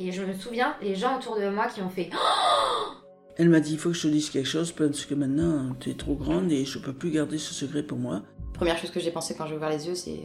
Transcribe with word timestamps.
Et 0.00 0.12
je 0.12 0.22
me 0.22 0.32
souviens, 0.32 0.76
les 0.80 0.94
gens 0.94 1.18
autour 1.18 1.36
de 1.36 1.48
moi 1.48 1.66
qui 1.66 1.82
ont 1.82 1.88
fait 1.88 2.08
Elle 3.36 3.48
m'a 3.48 3.58
dit 3.58 3.72
il 3.72 3.78
faut 3.78 3.88
que 3.90 3.96
je 3.96 4.02
te 4.02 4.08
dise 4.08 4.30
quelque 4.30 4.46
chose 4.46 4.70
parce 4.70 5.04
que 5.04 5.14
maintenant 5.14 5.74
tu 5.80 5.90
es 5.90 5.94
trop 5.94 6.14
grande 6.14 6.52
et 6.52 6.64
je 6.64 6.78
peux 6.78 6.92
plus 6.92 7.10
garder 7.10 7.36
ce 7.36 7.52
secret 7.52 7.82
pour 7.82 7.98
moi. 7.98 8.22
Première 8.54 8.78
chose 8.78 8.90
que 8.90 9.00
j'ai 9.00 9.10
pensé 9.10 9.34
quand 9.36 9.46
j'ai 9.46 9.56
ouvert 9.56 9.70
les 9.70 9.88
yeux, 9.88 9.96
c'est 9.96 10.20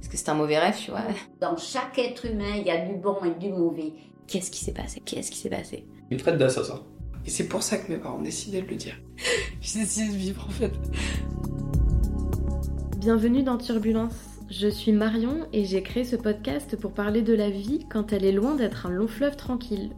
est-ce 0.00 0.10
que 0.10 0.16
c'est 0.18 0.28
un 0.28 0.34
mauvais 0.34 0.58
rêve, 0.58 0.76
tu 0.78 0.90
vois? 0.90 1.04
Dans 1.40 1.56
chaque 1.56 1.98
être 1.98 2.26
humain, 2.26 2.56
il 2.58 2.66
y 2.66 2.70
a 2.70 2.84
du 2.86 2.96
bon 2.96 3.16
et 3.24 3.38
du 3.38 3.50
mauvais. 3.50 3.94
Qu'est-ce 4.26 4.50
qui 4.50 4.62
s'est 4.62 4.74
passé? 4.74 5.00
Qu'est-ce 5.04 5.30
qui 5.30 5.38
s'est 5.38 5.48
passé? 5.48 5.86
Il 6.10 6.22
traite 6.22 6.36
d'assassin. 6.36 6.82
Et 7.24 7.30
c'est 7.30 7.48
pour 7.48 7.62
ça 7.62 7.78
que 7.78 7.90
mes 7.90 7.98
parents 7.98 8.18
ont 8.18 8.22
décidé 8.22 8.60
de 8.60 8.68
le 8.68 8.76
dire. 8.76 8.94
J'ai 9.62 9.80
décidé 9.80 10.12
de 10.12 10.18
vivre 10.18 10.44
en 10.46 10.50
fait. 10.50 10.72
Bienvenue 12.98 13.42
dans 13.42 13.56
Turbulence. 13.56 14.37
Je 14.50 14.66
suis 14.66 14.92
Marion 14.92 15.46
et 15.52 15.66
j'ai 15.66 15.82
créé 15.82 16.04
ce 16.04 16.16
podcast 16.16 16.74
pour 16.76 16.92
parler 16.92 17.20
de 17.20 17.34
la 17.34 17.50
vie 17.50 17.84
quand 17.90 18.14
elle 18.14 18.24
est 18.24 18.32
loin 18.32 18.54
d'être 18.54 18.86
un 18.86 18.90
long 18.90 19.06
fleuve 19.06 19.36
tranquille. 19.36 19.90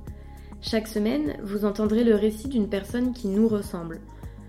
Chaque 0.61 0.89
semaine, 0.89 1.37
vous 1.45 1.65
entendrez 1.65 2.03
le 2.03 2.17
récit 2.17 2.49
d'une 2.49 2.69
personne 2.69 3.13
qui 3.13 3.29
nous 3.29 3.47
ressemble. 3.47 4.01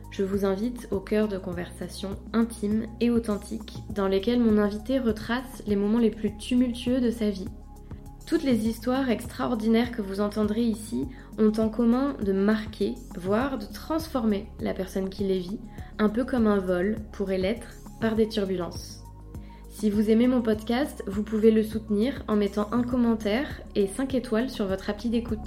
Je 0.10 0.24
vous 0.24 0.44
invite 0.44 0.88
au 0.90 1.00
cœur 1.00 1.28
de 1.28 1.38
conversations 1.38 2.18
intimes 2.34 2.88
et 3.00 3.12
authentiques 3.12 3.78
dans 3.94 4.08
lesquelles 4.08 4.40
mon 4.40 4.58
invité 4.58 4.98
retrace 4.98 5.62
les 5.68 5.76
moments 5.76 6.00
les 6.00 6.10
plus 6.10 6.36
tumultueux 6.36 7.00
de 7.00 7.12
sa 7.12 7.30
vie. 7.30 7.48
Toutes 8.26 8.44
les 8.44 8.68
histoires 8.68 9.12
extraordinaires 9.12 9.92
que 9.92 10.02
vous 10.02 10.20
entendrez 10.20 10.64
ici 10.64 11.06
ont 11.38 11.54
en 11.60 11.70
commun 11.70 12.16
de 12.26 12.34
marquer, 12.34 12.96
voire 13.20 13.60
de 13.60 13.66
transformer 13.72 14.48
la 14.60 14.74
personne 14.74 15.10
qui 15.10 15.26
les 15.26 15.40
vit, 15.40 15.60
un 16.00 16.10
peu 16.10 16.26
comme 16.26 16.48
un 16.48 16.60
vol 16.60 16.96
pourrait 17.12 17.38
l'être 17.38 17.68
par 18.00 18.16
des 18.16 18.28
turbulences. 18.28 19.01
Si 19.82 19.90
vous 19.90 20.12
aimez 20.12 20.28
mon 20.28 20.44
podcast, 20.44 21.04
vous 21.08 21.24
pouvez 21.24 21.50
le 21.50 21.64
soutenir 21.64 22.24
en 22.28 22.36
mettant 22.36 22.72
un 22.72 22.84
commentaire 22.84 23.48
et 23.74 23.88
5 23.88 24.14
étoiles 24.14 24.52
sur 24.52 24.68
votre 24.68 24.92
appli 24.92 25.10
d'écoute. 25.10 25.40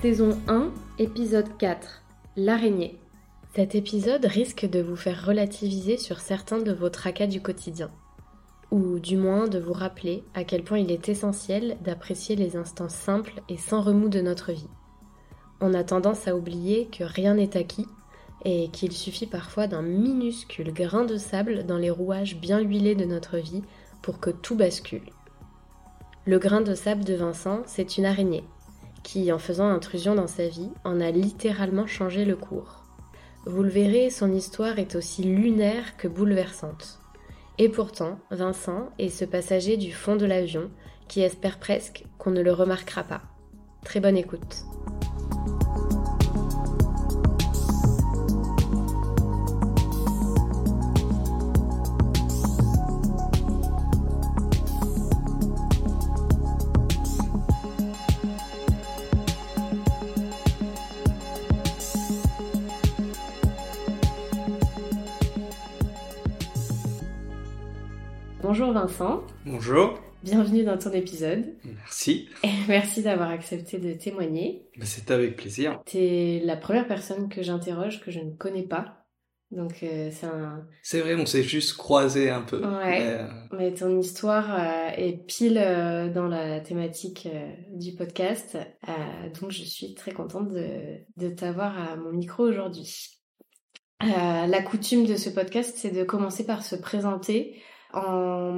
Saison 0.00 0.38
1, 0.48 0.70
épisode 0.98 1.58
4. 1.58 2.00
L'araignée. 2.38 2.98
Cet 3.56 3.74
épisode 3.74 4.26
risque 4.26 4.64
de 4.64 4.80
vous 4.80 4.94
faire 4.94 5.26
relativiser 5.26 5.96
sur 5.96 6.20
certains 6.20 6.58
de 6.58 6.72
vos 6.72 6.88
tracas 6.88 7.26
du 7.26 7.42
quotidien. 7.42 7.90
Ou 8.70 9.00
du 9.00 9.16
moins 9.16 9.48
de 9.48 9.58
vous 9.58 9.72
rappeler 9.72 10.22
à 10.34 10.44
quel 10.44 10.62
point 10.62 10.78
il 10.78 10.92
est 10.92 11.08
essentiel 11.08 11.76
d'apprécier 11.82 12.36
les 12.36 12.56
instants 12.56 12.88
simples 12.88 13.42
et 13.48 13.56
sans 13.56 13.80
remous 13.80 14.08
de 14.08 14.20
notre 14.20 14.52
vie. 14.52 14.68
On 15.60 15.74
a 15.74 15.82
tendance 15.82 16.28
à 16.28 16.36
oublier 16.36 16.86
que 16.86 17.02
rien 17.02 17.34
n'est 17.34 17.56
acquis 17.56 17.88
et 18.44 18.68
qu'il 18.68 18.92
suffit 18.92 19.26
parfois 19.26 19.66
d'un 19.66 19.82
minuscule 19.82 20.72
grain 20.72 21.04
de 21.04 21.16
sable 21.16 21.66
dans 21.66 21.78
les 21.78 21.90
rouages 21.90 22.36
bien 22.36 22.60
huilés 22.60 22.94
de 22.94 23.04
notre 23.04 23.38
vie 23.38 23.62
pour 24.00 24.20
que 24.20 24.30
tout 24.30 24.54
bascule. 24.54 25.10
Le 26.24 26.38
grain 26.38 26.60
de 26.60 26.76
sable 26.76 27.02
de 27.04 27.14
Vincent, 27.14 27.62
c'est 27.66 27.98
une 27.98 28.06
araignée 28.06 28.44
qui, 29.02 29.32
en 29.32 29.40
faisant 29.40 29.68
intrusion 29.68 30.14
dans 30.14 30.28
sa 30.28 30.46
vie, 30.46 30.70
en 30.84 31.00
a 31.00 31.10
littéralement 31.10 31.88
changé 31.88 32.24
le 32.24 32.36
cours. 32.36 32.80
Vous 33.46 33.62
le 33.62 33.70
verrez, 33.70 34.10
son 34.10 34.32
histoire 34.32 34.78
est 34.78 34.94
aussi 34.96 35.22
lunaire 35.22 35.96
que 35.96 36.08
bouleversante. 36.08 37.00
Et 37.56 37.70
pourtant, 37.70 38.18
Vincent 38.30 38.90
est 38.98 39.08
ce 39.08 39.24
passager 39.24 39.78
du 39.78 39.92
fond 39.92 40.16
de 40.16 40.26
l'avion 40.26 40.70
qui 41.08 41.22
espère 41.22 41.58
presque 41.58 42.04
qu'on 42.18 42.30
ne 42.30 42.42
le 42.42 42.52
remarquera 42.52 43.02
pas. 43.02 43.22
Très 43.82 44.00
bonne 44.00 44.16
écoute. 44.16 44.64
Bonjour 68.52 68.72
Vincent. 68.72 69.22
Bonjour. 69.46 69.96
Bienvenue 70.24 70.64
dans 70.64 70.76
ton 70.76 70.90
épisode. 70.90 71.54
Merci. 71.62 72.28
Et 72.42 72.48
merci 72.68 73.00
d'avoir 73.00 73.30
accepté 73.30 73.78
de 73.78 73.92
témoigner. 73.92 74.66
Bah, 74.76 74.86
c'est 74.86 75.12
avec 75.12 75.36
plaisir. 75.36 75.80
T'es 75.86 76.42
la 76.44 76.56
première 76.56 76.88
personne 76.88 77.28
que 77.28 77.44
j'interroge 77.44 78.00
que 78.00 78.10
je 78.10 78.18
ne 78.18 78.32
connais 78.32 78.64
pas. 78.64 79.06
Donc 79.52 79.84
euh, 79.84 80.10
c'est 80.10 80.26
un... 80.26 80.66
C'est 80.82 80.98
vrai, 80.98 81.14
on 81.14 81.26
s'est 81.26 81.44
juste 81.44 81.76
croisé 81.76 82.28
un 82.28 82.42
peu. 82.42 82.56
Ouais. 82.58 82.98
Mais, 82.98 83.06
euh... 83.20 83.28
mais 83.52 83.72
ton 83.72 83.96
histoire 83.96 84.52
euh, 84.52 84.90
est 84.96 85.24
pile 85.28 85.54
dans 86.12 86.26
la 86.26 86.58
thématique 86.58 87.28
du 87.72 87.92
podcast. 87.94 88.58
donc 89.40 89.52
je 89.52 89.62
suis 89.62 89.94
très 89.94 90.10
contente 90.10 90.48
de, 90.48 90.96
de 91.18 91.28
t'avoir 91.28 91.78
à 91.78 91.94
mon 91.94 92.10
micro 92.10 92.48
aujourd'hui. 92.48 93.10
la 94.00 94.62
coutume 94.62 95.06
de 95.06 95.14
ce 95.14 95.30
podcast, 95.30 95.76
c'est 95.76 95.92
de 95.92 96.02
commencer 96.02 96.44
par 96.44 96.64
se 96.64 96.74
présenter 96.74 97.62
en 97.92 98.52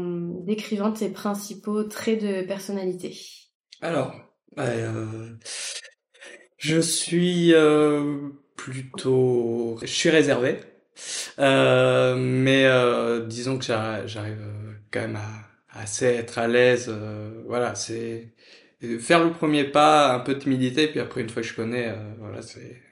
décrivant 0.44 0.92
tes 0.92 1.08
principaux 1.08 1.84
traits 1.84 2.22
de 2.22 2.42
personnalité 2.42 3.16
Alors, 3.80 4.14
euh, 4.58 5.30
je 6.58 6.80
suis 6.80 7.54
euh, 7.54 8.28
plutôt... 8.56 9.78
Je 9.82 9.86
suis 9.86 10.10
réservé, 10.10 10.58
euh, 11.38 12.16
mais 12.16 12.68
disons 13.26 13.58
que 13.58 13.64
j'arrive 13.64 14.38
quand 14.90 15.00
même 15.00 15.16
à, 15.16 15.80
assez 15.80 16.06
être 16.06 16.38
à 16.38 16.48
l'aise. 16.48 16.92
voilà, 17.46 17.74
c'est 17.74 18.34
faire 18.98 19.24
le 19.24 19.32
premier 19.32 19.64
pas, 19.64 20.12
un 20.12 20.20
peu 20.20 20.38
timidité, 20.38 20.88
puis 20.88 21.00
après 21.00 21.20
une 21.20 21.30
fois 21.30 21.42
que 21.42 21.48
je 21.48 21.54
connais, 21.54 21.94
voilà, 22.18 22.42
c'est 22.42 22.82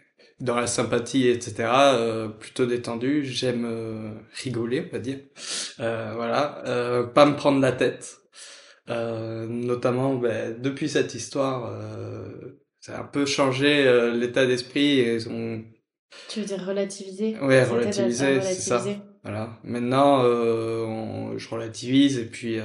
dans 0.40 0.56
la 0.56 0.66
sympathie, 0.66 1.28
etc. 1.28 1.68
Euh, 1.68 2.28
plutôt 2.28 2.66
détendu. 2.66 3.24
J'aime 3.24 3.66
euh, 3.66 4.10
rigoler, 4.42 4.86
on 4.88 4.92
va 4.92 4.98
dire. 4.98 5.18
Euh, 5.80 6.12
voilà, 6.14 6.62
euh, 6.66 7.04
pas 7.04 7.26
me 7.26 7.36
prendre 7.36 7.60
la 7.60 7.72
tête. 7.72 8.18
notamment, 8.88 10.14
ben, 10.14 10.60
depuis 10.60 10.88
cette 10.88 11.14
histoire, 11.14 11.72
ça 12.80 12.96
a 12.96 13.00
un 13.02 13.04
peu 13.04 13.26
changé 13.26 13.84
l'état 14.14 14.46
d'esprit. 14.46 15.00
Et 15.00 15.18
on... 15.28 15.62
Tu 16.28 16.40
veux 16.40 16.46
dire 16.46 16.64
relativiser? 16.64 17.38
Ouais, 17.40 17.62
relativiser, 17.64 18.40
c'est 18.40 18.54
ça. 18.54 18.84
Voilà. 19.22 19.58
Maintenant, 19.62 20.24
on, 20.24 21.36
je 21.38 21.48
relativise 21.48 22.18
et 22.18 22.26
puis 22.26 22.58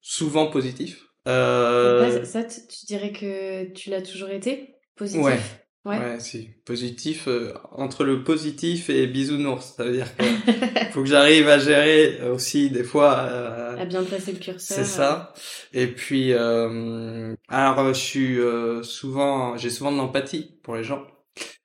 souvent 0.00 0.46
positif. 0.46 1.02
Euh... 1.28 2.24
ça, 2.24 2.44
tu 2.44 2.86
dirais 2.86 3.12
que 3.12 3.72
tu 3.72 3.90
l'as 3.90 4.02
toujours 4.02 4.30
été 4.30 4.76
positif? 4.94 5.24
Ouais. 5.24 5.38
Ouais. 5.86 6.00
ouais, 6.00 6.18
si. 6.18 6.50
Positif, 6.64 7.28
euh, 7.28 7.54
entre 7.70 8.02
le 8.02 8.24
positif 8.24 8.90
et 8.90 9.06
bisounours. 9.06 9.74
Ça 9.76 9.84
veut 9.84 9.92
dire 9.92 10.16
que 10.16 10.24
faut 10.90 11.02
que 11.02 11.08
j'arrive 11.08 11.48
à 11.48 11.60
gérer 11.60 12.28
aussi 12.28 12.70
des 12.70 12.82
fois. 12.82 13.20
Euh, 13.20 13.78
à 13.78 13.84
bien 13.84 14.02
placer 14.02 14.32
le 14.32 14.38
curseur. 14.38 14.76
C'est 14.76 14.84
ça. 14.84 15.32
Et 15.72 15.86
puis, 15.86 16.32
euh, 16.32 17.36
alors, 17.48 17.94
je 17.94 18.00
suis 18.00 18.38
souvent, 18.82 19.56
j'ai 19.56 19.70
souvent 19.70 19.92
de 19.92 19.98
l'empathie 19.98 20.58
pour 20.64 20.74
les 20.74 20.82
gens. 20.82 21.06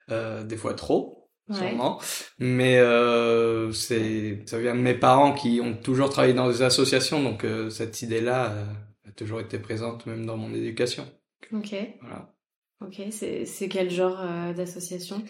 des 0.08 0.58
fois 0.58 0.76
trop, 0.76 1.28
sûrement. 1.52 2.00
Mais 2.38 2.80
c'est, 3.74 4.44
ça 4.46 4.60
vient 4.60 4.76
de 4.76 4.82
mes 4.82 4.94
parents 4.94 5.34
qui 5.34 5.62
ont 5.64 5.74
toujours 5.74 6.12
travaillé 6.12 6.36
dans 6.36 6.48
des 6.48 6.62
associations, 6.62 7.24
donc 7.24 7.44
cette 7.72 8.04
idée-là 8.04 8.54
a 9.08 9.12
toujours 9.14 9.40
été 9.40 9.58
présente 9.58 10.06
même 10.06 10.28
dans 10.28 10.38
mon 10.38 10.54
éducation. 10.54 11.08
Ok. 11.52 11.76
Voilà. 12.02 12.32
Ok, 12.82 13.00
c'est 13.12 13.70
quel 13.70 13.92
genre 13.92 14.20
euh, 14.20 14.54
d'association? 14.54 15.24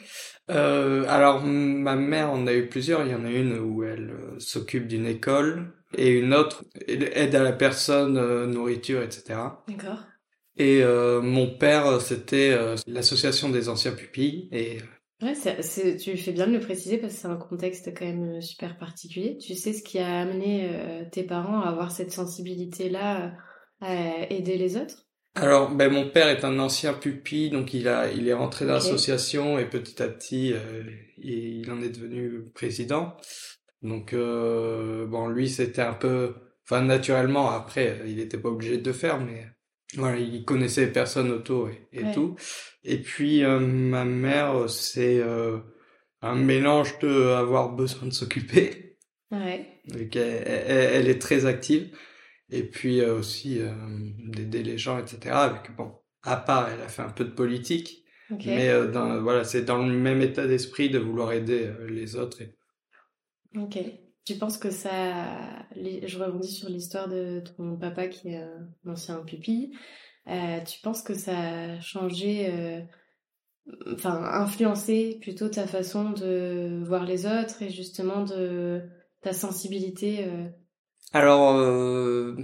Euh, 0.50 1.04
Alors, 1.10 1.44
ma 1.44 1.96
mère 1.96 2.32
en 2.32 2.48
a 2.48 2.54
eu 2.54 2.68
plusieurs. 2.68 3.06
Il 3.06 3.12
y 3.12 3.16
en 3.16 3.26
a 3.26 3.30
une 3.30 3.60
où 3.60 3.84
elle 3.84 4.12
euh, 4.12 4.40
s'occupe 4.40 4.88
d'une 4.88 5.06
école 5.06 5.74
et 5.98 6.12
une 6.12 6.34
autre 6.34 6.64
aide 6.88 7.36
à 7.36 7.44
la 7.44 7.52
personne, 7.52 8.14
nourriture, 8.50 9.02
etc. 9.02 9.66
D'accord. 9.68 10.00
Et 10.58 10.84
mon 10.84 11.48
père, 11.58 12.00
c'était 12.02 12.58
l'association 12.88 13.50
des 13.50 13.68
anciens 13.68 13.92
pupilles. 13.92 14.48
Et 14.52 14.78
Ouais, 15.22 15.34
tu 15.98 16.18
fais 16.18 16.32
bien 16.32 16.48
de 16.48 16.54
le 16.54 16.60
préciser 16.60 16.98
parce 16.98 17.14
que 17.14 17.20
c'est 17.20 17.28
un 17.28 17.36
contexte 17.36 17.94
quand 17.98 18.06
même 18.06 18.42
super 18.42 18.78
particulier. 18.78 19.38
Tu 19.38 19.56
sais 19.56 19.74
ce 19.74 19.84
qui 19.84 20.00
a 20.00 20.22
amené 20.22 20.70
tes 21.12 21.24
parents 21.24 21.62
à 21.62 21.68
avoir 21.70 21.92
cette 21.92 22.12
sensibilité-là 22.12 23.34
à 23.82 24.32
aider 24.32 24.58
les 24.58 24.78
autres? 24.78 25.08
Alors, 25.36 25.72
ben, 25.72 25.92
mon 25.92 26.10
père 26.10 26.28
est 26.28 26.44
un 26.44 26.60
ancien 26.60 26.94
pupille, 26.94 27.50
donc 27.50 27.74
il 27.74 27.88
a, 27.88 28.12
il 28.12 28.28
est 28.28 28.34
rentré 28.34 28.66
dans 28.66 28.74
l'association 28.74 29.58
et 29.60 29.66
petit 29.66 30.02
à 30.02 30.08
petit, 30.10 30.54
euh, 30.54 30.84
il, 31.18 31.62
il 31.62 31.72
en 31.72 31.82
est 31.82 31.90
devenu 31.90 32.44
président. 32.54 33.16
Donc 33.82 34.14
euh, 34.14 35.06
bon, 35.08 35.28
lui 35.28 35.50
c'était 35.50 35.82
un 35.82 35.94
peu, 35.94 36.36
enfin 36.66 36.82
naturellement 36.82 37.50
après, 37.52 38.02
il 38.06 38.20
était 38.20 38.38
pas 38.38 38.50
obligé 38.50 38.78
de 38.78 38.86
le 38.88 38.94
faire, 38.94 39.20
mais 39.20 39.48
voilà, 39.96 40.18
il 40.20 40.44
connaissait 40.46 40.88
personne 40.88 41.32
autour 41.32 41.70
et, 41.70 41.88
et 41.94 42.04
Ouais. 42.04 42.14
tout. 42.14 42.36
Et 42.84 42.98
puis 42.98 43.44
euh, 43.44 43.60
ma 43.60 44.06
mère, 44.06 44.70
c'est 44.70 45.22
un 46.22 46.36
mélange 46.36 47.00
de 47.00 47.30
avoir 47.30 47.72
besoin 47.74 48.08
de 48.08 48.14
s'occuper, 48.14 48.98
Ouais. 49.32 49.66
elle 49.90 51.08
est 51.10 51.20
très 51.22 51.46
active, 51.46 51.90
et 52.52 52.64
puis 52.64 53.02
euh, 53.02 53.18
aussi 53.18 53.60
euh, 53.60 53.74
d'aider 54.28 54.64
les 54.64 54.78
gens, 54.78 55.00
etc. 55.00 55.36
Avec 55.36 55.76
bon, 55.76 55.94
à 56.24 56.38
part, 56.38 56.70
elle 56.70 56.82
a 56.82 56.88
fait 56.88 57.02
un 57.02 57.10
peu 57.10 57.26
de 57.26 57.32
politique, 57.32 58.04
mais 58.30 58.70
euh, 58.70 58.92
dans, 58.92 59.22
voilà, 59.22 59.44
c'est 59.44 59.64
dans 59.64 59.86
le 59.86 59.94
même 59.94 60.22
état 60.22 60.46
d'esprit 60.46 60.90
de 60.90 61.00
vouloir 61.00 61.32
aider 61.34 61.72
les 61.90 62.16
autres. 62.16 62.42
Et... 62.42 62.56
Ok. 63.58 63.78
Tu 64.24 64.36
penses 64.36 64.60
que 64.60 64.70
ça. 64.70 65.26
Je 65.76 66.20
rebondis 66.20 66.52
sur 66.52 66.70
l'histoire 66.70 67.10
de 67.10 67.42
ton 67.58 67.76
papa 67.76 68.08
qui 68.08 68.30
est 68.30 68.38
un 68.38 68.70
ancien 68.86 69.18
pupille. 69.24 69.74
Euh, 70.28 70.60
tu 70.62 70.80
penses 70.82 71.02
que 71.02 71.14
ça 71.14 71.38
a 71.38 71.80
changé, 71.80 72.48
euh, 72.50 72.82
enfin, 73.94 74.24
influencé 74.24 75.18
plutôt 75.22 75.50
ta 75.50 75.66
façon 75.66 76.12
de 76.12 76.84
voir 76.86 77.06
les 77.06 77.26
autres 77.26 77.62
et 77.62 77.70
justement 77.70 78.24
de 78.24 78.84
ta 79.22 79.34
sensibilité 79.34 80.26
euh, 80.26 80.48
Alors, 81.14 81.56
euh, 81.58 82.36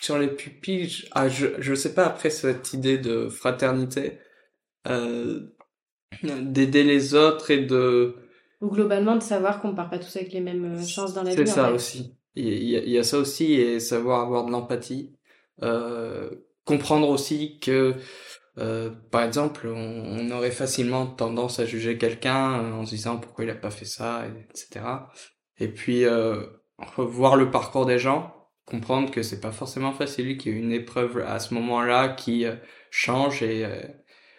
sur 0.00 0.18
les 0.18 0.28
pupilles, 0.28 0.88
je, 0.88 1.06
ah, 1.12 1.28
je, 1.28 1.46
je 1.58 1.74
sais 1.74 1.94
pas, 1.94 2.06
après 2.06 2.30
cette 2.30 2.72
idée 2.72 2.98
de 2.98 3.28
fraternité, 3.28 4.18
euh, 4.88 5.40
d'aider 6.22 6.84
les 6.84 7.14
autres 7.14 7.50
et 7.50 7.64
de... 7.64 8.16
Ou 8.60 8.70
globalement 8.70 9.16
de 9.16 9.22
savoir 9.22 9.60
qu'on 9.60 9.74
part 9.74 9.90
pas 9.90 9.98
tous 9.98 10.16
avec 10.16 10.32
les 10.32 10.40
mêmes 10.40 10.76
euh, 10.76 10.82
chances 10.86 11.12
dans 11.12 11.22
la 11.22 11.34
vie. 11.34 11.36
C'est 11.36 11.52
en 11.52 11.54
ça 11.54 11.66
fait. 11.66 11.72
aussi. 11.72 12.16
Il 12.34 12.48
y, 12.48 12.76
a, 12.76 12.80
il 12.80 12.90
y 12.90 12.98
a 12.98 13.04
ça 13.04 13.18
aussi, 13.18 13.52
et 13.54 13.78
savoir 13.78 14.20
avoir 14.20 14.44
de 14.44 14.50
l'empathie. 14.50 15.14
Euh, 15.62 16.30
comprendre 16.64 17.08
aussi 17.08 17.60
que, 17.60 17.94
par 19.10 19.22
exemple, 19.22 19.68
on, 19.68 20.18
on 20.18 20.30
aurait 20.32 20.50
facilement 20.50 21.06
tendance 21.06 21.60
à 21.60 21.66
juger 21.66 21.96
quelqu'un 21.96 22.72
en 22.72 22.84
se 22.86 22.90
disant 22.90 23.18
pourquoi 23.18 23.44
il 23.44 23.50
a 23.50 23.54
pas 23.54 23.70
fait 23.70 23.84
ça, 23.84 24.24
etc. 24.50 24.84
Et 25.58 25.68
puis, 25.68 26.04
euh, 26.04 26.44
revoir 26.78 27.36
le 27.36 27.50
parcours 27.50 27.86
des 27.86 27.98
gens, 27.98 28.34
comprendre 28.66 29.10
que 29.10 29.22
c'est 29.22 29.40
pas 29.40 29.52
forcément 29.52 29.92
facile, 29.92 30.38
qu'il 30.38 30.52
y 30.52 30.56
a 30.56 30.58
une 30.58 30.72
épreuve 30.72 31.18
à 31.18 31.38
ce 31.38 31.54
moment-là 31.54 32.08
qui 32.10 32.46
euh, 32.46 32.56
change 32.90 33.42
et 33.42 33.64
euh, 33.64 33.82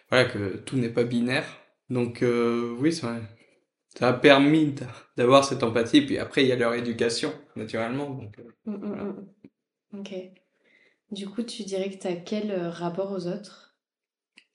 voilà 0.09 0.25
que 0.25 0.57
tout 0.57 0.77
n'est 0.77 0.89
pas 0.89 1.03
binaire. 1.03 1.45
Donc 1.89 2.23
euh, 2.23 2.75
oui, 2.79 2.93
ça, 2.93 3.17
ça 3.97 4.09
a 4.09 4.13
permis 4.13 4.75
d'avoir 5.17 5.45
cette 5.45 5.63
empathie. 5.63 6.01
Puis 6.01 6.17
après, 6.17 6.43
il 6.43 6.47
y 6.47 6.51
a 6.51 6.55
leur 6.55 6.73
éducation, 6.75 7.33
naturellement. 7.55 8.09
Donc, 8.09 8.39
euh, 8.39 8.43
Mm, 8.65 8.73
mm, 8.75 9.25
mm. 9.93 9.99
Ok. 9.99 10.13
Du 11.11 11.27
coup, 11.27 11.43
tu 11.43 11.63
dirais 11.63 11.89
que 11.89 11.97
tu 11.97 12.07
as 12.07 12.15
quel 12.15 12.51
rapport 12.67 13.11
aux 13.11 13.27
autres? 13.27 13.75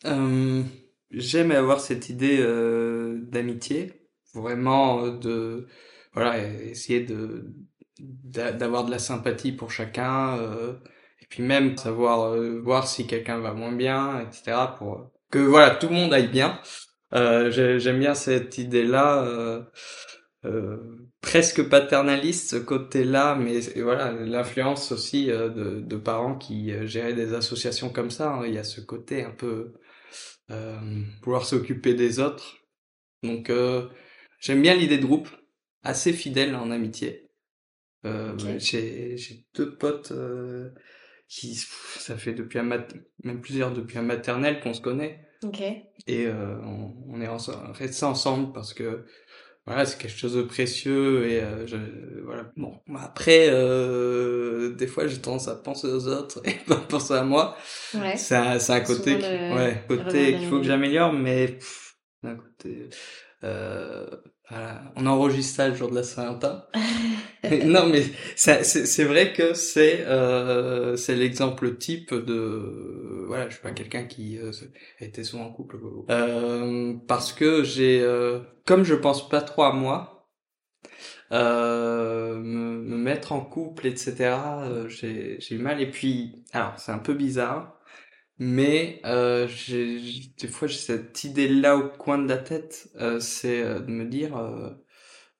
Euh, 0.07 0.63
j'aime 1.11 1.51
avoir 1.51 1.81
cette 1.81 2.09
idée 2.09 2.39
euh, 2.41 3.21
d'amitié, 3.23 4.09
vraiment 4.35 5.09
de 5.09 5.67
voilà 6.13 6.39
essayer 6.47 7.01
de 7.05 7.55
d'avoir 8.25 8.85
de 8.85 8.91
la 8.91 8.99
sympathie 8.99 9.53
pour 9.53 9.71
chacun 9.71 10.39
euh, 10.39 10.75
et 11.21 11.27
puis 11.29 11.43
même 11.43 11.77
savoir 11.77 12.33
euh, 12.35 12.61
voir 12.63 12.87
si 12.89 13.07
quelqu'un 13.07 13.39
va 13.39 13.53
moins 13.55 13.73
bien, 13.73 14.21
etc. 14.21 14.77
pour 14.79 15.11
que 15.31 15.39
voilà 15.39 15.71
tout 15.71 15.89
le 15.89 15.95
monde 15.95 16.13
aille 16.15 16.29
bien. 16.29 16.61
Euh, 17.15 17.51
j'ai- 17.51 17.81
j'aime 17.81 17.99
bien 18.01 18.15
cette 18.15 18.59
idée-là. 18.59 19.25
Euh, 19.25 19.63
euh, 20.47 20.79
presque 21.21 21.69
paternaliste 21.69 22.51
ce 22.51 22.57
côté-là, 22.57 23.35
mais 23.37 23.61
voilà 23.83 24.13
l'influence 24.13 24.91
aussi 24.93 25.27
de, 25.27 25.81
de 25.81 25.97
parents 25.97 26.37
qui 26.39 26.73
géraient 26.87 27.13
des 27.15 27.35
associations 27.35 27.91
comme 27.91 28.11
ça. 28.11 28.33
hein. 28.33 28.47
Il 28.47 28.55
y 28.55 28.59
a 28.59 28.65
ce 28.65 28.81
côté 28.81 29.25
un 29.25 29.31
peu 29.31 29.73
vouloir 31.23 31.45
s'occuper 31.45 31.95
des 31.95 32.19
autres. 32.21 32.59
Donc 33.23 33.51
j'aime 34.41 34.63
bien 34.63 34.75
l'idée 34.75 34.99
de 34.99 35.07
groupe, 35.07 35.29
assez 35.83 36.13
fidèle 36.13 36.55
en 36.57 36.71
amitié. 36.71 37.30
Euh, 38.07 38.33
Ok. 38.33 38.59
J'ai 38.59 39.45
deux 39.55 39.77
potes 39.77 40.13
euh, 40.13 40.71
qui 41.29 41.55
ça 41.99 42.17
fait 42.17 42.33
depuis 42.33 42.59
un 42.59 42.63
mat 42.65 42.95
même 43.25 43.41
plusieurs 43.41 43.73
depuis 43.73 43.99
un 43.99 44.03
maternel 44.03 44.61
qu'on 44.61 44.75
se 44.75 44.81
connaît 44.81 45.21
Ok. 45.45 45.61
et 45.61 46.27
euh, 46.27 46.57
on, 46.65 46.95
on 47.09 47.21
est 47.21 47.29
ense- 47.29 47.51
restés 47.75 48.05
ensemble 48.07 48.53
parce 48.53 48.75
que 48.75 49.05
voilà 49.67 49.85
c'est 49.87 49.99
quelque 49.99 50.17
chose 50.17 50.35
de 50.35 50.43
précieux 50.43 51.27
et 51.27 51.41
euh, 51.43 51.67
je, 51.67 51.77
voilà 52.25 52.51
bon 52.57 52.81
après 52.99 53.49
euh, 53.51 54.75
des 54.75 54.87
fois 54.87 55.07
j'ai 55.07 55.19
tendance 55.21 55.49
à 55.49 55.55
penser 55.55 55.87
aux 55.87 56.09
autres 56.09 56.41
et 56.47 56.55
pas 56.67 56.77
penser 56.77 57.15
à 57.15 57.23
moi 57.23 57.57
Ouais. 57.95 58.17
c'est 58.17 58.35
un, 58.37 58.59
côté 58.81 59.19
qui, 59.19 59.23
le- 59.23 59.55
ouais 59.55 59.85
côté 59.87 60.37
qu'il 60.37 60.49
faut 60.49 60.59
que 60.59 60.65
j'améliore 60.65 61.13
mais 61.13 61.59
d'un 62.23 62.37
côté 62.37 62.89
euh, 63.45 64.07
voilà. 64.51 64.83
on 64.97 65.07
enregistre 65.07 65.57
ça 65.57 65.69
le 65.69 65.75
jour 65.75 65.91
de 65.91 65.95
la 65.95 66.03
Saint-Valentin 66.03 66.65
non, 67.65 67.87
mais 67.87 68.03
c'est 68.37 69.05
vrai 69.05 69.33
que 69.33 69.55
c'est 69.55 70.05
euh, 70.07 70.97
c'est 70.97 71.15
l'exemple 71.15 71.77
type 71.77 72.13
de 72.13 73.25
voilà, 73.27 73.49
je 73.49 73.55
suis 73.55 73.63
pas 73.63 73.71
quelqu'un 73.71 74.05
qui 74.05 74.39
euh, 74.39 74.51
était 75.01 75.25
souvent 75.25 75.45
en 75.45 75.53
couple 75.53 75.79
euh, 76.11 76.95
parce 77.09 77.33
que 77.33 77.63
j'ai 77.63 78.01
euh, 78.03 78.41
comme 78.67 78.85
je 78.85 78.95
pense 78.95 79.29
pas 79.29 79.41
trop 79.41 79.63
à 79.63 79.73
moi 79.73 80.29
euh, 81.33 82.37
me, 82.37 82.83
me 82.83 82.97
mettre 82.97 83.33
en 83.33 83.41
couple 83.41 83.87
etc. 83.87 84.15
euh, 84.65 84.89
j'ai 84.89 85.37
j'ai 85.41 85.55
eu 85.55 85.59
mal 85.59 85.81
et 85.81 85.91
puis 85.91 86.45
alors 86.53 86.75
c'est 86.77 86.93
un 86.93 86.99
peu 86.99 87.15
bizarre 87.15 87.80
mais 88.41 89.01
euh, 89.07 89.49
j'ai 89.49 90.01
j'ai- 90.01 90.31
des 90.41 90.49
fois 90.49 90.69
j'ai 90.69 90.79
cette 90.79 91.25
idée 91.25 91.49
là 91.49 91.77
au 91.77 91.89
coin 91.91 92.19
de 92.19 92.29
la 92.29 92.39
tête 92.39 92.89
euh, 92.97 93.21
c'est 93.21 93.63
euh, 93.63 93.81
de 93.81 93.91
me 93.93 94.07
dire 94.07 94.37
euh, 94.37 94.71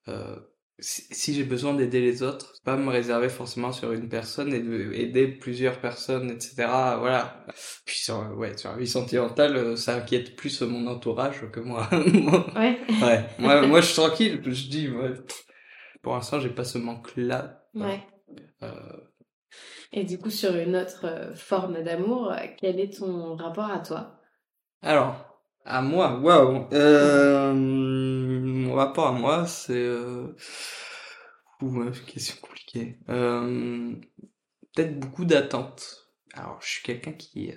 euh, 0.07 0.35
si, 0.79 1.03
si 1.11 1.33
j'ai 1.35 1.43
besoin 1.43 1.75
d'aider 1.75 2.01
les 2.01 2.23
autres, 2.23 2.55
pas 2.65 2.75
me 2.77 2.89
réserver 2.89 3.29
forcément 3.29 3.71
sur 3.71 3.91
une 3.91 4.09
personne 4.09 4.53
et 4.53 4.59
de 4.61 4.91
aider 4.93 5.27
plusieurs 5.27 5.79
personnes, 5.79 6.31
etc. 6.31 6.97
Voilà. 6.99 7.45
Puis 7.85 7.97
sur, 7.99 8.35
ouais, 8.37 8.57
sur 8.57 8.71
la 8.71 8.77
vie 8.77 8.87
sentimentale, 8.87 9.55
euh, 9.57 9.75
ça 9.75 9.95
inquiète 9.97 10.35
plus 10.35 10.61
mon 10.63 10.87
entourage 10.87 11.41
que 11.51 11.59
moi. 11.59 11.87
Ouais. 12.55 12.79
ouais. 12.89 13.25
Moi, 13.39 13.67
moi, 13.67 13.81
je 13.81 13.85
suis 13.87 13.95
tranquille. 13.95 14.41
Je 14.43 14.69
dis, 14.69 14.89
ouais, 14.89 15.13
pour 16.01 16.13
l'instant, 16.15 16.39
j'ai 16.39 16.49
pas 16.49 16.63
ce 16.63 16.77
manque-là. 16.79 17.63
Ouais. 17.75 18.01
Euh, 18.63 18.69
Et 19.93 20.05
du 20.05 20.17
coup, 20.17 20.29
sur 20.29 20.55
une 20.55 20.75
autre 20.75 21.05
euh, 21.05 21.35
forme 21.35 21.83
d'amour, 21.83 22.31
euh, 22.31 22.45
quel 22.57 22.79
est 22.79 22.97
ton 22.97 23.35
rapport 23.35 23.69
à 23.69 23.79
toi? 23.79 24.21
Alors, 24.81 25.43
à 25.65 25.81
moi, 25.81 26.17
waouh. 26.19 26.67
Euh, 26.71 27.53
mon 27.53 28.73
rapport 28.73 29.07
à 29.07 29.11
moi, 29.11 29.45
c'est 29.47 29.73
euh... 29.73 30.33
Ouh, 31.61 31.91
question 32.07 32.37
compliquée. 32.41 32.99
Euh, 33.09 33.93
peut-être 34.73 34.97
beaucoup 34.97 35.25
d'attentes. 35.25 36.07
Alors, 36.33 36.57
je 36.61 36.69
suis 36.69 36.83
quelqu'un 36.83 37.11
qui 37.11 37.51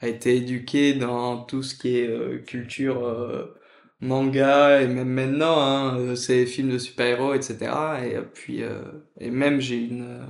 a 0.00 0.08
été 0.08 0.36
éduqué 0.36 0.94
dans 0.94 1.44
tout 1.44 1.62
ce 1.62 1.74
qui 1.74 1.98
est 1.98 2.44
culture 2.46 3.54
manga 4.00 4.80
et 4.80 4.88
même 4.88 5.10
maintenant, 5.10 5.60
hein, 5.60 6.16
c'est 6.16 6.46
films 6.46 6.70
de 6.70 6.78
super-héros, 6.78 7.34
etc. 7.34 7.70
Et 8.02 8.18
puis, 8.32 8.62
et 9.20 9.30
même 9.30 9.60
j'ai 9.60 9.76
une, 9.76 10.26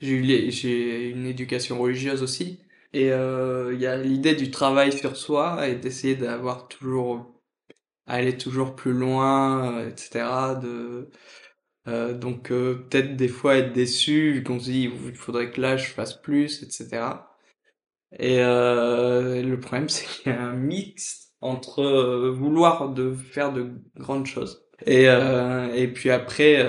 j'ai 0.00 0.50
j'ai 0.50 1.10
une 1.10 1.26
éducation 1.26 1.78
religieuse 1.80 2.22
aussi. 2.22 2.60
Et 2.92 3.12
euh, 3.12 3.72
il 3.74 3.80
y 3.80 3.86
a 3.86 3.96
l'idée 3.96 4.34
du 4.34 4.50
travail 4.50 4.92
sur 4.92 5.16
soi 5.16 5.68
et 5.68 5.76
d'essayer 5.76 6.16
d'avoir 6.16 6.68
toujours 6.68 7.40
aller 8.06 8.36
toujours 8.36 8.74
plus 8.76 8.92
loin, 8.92 9.78
euh, 9.78 9.88
etc. 9.90 10.24
De 10.60 11.10
euh, 11.88 12.12
donc 12.14 12.50
euh, 12.52 12.86
peut-être 12.90 13.16
des 13.16 13.28
fois 13.28 13.56
être 13.56 13.72
déçu 13.72 14.32
vu 14.32 14.42
qu'on 14.44 14.58
se 14.58 14.64
dit 14.64 14.90
il 15.06 15.14
faudrait 15.14 15.50
que 15.50 15.60
là 15.60 15.76
je 15.76 15.86
fasse 15.86 16.14
plus, 16.20 16.62
etc. 16.62 17.02
Et 18.18 18.40
euh, 18.40 19.42
le 19.42 19.60
problème 19.60 19.88
c'est 19.90 20.06
qu'il 20.06 20.32
y 20.32 20.34
a 20.34 20.42
un 20.42 20.54
mix 20.54 21.32
entre 21.40 22.28
vouloir 22.30 22.90
de 22.90 23.14
faire 23.14 23.52
de 23.52 23.70
grandes 23.96 24.26
choses 24.26 24.66
et 24.86 25.04
et 25.04 25.88
puis 25.88 26.10
après 26.10 26.62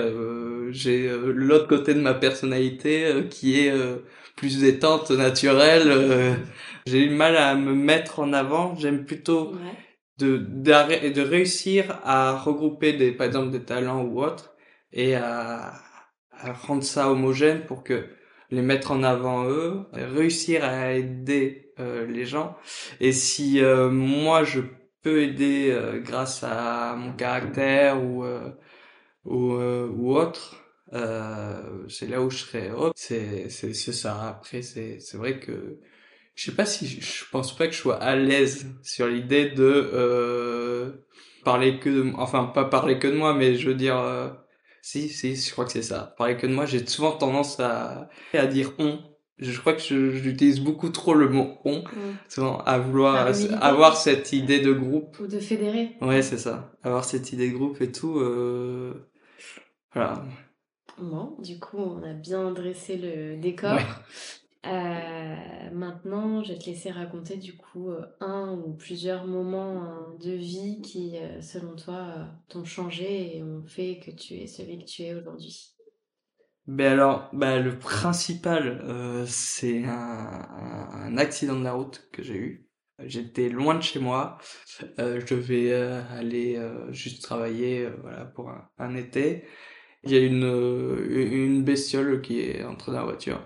j'ai 0.72 1.08
euh, 1.08 1.32
l'autre 1.32 1.68
côté 1.68 1.94
de 1.94 2.00
ma 2.00 2.14
personnalité 2.14 3.04
euh, 3.06 3.22
qui 3.22 3.60
est 3.60 3.70
euh, 3.70 3.98
plus 4.36 4.60
détente, 4.60 5.10
naturelle. 5.10 5.88
euh, 5.90 6.34
j'ai 6.86 7.04
eu 7.04 7.10
mal 7.10 7.36
à 7.36 7.54
me 7.54 7.74
mettre 7.74 8.20
en 8.20 8.32
avant. 8.32 8.74
J'aime 8.76 9.04
plutôt 9.04 9.52
Ouais. 9.52 9.58
de, 10.18 10.36
de 10.38 11.20
réussir 11.20 12.00
à 12.04 12.36
regrouper 12.36 12.92
des, 12.94 13.12
par 13.12 13.26
exemple, 13.26 13.50
des 13.50 13.62
talents 13.64 14.02
ou 14.02 14.22
autres 14.22 14.54
et 14.92 15.14
à, 15.14 15.74
à 16.32 16.52
rendre 16.52 16.82
ça 16.82 17.10
homogène 17.10 17.64
pour 17.66 17.82
que 17.84 18.06
les 18.50 18.62
mettre 18.62 18.90
en 18.90 19.02
avant 19.02 19.44
eux, 19.48 19.86
réussir 19.92 20.64
à 20.64 20.92
aider 20.92 21.72
euh, 21.80 22.06
les 22.06 22.26
gens. 22.26 22.56
Et 23.00 23.12
si 23.12 23.62
euh, 23.62 23.88
moi 23.88 24.44
je 24.44 24.60
peux 25.02 25.22
aider 25.22 25.68
euh, 25.70 26.00
grâce 26.00 26.44
à 26.44 26.94
mon 26.96 27.12
caractère 27.12 28.02
ou 28.04 28.24
euh, 28.24 28.50
ou, 29.24 29.54
euh, 29.54 29.88
ou 29.88 30.16
autre, 30.16 30.56
euh, 30.92 31.62
c'est 31.88 32.08
là 32.08 32.20
où 32.20 32.30
je 32.30 32.38
serais 32.38 32.68
heureux. 32.68 32.92
C'est, 32.94 33.48
c'est, 33.48 33.72
c'est 33.74 33.92
ça. 33.92 34.28
Après, 34.28 34.62
c'est, 34.62 34.98
c'est 35.00 35.16
vrai 35.16 35.38
que 35.38 35.78
je 36.34 36.44
sais 36.46 36.56
pas 36.56 36.66
si 36.66 36.86
je 36.86 37.24
pense 37.30 37.56
pas 37.56 37.66
que 37.66 37.72
je 37.72 37.78
sois 37.78 37.96
à 37.96 38.16
l'aise 38.16 38.66
sur 38.82 39.06
l'idée 39.06 39.50
de 39.50 39.90
euh, 39.92 40.92
parler 41.44 41.78
que 41.78 41.90
de, 41.90 42.12
enfin 42.16 42.44
pas 42.44 42.64
parler 42.64 42.98
que 42.98 43.08
de 43.08 43.16
moi, 43.16 43.34
mais 43.34 43.54
je 43.56 43.68
veux 43.68 43.74
dire 43.74 43.98
euh, 43.98 44.28
si 44.82 45.08
si 45.08 45.36
je 45.36 45.50
crois 45.52 45.64
que 45.64 45.72
c'est 45.72 45.82
ça. 45.82 46.14
Parler 46.18 46.36
que 46.36 46.46
de 46.46 46.52
moi, 46.54 46.66
j'ai 46.66 46.86
souvent 46.86 47.12
tendance 47.12 47.60
à 47.60 48.08
à 48.34 48.46
dire 48.46 48.72
on. 48.78 48.98
Je 49.38 49.58
crois 49.58 49.72
que 49.72 49.80
j'utilise 49.80 50.60
beaucoup 50.60 50.90
trop 50.90 51.14
le 51.14 51.28
mot 51.28 51.58
on, 51.64 51.82
Mm. 51.82 52.16
souvent 52.28 52.58
à 52.58 52.78
vouloir 52.78 53.32
avoir 53.60 53.96
cette 53.96 54.32
idée 54.32 54.60
de 54.60 54.72
groupe. 54.72 55.18
Ou 55.20 55.26
de 55.26 55.40
fédérer. 55.40 55.96
Ouais, 56.00 56.22
c'est 56.22 56.38
ça. 56.38 56.72
Avoir 56.82 57.04
cette 57.04 57.32
idée 57.32 57.50
de 57.50 57.54
groupe 57.54 57.80
et 57.80 57.90
tout. 57.90 58.20
Euh... 58.20 59.08
Voilà. 59.94 60.24
Bon, 61.02 61.34
du 61.40 61.58
coup, 61.58 61.78
on 61.78 62.02
a 62.04 62.12
bien 62.12 62.52
dressé 62.52 62.96
le 62.96 63.36
décor. 63.36 63.74
Ouais. 63.74 63.82
Euh, 64.64 65.70
maintenant, 65.72 66.44
je 66.44 66.52
vais 66.52 66.58
te 66.58 66.66
laisser 66.66 66.92
raconter 66.92 67.36
du 67.36 67.56
coup 67.56 67.90
euh, 67.90 68.06
un 68.20 68.52
ou 68.52 68.74
plusieurs 68.74 69.26
moments 69.26 69.82
euh, 69.82 70.18
de 70.24 70.30
vie 70.30 70.80
qui, 70.82 71.18
euh, 71.18 71.40
selon 71.40 71.74
toi, 71.74 72.28
t'ont 72.48 72.64
changé 72.64 73.36
et 73.36 73.42
ont 73.42 73.64
fait 73.66 73.98
que 73.98 74.12
tu 74.12 74.34
es 74.34 74.46
celui 74.46 74.78
que 74.78 74.84
tu 74.84 75.02
es 75.02 75.14
aujourd'hui. 75.14 75.74
Ben 76.68 76.92
alors, 76.92 77.28
bah 77.32 77.58
le 77.58 77.76
principal, 77.76 78.80
euh, 78.84 79.26
c'est 79.26 79.82
un, 79.84 81.16
accident 81.16 81.58
de 81.58 81.64
la 81.64 81.72
route 81.72 82.08
que 82.12 82.22
j'ai 82.22 82.36
eu. 82.36 82.68
J'étais 83.00 83.48
loin 83.48 83.74
de 83.74 83.82
chez 83.82 83.98
moi. 83.98 84.38
Euh, 85.00 85.18
je 85.18 85.34
devais 85.34 85.72
aller 85.72 86.64
juste 86.90 87.22
travailler, 87.24 87.88
voilà, 88.02 88.26
pour 88.26 88.48
un, 88.48 88.70
un 88.78 88.94
été. 88.94 89.44
Il 90.04 90.10
y 90.12 90.16
a 90.16 90.20
une 90.20 90.44
euh, 90.44 91.06
une 91.08 91.62
bestiole 91.62 92.22
qui 92.22 92.40
est 92.40 92.64
entrée 92.64 92.92
dans 92.92 92.98
la 92.98 93.04
voiture 93.04 93.40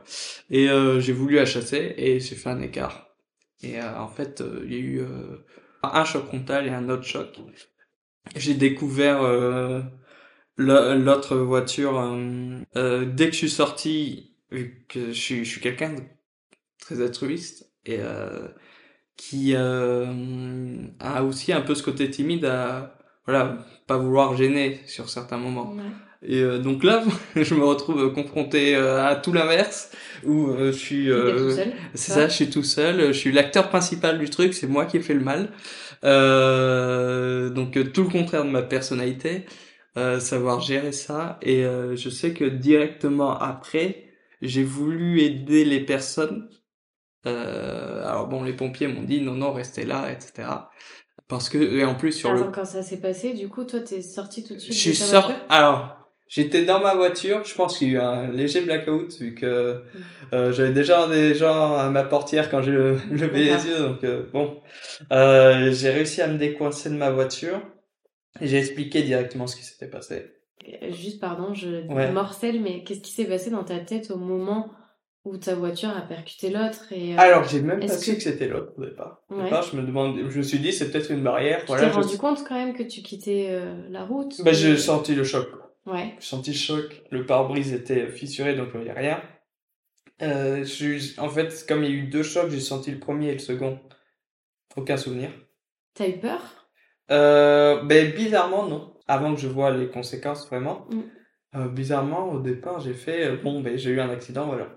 et 0.50 0.70
euh, 0.70 1.00
j'ai 1.00 1.12
voulu 1.12 1.36
la 1.36 1.44
chasser 1.44 1.94
et 1.98 2.18
j'ai 2.20 2.34
fait 2.34 2.48
un 2.48 2.62
écart. 2.62 3.06
Et 3.62 3.80
euh, 3.80 3.98
en 3.98 4.08
fait, 4.08 4.40
euh, 4.40 4.62
il 4.64 4.72
y 4.72 4.76
a 4.76 4.78
eu 4.78 5.00
euh, 5.00 5.44
un 5.82 6.04
choc 6.04 6.26
frontal 6.26 6.66
et 6.66 6.70
un 6.70 6.88
autre 6.88 7.04
choc. 7.04 7.28
J'ai 8.34 8.54
découvert 8.54 9.22
l'autre 10.56 11.36
voiture 11.36 12.02
dès 12.74 13.26
que 13.26 13.32
je 13.32 13.36
suis 13.36 13.50
sorti, 13.50 14.34
vu 14.50 14.84
que 14.88 15.12
je 15.12 15.20
suis, 15.20 15.44
je 15.44 15.50
suis 15.50 15.60
quelqu'un 15.60 15.94
de 15.94 16.02
très 16.80 17.00
altruiste 17.00 17.70
et 17.84 18.00
qui 19.16 19.54
a 19.54 21.22
aussi 21.22 21.52
un 21.52 21.60
peu 21.60 21.76
ce 21.76 21.84
côté 21.84 22.10
timide 22.10 22.46
à 22.46 22.98
voilà 23.26 23.64
pas 23.86 23.96
vouloir 23.96 24.36
gêner 24.36 24.80
sur 24.86 25.08
certains 25.08 25.38
moments. 25.38 25.76
Et 26.22 26.40
euh, 26.40 26.58
donc 26.58 26.82
là, 26.84 27.02
je 27.36 27.54
me 27.54 27.64
retrouve 27.64 28.12
confronté 28.12 28.74
euh, 28.74 29.04
à 29.04 29.16
tout 29.16 29.32
l'inverse, 29.32 29.90
où 30.24 30.48
euh, 30.48 30.72
je 30.72 30.78
suis... 30.78 31.10
Euh, 31.10 31.54
c'est 31.94 32.12
ça, 32.12 32.28
je 32.28 32.34
suis 32.34 32.50
tout 32.50 32.62
seul, 32.62 33.08
je 33.08 33.18
suis 33.18 33.32
l'acteur 33.32 33.68
principal 33.68 34.18
du 34.18 34.30
truc, 34.30 34.54
c'est 34.54 34.66
moi 34.66 34.86
qui 34.86 34.96
ai 34.96 35.00
fait 35.00 35.14
le 35.14 35.20
mal. 35.20 35.50
Euh, 36.04 37.48
donc 37.50 37.76
euh, 37.76 37.84
tout 37.84 38.02
le 38.02 38.08
contraire 38.08 38.44
de 38.44 38.50
ma 38.50 38.62
personnalité, 38.62 39.46
euh, 39.96 40.20
savoir 40.20 40.60
gérer 40.60 40.92
ça. 40.92 41.38
Et 41.42 41.64
euh, 41.64 41.96
je 41.96 42.10
sais 42.10 42.32
que 42.32 42.44
directement 42.44 43.38
après, 43.38 44.04
j'ai 44.42 44.64
voulu 44.64 45.20
aider 45.20 45.64
les 45.64 45.80
personnes. 45.80 46.48
Euh, 47.26 48.06
alors 48.06 48.28
bon, 48.28 48.42
les 48.42 48.52
pompiers 48.52 48.88
m'ont 48.88 49.02
dit 49.02 49.20
non, 49.20 49.34
non, 49.34 49.52
restez 49.52 49.84
là, 49.84 50.10
etc. 50.12 50.48
Parce 51.28 51.48
que, 51.48 51.58
et 51.58 51.84
en 51.84 51.96
plus 51.96 52.12
sur 52.12 52.32
le 52.32 52.40
Attends, 52.40 52.52
quand 52.52 52.64
ça 52.64 52.82
s'est 52.82 53.00
passé, 53.00 53.32
du 53.32 53.48
coup, 53.48 53.64
toi, 53.64 53.80
t'es 53.80 54.00
sorti 54.00 54.44
tout 54.44 54.54
de 54.54 54.60
suite 54.60 54.74
je 54.74 54.78
suis 54.78 54.94
sorti. 54.94 55.32
Alors, 55.48 55.95
j'étais 56.28 56.64
dans 56.64 56.80
ma 56.80 56.94
voiture. 56.94 57.44
Je 57.44 57.54
pense 57.54 57.78
qu'il 57.78 57.88
y 57.88 57.90
a 57.92 57.94
eu 57.94 58.00
un 58.00 58.30
léger 58.32 58.60
blackout 58.62 59.12
vu 59.20 59.34
que 59.34 59.82
euh, 60.32 60.52
j'avais 60.52 60.72
déjà 60.72 61.06
des 61.08 61.34
gens 61.34 61.74
à 61.76 61.88
ma 61.90 62.02
portière 62.04 62.50
quand 62.50 62.62
j'ai 62.62 62.72
le- 62.72 62.98
levé 63.10 63.44
les 63.44 63.66
yeux. 63.66 63.78
Donc 63.80 64.04
euh, 64.04 64.24
bon, 64.32 64.60
euh, 65.12 65.70
j'ai 65.72 65.90
réussi 65.90 66.22
à 66.22 66.26
me 66.28 66.38
décoincer 66.38 66.90
de 66.90 66.96
ma 66.96 67.10
voiture. 67.10 67.60
Et 68.40 68.48
j'ai 68.48 68.58
expliqué 68.58 69.02
directement 69.02 69.46
ce 69.46 69.56
qui 69.56 69.62
s'était 69.64 69.86
passé. 69.88 70.26
Euh, 70.82 70.92
Juste, 70.92 71.20
pardon, 71.20 71.54
je 71.54 71.86
Ouais. 71.90 72.10
morcelle, 72.12 72.60
mais 72.60 72.84
qu'est-ce 72.84 73.00
qui 73.00 73.12
s'est 73.12 73.24
passé 73.24 73.50
dans 73.50 73.64
ta 73.64 73.78
tête 73.78 74.10
au 74.10 74.18
moment 74.18 74.70
où 75.24 75.38
ta 75.38 75.54
voiture 75.54 75.88
a 75.88 76.02
percuté 76.02 76.50
l'autre 76.50 76.84
et 76.92 77.14
euh, 77.14 77.18
Alors, 77.18 77.44
j'ai 77.48 77.60
même 77.62 77.80
pas 77.80 77.88
su 77.88 78.12
que- 78.12 78.16
que 78.18 78.22
c'était 78.22 78.46
l'autre 78.46 78.72
au 78.76 78.84
départ. 78.84 79.22
Au 79.30 79.36
Ouais. 79.36 79.44
départ, 79.44 79.62
je 79.62 79.76
me 79.76 79.82
demande, 79.82 80.18
je 80.28 80.38
me 80.38 80.42
suis 80.42 80.58
dit 80.58 80.72
c'est 80.72 80.90
peut-être 80.92 81.10
une 81.10 81.22
barrière. 81.22 81.60
tu 81.60 81.66
Voilà. 81.68 81.86
t'es 81.86 81.92
je- 81.92 81.98
rendu 81.98 82.18
compte 82.18 82.44
quand 82.46 82.54
même 82.54 82.74
que 82.74 82.82
tu 82.82 83.00
quittais 83.02 83.46
euh, 83.50 83.74
la 83.90 84.04
route 84.04 84.40
Bah, 84.44 84.52
j'ai 84.52 84.76
senti 84.76 85.14
le 85.14 85.24
choc. 85.24 85.48
Ouais. 85.86 86.14
J'ai 86.18 86.26
senti 86.26 86.50
le 86.50 86.56
choc. 86.56 87.02
Le 87.10 87.24
pare-brise 87.26 87.72
était 87.72 88.08
fissuré, 88.08 88.54
donc 88.54 88.68
il 88.74 88.80
n'y 88.80 88.90
a 88.90 88.94
rien. 88.94 89.22
Euh, 90.22 90.64
je 90.64 91.20
en 91.20 91.28
fait, 91.28 91.64
comme 91.68 91.84
il 91.84 91.90
y 91.90 91.92
a 91.92 91.96
eu 91.96 92.06
deux 92.08 92.22
chocs, 92.22 92.50
j'ai 92.50 92.60
senti 92.60 92.90
le 92.90 92.98
premier 92.98 93.28
et 93.28 93.32
le 93.34 93.38
second. 93.38 93.78
Aucun 94.76 94.96
souvenir. 94.96 95.30
T'as 95.94 96.08
eu 96.08 96.18
peur? 96.18 96.40
Euh, 97.10 97.82
ben, 97.84 98.12
bizarrement, 98.14 98.66
non. 98.66 98.94
Avant 99.08 99.34
que 99.34 99.40
je 99.40 99.48
vois 99.48 99.70
les 99.70 99.88
conséquences, 99.88 100.46
vraiment. 100.48 100.86
Mm. 100.90 101.00
Euh, 101.54 101.68
bizarrement, 101.68 102.32
au 102.32 102.40
départ, 102.40 102.80
j'ai 102.80 102.92
fait, 102.94 103.24
euh, 103.24 103.36
bon, 103.36 103.60
ben, 103.60 103.78
j'ai 103.78 103.90
eu 103.90 104.00
un 104.00 104.10
accident, 104.10 104.46
voilà. 104.46 104.68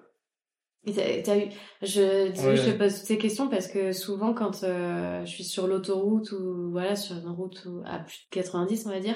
Et 0.85 1.23
t'as 1.23 1.37
eu... 1.37 1.49
Je, 1.81 2.29
désolée, 2.29 2.57
Ouais. 2.59 2.65
je 2.65 2.71
te 2.71 2.77
pose 2.77 2.95
toutes 2.99 3.05
ces 3.07 3.17
questions 3.17 3.49
parce 3.49 3.67
que 3.67 3.91
souvent 3.91 4.33
quand 4.33 4.63
euh, 4.63 5.25
je 5.25 5.29
suis 5.29 5.43
sur 5.43 5.67
l'autoroute 5.67 6.31
ou 6.31 6.71
voilà 6.71 6.95
sur 6.95 7.17
une 7.17 7.27
route 7.27 7.67
à 7.85 7.99
plus 7.99 8.19
de 8.19 8.29
90 8.31 8.85
on 8.85 8.89
va 8.89 9.01
dire, 9.01 9.15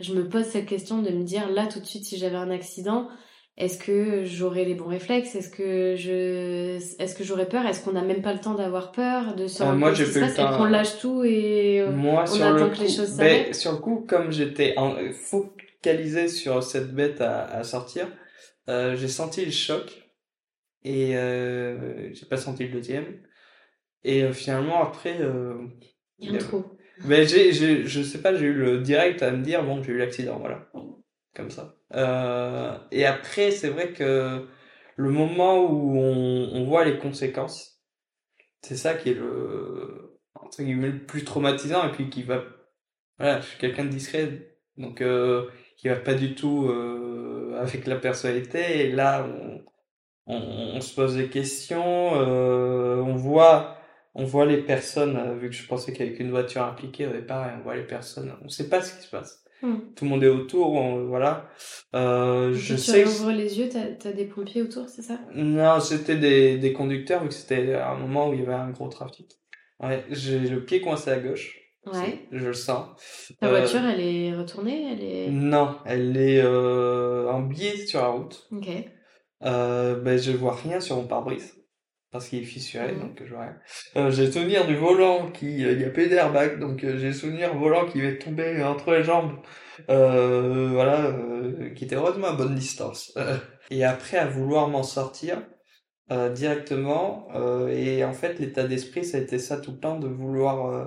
je 0.00 0.14
me 0.14 0.28
pose 0.28 0.44
cette 0.46 0.66
question 0.66 1.02
de 1.02 1.10
me 1.10 1.24
dire 1.24 1.48
là 1.50 1.66
tout 1.66 1.80
de 1.80 1.84
suite 1.86 2.04
si 2.04 2.18
j'avais 2.18 2.36
un 2.36 2.50
accident, 2.50 3.08
est-ce 3.56 3.78
que 3.78 4.24
j'aurais 4.24 4.64
les 4.64 4.74
bons 4.74 4.86
réflexes? 4.88 5.34
Est-ce 5.34 5.50
que 5.50 5.96
je, 5.96 6.76
est-ce 7.02 7.14
que 7.14 7.24
j'aurais 7.24 7.48
peur? 7.48 7.66
Est-ce 7.66 7.84
qu'on 7.84 7.92
n'a 7.92 8.02
même 8.02 8.22
pas 8.22 8.32
le 8.32 8.40
temps 8.40 8.54
d'avoir 8.54 8.92
peur 8.92 9.34
de 9.36 9.46
se 9.46 9.62
Euh, 9.62 9.66
rendre 9.66 9.78
moi, 9.78 9.90
compte 9.90 9.94
j'ai 9.94 10.04
ce 10.04 10.06
qui 10.06 10.12
se 10.14 10.18
fait 10.18 10.20
le 10.20 10.26
passe 10.26 10.38
et 10.38 10.48
temps. 10.48 10.56
qu'on 10.56 10.64
lâche 10.64 10.98
tout 11.00 11.24
et 11.24 11.80
euh, 11.80 11.90
Moi, 11.90 12.24
on 12.26 12.26
sur 12.26 12.46
attend 12.46 12.66
le 12.66 12.70
que 12.70 12.76
coup, 12.76 12.80
les 12.80 12.88
choses 12.88 13.16
ben, 13.16 13.52
s'arrêtent? 13.52 13.54
sur 13.54 13.72
le 13.72 13.78
coup, 13.78 14.06
comme 14.08 14.32
j'étais 14.32 14.74
focalisé 15.12 16.28
sur 16.28 16.62
cette 16.62 16.94
bête 16.94 17.20
à, 17.20 17.44
à 17.44 17.64
sortir, 17.64 18.08
euh, 18.68 18.96
j'ai 18.96 19.08
senti 19.08 19.44
le 19.44 19.50
choc 19.50 19.90
et 20.84 21.16
euh, 21.16 22.12
j'ai 22.14 22.26
pas 22.26 22.36
senti 22.36 22.64
le 22.66 22.72
deuxième. 22.72 23.22
Et 24.04 24.22
euh, 24.24 24.32
finalement, 24.32 24.82
après, 24.82 25.20
euh, 25.20 25.54
il 26.18 26.26
y 26.26 26.30
a 26.30 26.34
un 26.34 26.38
trou. 26.38 26.64
Ben, 27.04 27.26
j'ai, 27.26 27.52
j'ai, 27.52 27.86
je 27.86 28.02
sais 28.02 28.20
pas, 28.20 28.34
j'ai 28.34 28.46
eu 28.46 28.54
le 28.54 28.80
direct 28.80 29.22
à 29.22 29.30
me 29.30 29.42
dire, 29.42 29.64
bon, 29.64 29.82
j'ai 29.82 29.92
eu 29.92 29.98
l'accident, 29.98 30.38
voilà. 30.38 30.70
Comme 31.34 31.50
ça. 31.50 31.76
Euh, 31.94 32.76
et 32.90 33.06
après, 33.06 33.50
c'est 33.50 33.68
vrai 33.70 33.92
que 33.92 34.46
le 34.96 35.10
moment 35.10 35.64
où 35.64 35.98
on, 35.98 36.50
on 36.52 36.64
voit 36.64 36.84
les 36.84 36.98
conséquences, 36.98 37.80
c'est 38.62 38.76
ça 38.76 38.94
qui 38.94 39.10
est 39.10 39.14
le, 39.14 40.18
entre 40.34 40.62
guillemets, 40.62 40.90
le 40.90 41.06
plus 41.06 41.24
traumatisant 41.24 41.86
et 41.88 41.92
puis 41.92 42.10
qui 42.10 42.22
va, 42.22 42.42
voilà, 43.18 43.40
je 43.40 43.46
suis 43.46 43.58
quelqu'un 43.58 43.84
de 43.84 43.90
discret, 43.90 44.56
donc, 44.76 45.00
euh, 45.00 45.46
qui 45.76 45.88
va 45.88 45.96
pas 45.96 46.14
du 46.14 46.34
tout, 46.34 46.66
euh, 46.68 47.56
avec 47.60 47.86
la 47.86 47.96
personnalité, 47.96 48.88
et 48.88 48.92
là, 48.92 49.26
on, 49.26 49.62
on, 50.26 50.76
on 50.76 50.80
se 50.80 50.94
pose 50.94 51.16
des 51.16 51.28
questions, 51.28 52.12
euh, 52.14 52.96
on 52.96 53.16
voit, 53.16 53.79
on 54.14 54.24
voit 54.24 54.46
les 54.46 54.62
personnes, 54.62 55.16
euh, 55.16 55.34
vu 55.36 55.50
que 55.50 55.54
je 55.56 55.66
pensais 55.66 55.92
qu'il 55.92 56.04
y 56.04 56.08
avait 56.08 56.16
qu'une 56.16 56.30
voiture 56.30 56.62
impliquée 56.62 57.06
au 57.06 57.12
départ, 57.12 57.46
et 57.48 57.52
on 57.58 57.62
voit 57.62 57.76
les 57.76 57.86
personnes, 57.86 58.34
on 58.44 58.48
sait 58.48 58.68
pas 58.68 58.82
ce 58.82 58.96
qui 58.96 59.02
se 59.04 59.10
passe. 59.10 59.44
Hmm. 59.62 59.76
Tout 59.94 60.04
le 60.04 60.10
monde 60.10 60.24
est 60.24 60.28
autour, 60.28 60.72
on- 60.72 61.04
voilà. 61.06 61.48
Euh, 61.94 62.52
je 62.54 62.74
tu 62.74 62.80
sais 62.80 63.04
ouvres 63.04 63.30
les 63.30 63.58
yeux, 63.58 63.68
t'as, 63.68 63.86
t'as 63.98 64.12
des 64.12 64.24
pompiers 64.24 64.62
autour, 64.62 64.88
c'est 64.88 65.02
ça? 65.02 65.18
Non, 65.34 65.80
c'était 65.80 66.16
des, 66.16 66.56
des 66.58 66.72
conducteurs, 66.72 67.22
vu 67.22 67.28
que 67.28 67.34
c'était 67.34 67.74
un 67.74 67.96
moment 67.96 68.30
où 68.30 68.32
il 68.32 68.40
y 68.40 68.42
avait 68.42 68.54
un 68.54 68.70
gros 68.70 68.88
trafic. 68.88 69.32
Ouais, 69.78 70.04
j'ai 70.10 70.38
le 70.38 70.64
pied 70.64 70.80
coincé 70.80 71.10
à 71.10 71.18
gauche. 71.18 71.56
Ouais. 71.86 72.26
Je 72.30 72.46
le 72.48 72.52
sens. 72.54 72.88
Ta 73.40 73.46
Euh, 73.46 73.50
voiture, 73.50 73.80
elle 73.84 74.00
est 74.00 74.34
retournée, 74.34 74.92
elle 74.92 75.02
est. 75.02 75.28
Non, 75.30 75.76
elle 75.86 76.16
est 76.16 76.40
euh, 76.42 77.30
en 77.30 77.40
biais 77.40 77.86
sur 77.86 78.00
la 78.00 78.08
route. 78.08 78.46
Ok. 78.52 78.68
Euh, 79.42 79.98
ben, 80.00 80.18
je 80.18 80.32
vois 80.32 80.54
rien 80.54 80.80
sur 80.80 80.96
mon 80.96 81.06
pare-brise. 81.06 81.54
Parce 82.12 82.28
qu'il 82.28 82.40
est 82.40 82.44
fissuré, 82.44 82.92
Mhm. 82.92 83.00
donc 83.00 83.22
je 83.24 83.32
vois 83.32 83.42
rien. 83.42 83.56
Euh, 83.96 84.10
j'ai 84.10 84.30
souvenir 84.32 84.66
du 84.66 84.74
volant 84.74 85.30
qui, 85.30 85.64
euh, 85.64 85.72
il 85.72 85.80
y 85.80 85.84
a 85.84 85.90
pas 85.90 86.02
eu 86.02 86.08
d'airbag, 86.08 86.58
donc 86.58 86.82
euh, 86.82 86.98
j'ai 86.98 87.12
souvenir 87.12 87.54
volant 87.56 87.86
qui 87.86 87.98
m'est 87.98 88.18
tombé 88.18 88.62
entre 88.64 88.92
les 88.92 89.04
jambes. 89.04 89.32
Euh, 89.88 90.68
voilà, 90.72 91.06
euh, 91.06 91.70
qui 91.74 91.84
était 91.84 91.94
heureusement 91.96 92.28
à 92.28 92.32
bonne 92.32 92.54
distance. 92.54 93.12
Euh, 93.16 93.36
et 93.70 93.84
après, 93.84 94.18
à 94.18 94.26
vouloir 94.26 94.68
m'en 94.68 94.82
sortir, 94.82 95.42
euh, 96.10 96.28
directement, 96.30 97.28
euh, 97.36 97.68
et 97.68 98.04
en 98.04 98.12
fait, 98.12 98.38
l'état 98.40 98.64
d'esprit, 98.64 99.04
ça 99.04 99.18
a 99.18 99.20
été 99.20 99.38
ça 99.38 99.58
tout 99.58 99.70
le 99.72 99.78
temps, 99.78 99.98
de 99.98 100.08
vouloir, 100.08 100.66
euh, 100.66 100.86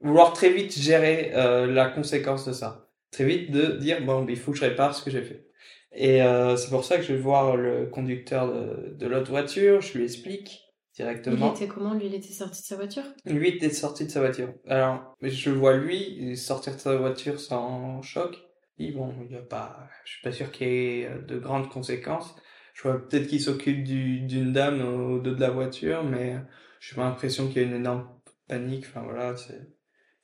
vouloir 0.00 0.32
très 0.32 0.50
vite 0.50 0.78
gérer, 0.78 1.32
euh, 1.34 1.66
la 1.66 1.88
conséquence 1.90 2.46
de 2.46 2.52
ça. 2.52 2.88
Très 3.10 3.24
vite 3.24 3.50
de 3.50 3.72
dire, 3.78 4.02
bon, 4.04 4.24
il 4.28 4.38
faut 4.38 4.52
que 4.52 4.58
je 4.58 4.64
répare 4.64 4.94
ce 4.94 5.04
que 5.04 5.10
j'ai 5.10 5.22
fait. 5.22 5.44
Et 5.94 6.22
euh, 6.22 6.56
c'est 6.56 6.70
pour 6.70 6.84
ça 6.84 6.96
que 6.96 7.02
je 7.02 7.12
vais 7.12 7.20
voir 7.20 7.56
le 7.56 7.86
conducteur 7.86 8.52
de, 8.52 8.94
de 8.94 9.06
l'autre 9.06 9.30
voiture, 9.30 9.80
je 9.80 9.98
lui 9.98 10.04
explique 10.04 10.62
Il 10.94 10.94
directement. 10.96 11.52
était 11.52 11.68
comment 11.68 11.94
Lui, 11.94 12.06
il 12.06 12.14
était 12.14 12.32
sorti 12.32 12.62
de 12.62 12.66
sa 12.66 12.76
voiture? 12.76 13.04
Lui 13.26 13.48
était 13.48 13.70
sorti 13.70 14.04
de 14.06 14.10
sa 14.10 14.20
voiture. 14.20 14.54
Alors, 14.66 15.14
je 15.22 15.50
vois 15.50 15.76
lui 15.76 16.36
sortir 16.36 16.74
de 16.74 16.80
sa 16.80 16.96
voiture 16.96 17.38
sans 17.40 18.00
choc. 18.02 18.36
dit, 18.78 18.90
bon, 18.92 19.14
il 19.28 19.32
y 19.32 19.36
a 19.36 19.42
pas, 19.42 19.88
je 20.04 20.12
suis 20.12 20.22
pas 20.22 20.32
sûr 20.32 20.50
qu'il 20.50 20.66
y 20.68 20.70
ait 21.02 21.06
euh, 21.06 21.20
de 21.20 21.38
grandes 21.38 21.68
conséquences. 21.68 22.34
Je 22.74 22.82
vois 22.82 23.06
peut-être 23.06 23.26
qu'il 23.28 23.40
s'occupe 23.40 23.84
du- 23.84 24.20
d'une 24.20 24.52
dame 24.52 24.80
au 24.80 25.18
dos 25.18 25.34
de 25.34 25.40
la 25.40 25.50
voiture, 25.50 26.04
mais 26.04 26.36
j'ai 26.80 26.96
pas 26.96 27.04
l'impression 27.04 27.48
qu'il 27.48 27.62
y 27.62 27.64
a 27.64 27.68
une 27.68 27.74
énorme 27.76 28.08
panique. 28.48 28.86
Enfin 28.88 29.02
voilà, 29.02 29.36
c'est, 29.36 29.60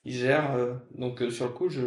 il 0.04 0.14
gère. 0.14 0.54
euh, 0.56 0.74
donc 0.94 1.22
euh, 1.22 1.30
sur 1.30 1.46
le 1.46 1.52
coup, 1.52 1.68
je, 1.68 1.80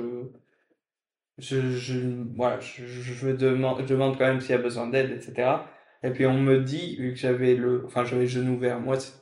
je, 1.37 1.71
je, 1.71 1.99
voilà, 2.35 2.59
je, 2.59 2.85
je 2.85 3.27
demande, 3.31 3.81
je 3.81 3.85
demande 3.87 4.17
quand 4.17 4.25
même 4.27 4.41
s'il 4.41 4.51
y 4.51 4.53
a 4.53 4.57
besoin 4.57 4.87
d'aide, 4.87 5.11
etc. 5.11 5.67
Et 6.03 6.11
puis 6.11 6.25
on 6.25 6.39
me 6.39 6.59
dit, 6.59 6.97
vu 6.97 7.13
que 7.13 7.19
j'avais 7.19 7.55
le, 7.55 7.83
enfin 7.85 8.05
j'avais 8.05 8.23
le 8.23 8.27
genou 8.27 8.55
ouvert, 8.55 8.79
moi 8.79 8.99
c'est, 8.99 9.13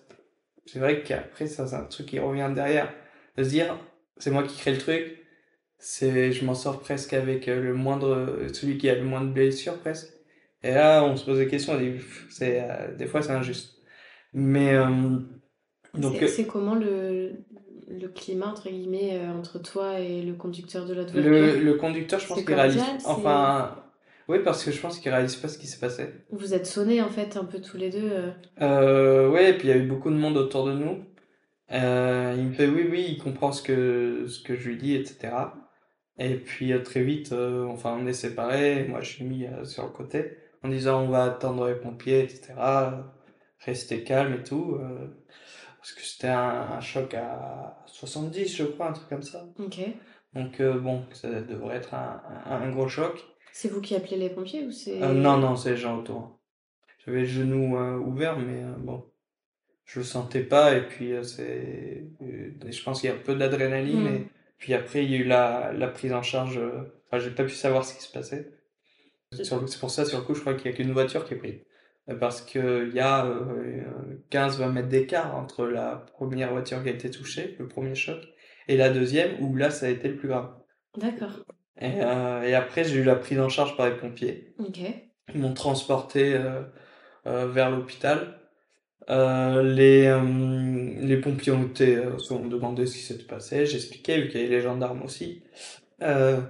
c'est 0.66 0.80
vrai 0.80 1.04
qu'après 1.04 1.48
ça 1.48 1.68
c'est 1.68 1.76
un 1.76 1.86
truc 1.86 2.08
qui 2.08 2.20
revient 2.20 2.52
derrière, 2.56 2.94
de 3.38 3.44
se 3.44 3.50
dire, 3.50 3.78
c'est 4.18 4.32
moi 4.32 4.44
qui 4.44 4.58
crée 4.58 4.72
le 4.74 4.78
truc, 4.80 5.18
c'est, 5.78 6.32
je 6.34 6.46
m'en 6.46 6.56
sors 6.56 6.80
presque 6.82 7.14
avec 7.14 7.48
euh, 7.48 7.62
le 7.62 7.74
moindre, 7.74 8.48
celui 8.54 8.78
qui 8.78 8.90
a 8.90 8.96
le 8.96 9.04
moins 9.06 9.22
de 9.22 9.32
blessures 9.32 9.80
presque. 9.80 10.14
Et 10.64 10.72
là 10.74 11.04
on 11.04 11.16
se 11.18 11.26
pose 11.26 11.40
des 11.40 11.48
questions, 11.48 11.74
on 11.74 11.80
dit, 11.80 11.96
c'est, 12.30 12.62
euh, 12.70 12.96
des 12.96 13.08
fois 13.08 13.22
c'est 13.22 13.32
injuste. 13.32 13.76
Mais 14.34 14.74
euh, 14.76 14.88
donc 15.96 16.16
C'est- 16.20 16.28
C'est 16.28 16.46
comment 16.48 16.76
le, 16.76 17.34
le 17.90 18.08
climat, 18.08 18.48
entre 18.48 18.70
guillemets, 18.70 19.18
euh, 19.18 19.32
entre 19.32 19.60
toi 19.60 20.00
et 20.00 20.22
le 20.22 20.34
conducteur 20.34 20.86
de 20.86 20.94
l'autre 20.94 21.12
voiture 21.12 21.32
le, 21.32 21.60
le 21.60 21.74
conducteur, 21.76 22.20
je 22.20 22.28
pense 22.28 22.42
qu'il 22.44 22.54
réalise, 22.54 22.82
enfin, 23.06 23.76
oui 24.28 24.40
parce 24.44 24.64
que 24.64 24.72
je 24.72 24.80
pense 24.80 25.00
qu'il 25.00 25.12
réalise 25.12 25.36
pas 25.36 25.48
ce 25.48 25.58
qui 25.58 25.68
s'est 25.68 25.80
passé. 25.80 26.10
Vous 26.32 26.54
êtes 26.54 26.66
sonnés, 26.68 27.02
en 27.02 27.10
fait, 27.10 27.36
un 27.36 27.46
peu 27.46 27.60
tous 27.60 27.78
les 27.78 27.90
deux. 27.90 28.10
euh. 28.12 28.32
Euh, 28.62 29.30
ouais, 29.30 29.50
et 29.52 29.54
puis 29.54 29.68
il 29.68 29.72
y 29.72 29.74
a 29.74 29.78
eu 29.78 29.88
beaucoup 29.88 30.10
de 30.12 30.16
monde 30.16 30.38
autour 30.38 30.66
de 30.66 30.74
nous. 30.74 31.04
Euh, 31.72 32.36
il 32.38 32.46
me 32.46 32.54
fait 32.54 32.68
oui, 32.68 32.88
oui, 32.90 33.06
il 33.10 33.18
comprend 33.24 33.52
ce 33.52 33.62
que, 33.62 34.26
ce 34.28 34.42
que 34.42 34.56
je 34.56 34.70
lui 34.70 34.78
dis, 34.78 34.96
etc. 34.96 35.34
Et 36.18 36.36
puis 36.36 36.74
très 36.84 37.02
vite, 37.04 37.34
enfin, 37.34 37.98
on 38.00 38.06
est 38.08 38.14
séparés. 38.14 38.86
Moi, 38.88 39.02
je 39.02 39.10
suis 39.10 39.24
mis 39.24 39.46
sur 39.64 39.84
le 39.84 39.90
côté 39.90 40.32
en 40.64 40.70
disant 40.70 41.04
on 41.04 41.10
va 41.10 41.24
attendre 41.24 41.68
les 41.68 41.76
pompiers, 41.76 42.22
etc. 42.24 42.54
Rester 43.66 44.04
calme 44.04 44.34
et 44.34 44.44
tout. 44.44 44.78
Parce 45.80 45.94
que 45.94 46.02
c'était 46.02 46.28
un, 46.28 46.72
un 46.74 46.82
choc 46.82 47.14
à 47.14 47.84
70, 47.88 48.56
je 48.56 48.64
crois, 48.66 48.90
un 48.90 48.94
truc 48.94 49.08
comme 49.10 49.24
ça. 49.24 49.46
Ok. 49.58 49.80
Donc 50.34 50.60
euh, 50.60 50.78
bon, 50.78 51.06
ça 51.14 51.42
devrait 51.42 51.78
être 51.78 51.94
un, 51.94 52.22
un, 52.46 52.62
un 52.62 52.70
gros 52.72 52.90
choc. 52.90 53.24
C'est 53.54 53.70
vous 53.70 53.82
qui 53.82 53.96
appelez 53.96 54.18
les 54.18 54.30
pompiers 54.30 54.66
ou 54.66 54.72
c'est... 54.72 55.02
Euh, 55.02 55.14
non, 55.14 55.38
non, 55.38 55.56
c'est 55.56 55.72
les 55.72 55.78
gens 55.78 55.98
autour. 55.98 56.40
J'avais 57.06 57.22
le 57.22 57.26
genou 57.26 57.78
euh, 57.78 57.98
ouvert, 57.98 58.38
mais 58.38 58.62
bon, 58.78 59.06
je 59.86 60.00
le 60.00 60.06
sentais 60.06 60.44
pas. 60.44 60.76
Et 60.76 60.82
puis, 60.86 61.14
c'est, 61.24 62.06
je 62.20 62.84
pense 62.84 63.02
qu'il 63.02 63.10
y 63.10 63.14
a 63.14 63.16
un 63.16 63.20
peu 63.20 63.36
d'adrénaline. 63.36 64.04
Mm. 64.04 64.16
Et 64.16 64.28
puis 64.58 64.74
après, 64.74 65.06
il 65.06 65.12
y 65.12 65.16
a 65.16 65.18
eu 65.18 65.24
la, 65.24 65.72
la 65.74 65.88
prise 65.88 66.14
en 66.14 66.22
charge. 66.22 66.60
Enfin, 67.08 67.20
j'ai 67.20 67.32
pas 67.32 67.46
pu 67.46 67.56
savoir 67.56 67.86
ce 67.86 67.96
qui 67.96 68.04
se 68.04 68.12
passait. 68.12 68.52
C'est 69.32 69.80
pour 69.80 69.90
ça, 69.90 70.06
sur 70.06 70.20
le 70.20 70.26
coup, 70.26 70.36
je 70.36 70.42
crois 70.42 70.56
qu'il 70.56 70.70
y 70.70 70.74
a 70.74 70.78
qu'une 70.78 70.92
voiture 70.92 71.26
qui 71.26 71.36
est 71.36 71.38
prise. 71.38 71.60
Euh, 72.10 72.16
Parce 72.16 72.42
qu'il 72.42 72.92
y 72.94 73.00
a 73.00 73.26
euh, 73.26 73.84
15-20 74.32 74.72
mètres 74.72 74.88
d'écart 74.90 75.36
entre 75.36 75.66
la 75.66 76.06
première 76.14 76.52
voiture 76.52 76.82
qui 76.84 76.90
a 76.90 76.92
été 76.92 77.10
touchée, 77.10 77.56
le 77.60 77.68
premier 77.68 77.96
choc, 77.96 78.20
et 78.68 78.78
la 78.78 78.90
deuxième, 78.90 79.32
où 79.42 79.56
là, 79.56 79.70
ça 79.70 79.88
a 79.88 79.90
été 79.90 80.08
le 80.08 80.16
plus 80.16 80.28
grave. 80.28 80.50
D'accord. 80.98 81.44
Et, 81.82 82.02
euh, 82.02 82.42
et 82.44 82.56
après, 82.56 82.84
j'ai 82.84 82.98
eu 82.98 83.04
la 83.04 83.16
prise 83.16 83.40
en 83.40 83.50
charge 83.50 83.78
par 83.78 83.90
les 83.90 83.96
pompiers. 83.96 84.54
Ok. 84.60 84.80
Ils 85.34 85.42
m'ont 85.42 85.54
transporté 85.54 86.34
euh, 86.36 86.62
euh, 87.28 87.48
vers 87.48 87.70
l'hôpital. 87.72 88.40
Euh, 89.10 89.64
les, 89.64 90.06
euh, 90.06 90.22
les 91.02 91.18
pompiers 91.18 91.52
ont 91.52 91.64
été, 91.64 91.98
euh, 91.98 92.18
ont 92.32 92.48
demandé 92.48 92.86
ce 92.86 92.94
qui 92.96 93.04
s'était 93.04 93.24
passé. 93.24 93.66
J'expliquais, 93.66 94.22
vu 94.22 94.28
qu'il 94.30 94.42
y 94.42 94.44
avait 94.46 94.56
les 94.56 94.62
gendarmes 94.62 95.02
aussi. 95.04 95.44
Euh, 96.02 96.42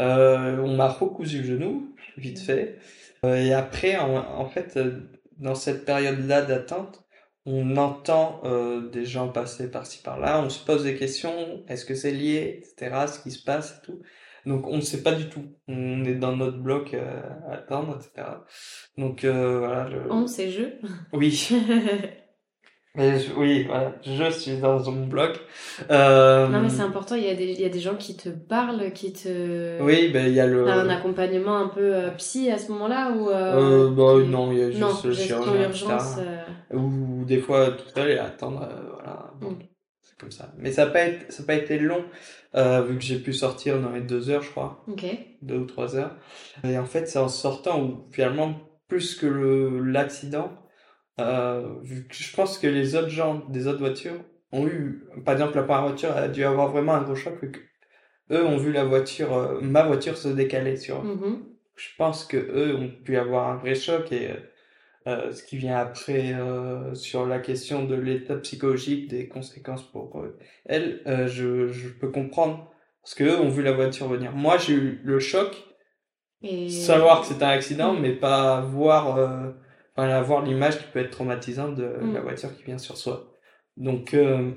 euh, 0.00 0.58
on 0.58 0.76
m'a 0.76 0.88
recousu 0.88 1.38
le 1.38 1.44
genou, 1.44 1.94
vite 2.16 2.38
fait. 2.38 2.78
Euh, 3.24 3.36
et 3.36 3.52
après, 3.52 3.96
en, 3.96 4.16
en 4.16 4.48
fait, 4.48 4.76
euh, 4.76 5.00
dans 5.38 5.54
cette 5.54 5.84
période-là 5.84 6.42
d'attente, 6.42 7.04
on 7.46 7.76
entend 7.76 8.40
euh, 8.44 8.90
des 8.90 9.04
gens 9.04 9.28
passer 9.28 9.70
par-ci 9.70 10.02
par-là, 10.02 10.42
on 10.42 10.50
se 10.50 10.64
pose 10.64 10.84
des 10.84 10.96
questions, 10.96 11.64
est-ce 11.68 11.84
que 11.84 11.94
c'est 11.94 12.12
lié, 12.12 12.62
etc., 12.62 13.06
ce 13.12 13.20
qui 13.20 13.30
se 13.30 13.42
passe 13.42 13.78
et 13.78 13.86
tout. 13.86 14.02
Donc 14.46 14.66
on 14.66 14.76
ne 14.76 14.82
sait 14.82 15.02
pas 15.02 15.12
du 15.12 15.28
tout. 15.28 15.54
On 15.68 16.04
est 16.04 16.14
dans 16.14 16.36
notre 16.36 16.58
bloc 16.58 16.94
euh, 16.94 17.20
à 17.48 17.54
attendre, 17.54 17.98
etc. 17.98 18.28
Donc 18.96 19.24
euh, 19.24 19.58
voilà. 19.58 19.88
Le... 19.88 20.10
On, 20.10 20.26
c'est 20.26 20.50
je. 20.50 20.62
Oui. 21.12 21.48
Mais 22.96 23.20
je- 23.20 23.32
oui, 23.34 23.64
voilà. 23.64 23.94
Je 24.02 24.30
suis 24.32 24.56
dans 24.56 24.80
mon 24.90 25.06
bloc. 25.06 25.38
Euh... 25.90 26.48
Non, 26.48 26.60
mais 26.60 26.68
c'est 26.68 26.82
important, 26.82 27.14
il 27.14 27.22
y, 27.24 27.28
a 27.28 27.34
des, 27.36 27.44
il 27.52 27.60
y 27.60 27.64
a 27.64 27.68
des 27.68 27.78
gens 27.78 27.94
qui 27.94 28.16
te 28.16 28.28
parlent, 28.28 28.92
qui 28.92 29.12
te... 29.12 29.80
Oui, 29.80 30.08
ben 30.12 30.26
il 30.26 30.34
y 30.34 30.40
a 30.40 30.46
le. 30.46 30.64
T'as 30.64 30.74
un 30.82 30.88
accompagnement 30.88 31.56
un 31.56 31.68
peu 31.68 31.94
euh, 31.94 32.10
psy 32.18 32.50
à 32.50 32.58
ce 32.58 32.72
moment-là 32.72 33.12
ou 33.12 33.30
Euh, 33.30 33.90
bah 33.90 34.14
non, 34.26 34.50
il 34.50 34.58
y 34.58 34.62
a 34.62 34.68
juste 34.70 34.80
non, 34.80 34.88
le 35.04 35.12
chirurgien, 35.14 35.62
urgence. 35.68 36.16
euh, 36.18 36.76
Ou 36.76 37.24
des 37.24 37.38
fois 37.38 37.70
tout 37.70 37.88
seul 37.94 38.10
et 38.10 38.18
attendre, 38.18 38.62
euh, 38.62 38.90
voilà. 38.94 39.30
Bon, 39.40 39.50
Mm. 39.50 39.58
c'est 40.02 40.18
comme 40.18 40.30
ça. 40.32 40.52
Mais 40.58 40.72
ça 40.72 40.86
n'a 40.86 40.90
pas 40.90 41.06
été, 41.06 41.30
ça 41.30 41.44
a 41.44 41.46
pas 41.46 41.54
été 41.54 41.78
long, 41.78 42.04
euh, 42.56 42.82
vu 42.82 42.96
que 42.98 43.04
j'ai 43.04 43.20
pu 43.20 43.32
sortir 43.32 43.80
dans 43.80 43.92
les 43.92 44.00
deux 44.00 44.30
heures, 44.30 44.42
je 44.42 44.50
crois. 44.50 44.84
Ok. 44.88 45.04
deux 45.42 45.58
ou 45.58 45.64
trois 45.64 45.94
heures. 45.94 46.16
Et 46.64 46.76
en 46.76 46.86
fait, 46.86 47.06
c'est 47.06 47.20
en 47.20 47.28
sortant 47.28 47.80
où 47.80 48.06
finalement, 48.10 48.54
plus 48.88 49.14
que 49.14 49.26
l'accident, 49.84 50.50
euh, 51.20 51.74
vu 51.82 52.06
que 52.08 52.14
je 52.14 52.34
pense 52.34 52.58
que 52.58 52.66
les 52.66 52.94
autres 52.96 53.08
gens 53.08 53.42
des 53.48 53.66
autres 53.66 53.78
voitures 53.80 54.20
ont 54.52 54.66
eu, 54.66 55.04
par 55.24 55.34
exemple, 55.34 55.56
la 55.56 55.62
première 55.62 55.84
voiture 55.88 56.16
a 56.16 56.28
dû 56.28 56.44
avoir 56.44 56.68
vraiment 56.68 56.94
un 56.94 57.02
gros 57.02 57.14
choc, 57.14 57.34
vu 57.42 57.50
que 57.52 57.60
eux 58.32 58.44
ont 58.44 58.56
vu 58.56 58.72
la 58.72 58.84
voiture, 58.84 59.32
euh, 59.36 59.60
ma 59.60 59.82
voiture 59.84 60.16
se 60.16 60.28
décaler 60.28 60.76
sur. 60.76 61.02
Mhm. 61.04 61.44
Je 61.76 61.88
pense 61.96 62.24
que 62.24 62.36
eux 62.36 62.76
ont 62.76 62.90
pu 63.04 63.16
avoir 63.16 63.48
un 63.48 63.56
vrai 63.56 63.74
choc 63.74 64.12
et 64.12 64.30
euh, 65.06 65.32
ce 65.32 65.42
qui 65.42 65.56
vient 65.56 65.78
après 65.78 66.34
euh, 66.34 66.94
sur 66.94 67.24
la 67.26 67.38
question 67.38 67.84
de 67.84 67.94
l'état 67.94 68.36
psychologique, 68.36 69.08
des 69.08 69.28
conséquences 69.28 69.90
pour 69.90 70.22
elles, 70.66 71.00
euh, 71.06 71.26
je, 71.26 71.68
je 71.68 71.88
peux 71.88 72.10
comprendre 72.10 72.70
parce 73.02 73.14
que 73.14 73.24
eux 73.24 73.40
ont 73.40 73.48
vu 73.48 73.62
la 73.62 73.72
voiture 73.72 74.08
venir. 74.08 74.32
Moi, 74.32 74.58
j'ai 74.58 74.74
eu 74.74 75.00
le 75.04 75.18
choc, 75.20 75.56
Et... 76.42 76.68
savoir 76.68 77.22
que 77.22 77.28
c'est 77.28 77.42
un 77.42 77.48
accident, 77.48 77.94
Mm. 77.94 78.00
mais 78.00 78.12
pas 78.12 78.60
voir, 78.60 79.16
euh, 79.16 79.50
enfin, 80.00 80.08
avoir 80.10 80.42
l'image 80.42 80.78
qui 80.78 80.84
peut 80.92 81.00
être 81.00 81.10
traumatisante 81.10 81.74
de 81.76 81.86
Mm. 81.86 82.14
la 82.14 82.20
voiture 82.20 82.56
qui 82.56 82.62
vient 82.64 82.78
sur 82.78 82.96
soi. 82.96 83.32
Donc, 83.76 84.14
euh, 84.14 84.52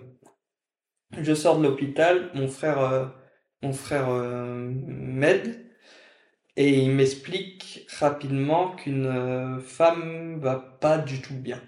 je 1.18 1.34
sors 1.34 1.58
de 1.58 1.64
l'hôpital, 1.64 2.30
mon 2.34 2.48
frère, 2.48 2.80
euh, 2.80 3.06
mon 3.62 3.74
frère 3.74 4.10
euh, 4.10 4.72
m'aide 4.88 5.66
et 6.56 6.70
il 6.80 6.92
m'explique 6.92 7.88
rapidement 8.00 8.76
qu'une 8.76 9.60
femme 9.62 10.40
va 10.40 10.56
pas 10.56 10.98
du 11.00 11.22
tout 11.22 11.34
bien. 11.36 11.62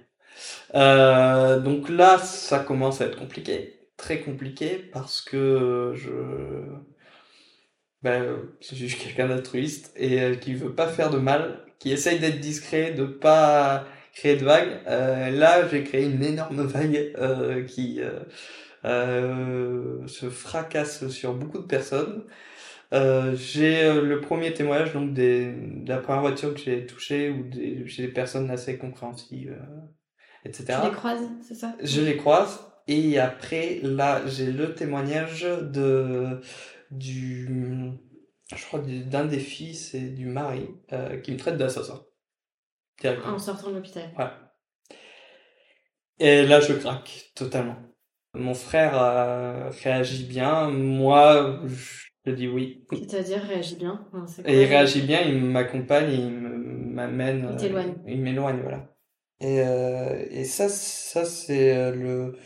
Donc 0.73 1.89
là, 1.89 2.17
ça 2.19 2.59
commence 2.59 3.01
à 3.01 3.05
être 3.07 3.17
compliqué, 3.17 3.89
très 3.97 4.21
compliqué, 4.21 4.77
parce 4.77 5.21
que 5.21 5.93
je, 5.95 6.11
ben, 8.03 8.37
je 8.61 8.85
suis 8.85 8.97
quelqu'un 8.99 9.27
d'altruiste 9.27 9.91
et 9.95 10.37
qui 10.39 10.53
veut 10.53 10.75
pas 10.75 10.87
faire 10.87 11.09
de 11.09 11.17
mal, 11.17 11.64
qui 11.79 11.91
essaye 11.91 12.19
d'être 12.19 12.39
discret, 12.39 12.91
de 12.91 13.05
pas 13.05 13.85
créer 14.13 14.37
de 14.37 14.45
vagues. 14.45 14.79
Euh, 14.87 15.29
là, 15.29 15.67
j'ai 15.67 15.83
créé 15.83 16.05
une 16.05 16.23
énorme 16.23 16.65
vague 16.65 17.13
euh, 17.17 17.63
qui 17.63 18.01
euh, 18.01 18.19
euh, 18.85 20.07
se 20.07 20.29
fracasse 20.29 21.07
sur 21.09 21.33
beaucoup 21.33 21.59
de 21.59 21.67
personnes. 21.67 22.23
Euh, 22.93 23.35
j'ai 23.35 23.83
euh, 23.83 24.01
le 24.01 24.21
premier 24.21 24.53
témoignage 24.53 24.93
donc 24.93 25.13
des, 25.13 25.51
de 25.51 25.89
la 25.89 25.97
première 25.97 26.21
voiture 26.21 26.53
que 26.53 26.59
j'ai 26.59 26.85
touchée 26.85 27.29
ou 27.29 27.43
des, 27.43 27.81
j'ai 27.87 28.03
des 28.03 28.13
personnes 28.13 28.49
assez 28.51 28.77
compréhensives, 28.77 29.57
euh, 29.59 30.47
etc. 30.47 30.79
Tu 30.81 30.89
les 30.89 30.95
croises, 30.95 31.29
c'est 31.41 31.55
ça? 31.55 31.75
Je 31.83 32.01
les 32.01 32.15
croise 32.15 32.59
et 32.87 33.17
après 33.17 33.79
là 33.81 34.21
j'ai 34.27 34.51
le 34.51 34.75
témoignage 34.75 35.41
de 35.41 36.39
du 36.91 37.49
je 38.53 38.63
crois 38.65 38.79
du- 38.79 39.03
d'un 39.05 39.25
des 39.25 39.39
fils 39.39 39.93
et 39.93 40.09
du 40.09 40.25
mari 40.25 40.67
euh, 40.93 41.19
qui 41.21 41.31
me 41.31 41.37
traite 41.37 41.57
d'assassin. 41.57 42.03
En 43.25 43.39
sortant 43.39 43.69
de 43.69 43.75
l'hôpital. 43.75 44.09
Ouais. 44.17 44.25
Et 46.19 46.45
là 46.45 46.59
je 46.59 46.73
craque 46.73 47.31
totalement. 47.35 47.75
Mon 48.33 48.53
frère 48.53 49.01
euh, 49.01 49.69
réagit 49.83 50.25
bien, 50.25 50.69
moi 50.69 51.61
je 52.25 52.31
dis 52.31 52.47
oui. 52.47 52.83
C'est-à-dire, 52.91 53.41
réagis 53.43 53.75
bien. 53.75 54.05
Enfin, 54.13 54.25
quoi 54.41 54.51
Et 54.51 54.61
il 54.63 54.65
réagit 54.65 55.01
bien, 55.01 55.21
il 55.21 55.41
m'accompagne, 55.43 56.11
il 56.11 56.31
m'amène. 56.31 57.47
Il 57.51 57.57
t'éloigne. 57.57 57.89
euh, 57.91 58.11
Il 58.11 58.21
m'éloigne, 58.21 58.59
voilà. 58.61 58.89
Et, 59.41 59.57
et 60.39 60.43
ça, 60.45 60.69
ça 60.69 61.25
c'est 61.25 61.91
le. 61.91 62.37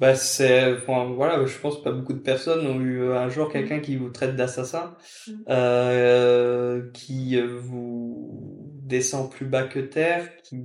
Bah, 0.00 0.14
c'est. 0.14 0.72
Enfin, 0.72 1.12
voilà, 1.14 1.44
je 1.44 1.58
pense 1.58 1.82
pas 1.82 1.92
beaucoup 1.92 2.14
de 2.14 2.18
personnes 2.20 2.66
ont 2.66 2.80
eu 2.80 3.02
euh, 3.02 3.18
un 3.18 3.28
jour 3.28 3.52
quelqu'un 3.52 3.80
qui 3.80 3.96
vous 3.96 4.08
traite 4.10 4.34
d'assassin, 4.34 4.96
Mm. 5.28 5.32
euh, 5.50 6.90
qui 6.92 7.36
euh, 7.38 7.46
vous 7.60 8.58
descend 8.82 9.30
plus 9.30 9.46
bas 9.46 9.64
que 9.64 9.78
terre, 9.78 10.26
qui. 10.42 10.62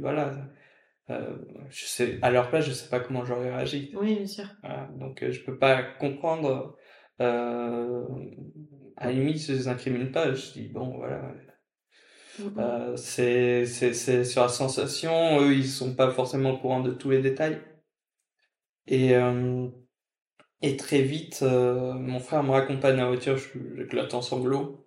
Voilà. 0.00 0.34
Euh, 1.10 1.36
je 1.70 1.84
sais, 1.84 2.18
à 2.22 2.30
leur 2.30 2.48
place, 2.48 2.64
je 2.66 2.72
sais 2.72 2.88
pas 2.88 3.00
comment 3.00 3.24
j'aurais 3.24 3.54
réagi. 3.54 3.92
Oui, 3.98 4.16
bien 4.16 4.26
sûr. 4.26 4.44
Voilà, 4.62 4.88
donc 4.98 5.22
euh, 5.22 5.32
je 5.32 5.42
peux 5.44 5.58
pas 5.58 5.82
comprendre 5.82 6.76
euh, 7.20 8.02
à 8.96 9.06
la 9.06 9.12
limite, 9.12 9.38
je 9.38 9.52
les 9.52 9.68
incrimine 9.68 10.10
pas. 10.12 10.32
Je 10.34 10.52
dis, 10.52 10.68
bon, 10.68 10.96
voilà. 10.96 11.32
Euh, 12.58 12.96
c'est, 12.96 13.64
c'est, 13.66 13.92
c'est 13.94 14.24
sur 14.24 14.42
la 14.42 14.48
sensation. 14.48 15.40
Eux, 15.40 15.52
ils 15.54 15.66
sont 15.68 15.94
pas 15.94 16.10
forcément 16.10 16.52
au 16.52 16.58
courant 16.58 16.80
de 16.80 16.90
tous 16.90 17.10
les 17.10 17.20
détails. 17.20 17.60
Et, 18.86 19.14
euh, 19.14 19.68
et 20.62 20.76
très 20.76 21.02
vite, 21.02 21.40
euh, 21.42 21.94
mon 21.94 22.20
frère 22.20 22.42
me 22.42 22.50
raccompagne 22.50 23.00
en 23.00 23.08
voiture, 23.08 23.36
je 23.36 23.58
j'éclate 23.76 24.14
en 24.14 24.22
sanglots. 24.22 24.86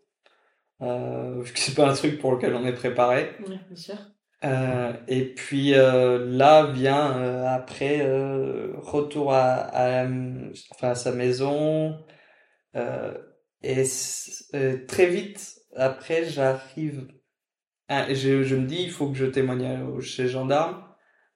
Euh, 0.81 1.41
vu 1.41 1.53
que 1.53 1.59
c'est 1.59 1.75
pas 1.75 1.89
un 1.89 1.93
truc 1.93 2.19
pour 2.19 2.33
lequel 2.33 2.53
on 2.55 2.65
est 2.65 2.73
préparé. 2.73 3.31
Ouais, 3.47 3.59
bien 3.67 3.75
sûr. 3.75 3.95
Euh, 4.43 4.93
et 5.07 5.33
puis 5.33 5.73
euh, 5.73 6.23
là 6.27 6.67
vient 6.67 7.17
euh, 7.17 7.47
après 7.47 8.01
euh, 8.05 8.71
retour 8.77 9.33
à, 9.33 9.45
à, 9.45 10.05
enfin, 10.05 10.89
à 10.89 10.95
sa 10.95 11.11
maison 11.11 11.97
euh, 12.75 13.17
et 13.63 13.83
euh, 14.53 14.85
très 14.85 15.07
vite 15.07 15.59
après 15.75 16.25
j'arrive 16.25 17.07
ah, 17.89 18.13
je, 18.13 18.43
je 18.43 18.55
me 18.55 18.67
dis 18.67 18.83
il 18.83 18.91
faut 18.91 19.09
que 19.09 19.17
je 19.17 19.25
témoigne 19.25 19.99
chez 20.01 20.23
les 20.23 20.29
gendarmes 20.29 20.83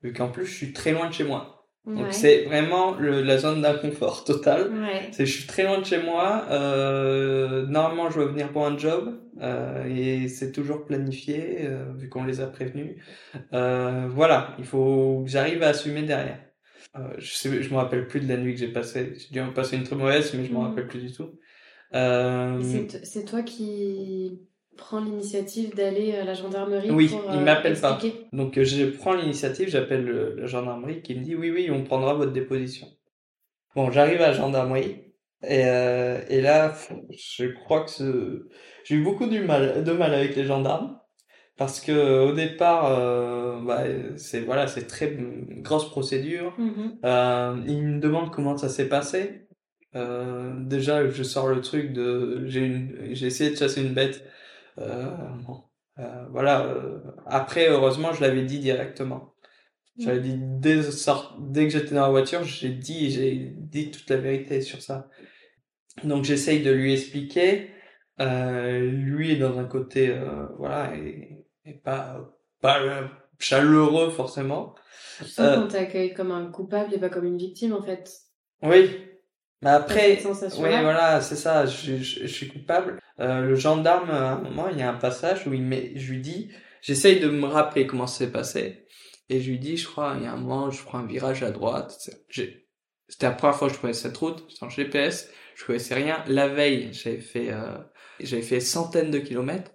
vu 0.04 0.14
qu'en 0.14 0.30
plus 0.30 0.46
je 0.46 0.54
suis 0.54 0.72
très 0.72 0.92
loin 0.92 1.08
de 1.10 1.14
chez 1.14 1.24
moi 1.24 1.61
donc 1.86 2.06
Ouais. 2.06 2.12
c'est 2.14 2.44
vraiment 2.46 2.96
le, 2.96 3.22
la 3.24 3.38
zone 3.40 3.62
d'inconfort 3.62 4.24
total 4.24 4.72
Ouais. 4.72 5.10
c'est 5.12 5.26
je 5.26 5.32
suis 5.40 5.48
très 5.48 5.64
loin 5.64 5.80
de 5.80 5.86
chez 5.86 6.02
moi. 6.02 6.46
Euh, 6.52 7.66
normalement, 7.66 8.10
je 8.10 8.16
dois 8.20 8.28
venir 8.28 8.52
pour 8.52 8.66
un 8.68 8.78
job 8.78 9.20
euh, 9.42 9.86
et 9.88 10.28
c'est 10.28 10.52
toujours 10.52 10.86
planifié 10.86 11.66
euh, 11.66 11.92
vu 11.96 12.08
qu'on 12.10 12.24
les 12.24 12.40
a 12.40 12.48
prévenus. 12.48 12.98
Euh, 13.54 14.08
voilà, 14.10 14.56
il 14.60 14.66
faut 14.66 15.24
que 15.26 15.32
j'arrive 15.32 15.64
à 15.64 15.70
assumer 15.70 16.04
derrière. 16.04 16.40
Euh, 16.98 17.14
je 17.18 17.34
sais, 17.34 17.64
je 17.64 17.70
me 17.72 17.76
rappelle 17.78 18.08
plus 18.08 18.20
de 18.20 18.28
la 18.28 18.38
nuit 18.38 18.54
que 18.54 18.60
j'ai 18.60 18.72
passée. 18.72 19.14
J'ai 19.18 19.30
dû 19.34 19.40
en 19.42 19.52
passer 19.54 19.78
une 19.78 19.84
très 19.84 19.96
mauvaise, 19.96 20.34
mais 20.36 20.46
je 20.46 20.52
me 20.52 20.58
Mhm. 20.60 20.64
rappelle 20.68 20.88
plus 20.88 21.00
du 21.02 21.12
tout. 21.12 21.32
Euh, 21.96 22.62
C'est 23.04 23.26
toi 23.26 23.42
qui 23.44 24.40
prends 24.78 25.02
l'initiative 25.02 25.76
d'aller 25.76 26.16
à 26.16 26.24
la 26.24 26.34
gendarmerie 26.34 26.92
Oui, 26.92 27.10
pour 27.10 27.24
il 27.32 27.40
euh, 27.40 27.44
m'appelle 27.44 27.80
pas. 27.80 28.00
Donc 28.34 28.58
euh, 28.58 28.64
je 28.64 28.86
prends 28.86 29.14
l'initiative, 29.14 29.70
j'appelle 29.70 30.04
le- 30.06 30.36
la 30.36 30.48
gendarmerie 30.48 31.02
qui 31.02 31.16
me 31.16 31.24
dit 31.24 31.36
oui 31.36 31.52
oui 31.52 31.70
on 31.72 31.84
prendra 31.84 32.14
votre 32.14 32.32
déposition. 32.34 32.88
Bon 33.76 33.92
j'arrive 33.92 34.22
à 34.22 34.28
la 34.28 34.34
gendarmerie 34.34 35.04
et, 35.44 35.66
euh, 35.66 36.20
et 36.30 36.42
là 36.42 36.74
je 37.10 37.46
crois 37.46 37.84
que 37.84 37.90
ce- 37.92 38.48
j'ai 38.84 38.96
eu 38.96 39.04
beaucoup 39.04 39.28
du 39.28 39.40
mal 39.42 39.84
de 39.84 39.92
mal 39.92 40.14
avec 40.14 40.36
les 40.36 40.44
gendarmes 40.46 40.98
parce 41.58 41.80
que 41.80 42.22
au 42.28 42.34
départ 42.34 42.86
euh, 43.00 43.60
bah, 43.62 43.84
c'est 44.18 44.42
voilà 44.42 44.68
c'est 44.68 44.88
très 44.88 45.16
grosse 45.62 45.90
procédure. 45.90 46.54
Mhm. 46.58 46.98
Euh, 47.06 47.56
ils 47.68 47.82
me 47.84 48.00
demandent 48.00 48.32
comment 48.32 48.58
ça 48.58 48.70
s'est 48.70 48.90
passé. 48.90 49.48
Euh, 49.96 50.54
déjà 50.60 51.08
je 51.10 51.24
sors 51.24 51.48
le 51.50 51.60
truc 51.62 51.92
de 51.94 52.44
j'ai 52.48 52.62
une 52.62 53.10
j'ai 53.12 53.28
essayé 53.28 53.52
de 53.52 53.56
chasser 53.58 53.82
une 53.82 53.94
bête. 53.94 54.24
Euh, 54.78 55.08
bon. 55.46 55.64
Euh, 56.00 56.26
voilà. 56.32 56.66
euh, 56.66 57.00
après, 57.26 57.68
heureusement, 57.70 58.14
je 58.14 58.22
l'avais 58.22 58.44
dit 58.44 58.60
directement. 58.60 59.36
J'avais 60.00 60.22
dit 60.22 60.38
dès, 60.38 60.80
dès 61.40 61.64
que 61.66 61.70
j'étais 61.70 61.94
dans 61.96 62.04
la 62.04 62.10
voiture, 62.10 62.44
j'ai 62.44 62.70
dit, 62.70 63.12
j'ai 63.12 63.54
dit 63.56 63.92
toute 63.92 64.10
la 64.10 64.18
vérité 64.18 64.62
sur 64.62 64.82
ça. 64.82 65.10
Donc 66.04 66.24
j'essaye 66.24 66.64
de 66.64 66.72
lui 66.72 66.94
expliquer. 66.94 67.70
Euh, 68.20 68.80
lui 68.80 69.32
est 69.32 69.36
dans 69.36 69.60
un 69.60 69.66
côté, 69.66 70.10
euh, 70.10 70.46
voilà, 70.58 70.96
et, 70.96 71.46
et 71.66 71.74
pas 71.74 72.32
pas 72.62 72.82
euh, 72.82 73.08
chaleureux 73.40 74.10
forcément. 74.10 74.76
Tu 75.18 75.26
sens 75.26 75.58
qu'on 75.58 75.68
t'accueille 75.68 76.14
comme 76.14 76.32
un 76.32 76.50
coupable 76.50 76.94
et 76.94 77.00
pas 77.00 77.10
comme 77.10 77.26
une 77.26 77.38
victime 77.38 77.74
en 77.74 77.82
fait. 77.82 78.10
Oui. 78.64 78.92
Mais 79.62 79.70
après, 79.70 80.10
oui, 80.64 80.70
voilà, 80.82 81.22
c'est 81.22 81.36
ça. 81.36 81.66
Je, 81.66 81.98
je, 81.98 82.22
je 82.22 82.28
suis 82.28 82.48
coupable. 82.48 83.00
Euh, 83.20 83.42
le 83.42 83.56
gendarme, 83.56 84.10
à 84.10 84.32
un 84.34 84.42
moment, 84.42 84.68
il 84.70 84.78
y 84.80 84.82
a 84.82 84.90
un 84.90 84.96
passage 84.98 85.46
où 85.48 85.54
il 85.54 85.62
met, 85.62 85.94
je 85.96 86.12
lui 86.12 86.20
dis, 86.20 86.50
j'essaye 86.82 87.20
de 87.20 87.30
me 87.30 87.46
rappeler 87.46 87.86
comment 87.86 88.08
ça 88.08 88.20
s'est 88.26 88.32
passé, 88.32 88.88
et 89.30 89.40
je 89.40 89.50
lui 89.52 89.60
dis, 89.60 89.78
je 89.78 89.88
crois, 89.88 90.16
il 90.18 90.24
y 90.24 90.28
a 90.28 90.34
un 90.34 90.38
moment, 90.38 90.72
je 90.72 90.84
prends 90.84 90.98
un 91.00 91.06
virage 91.06 91.44
à 91.44 91.52
droite. 91.52 91.96
C'est- 92.00 92.66
C'était 93.08 93.28
la 93.28 93.34
première 93.34 93.56
fois 93.56 93.68
que 93.68 93.74
je 93.74 93.80
prenais 93.80 93.94
cette 93.94 94.16
route, 94.18 94.46
sans 94.50 94.70
GPS, 94.70 95.30
je 95.56 95.66
connaissais 95.66 95.94
rien. 95.96 96.24
La 96.28 96.48
veille, 96.48 96.90
j'avais 96.94 97.20
fait, 97.20 97.52
euh, 97.52 97.78
j'avais 98.22 98.42
fait 98.42 98.60
centaines 98.62 99.12
de 99.12 99.20
kilomètres. 99.20 99.72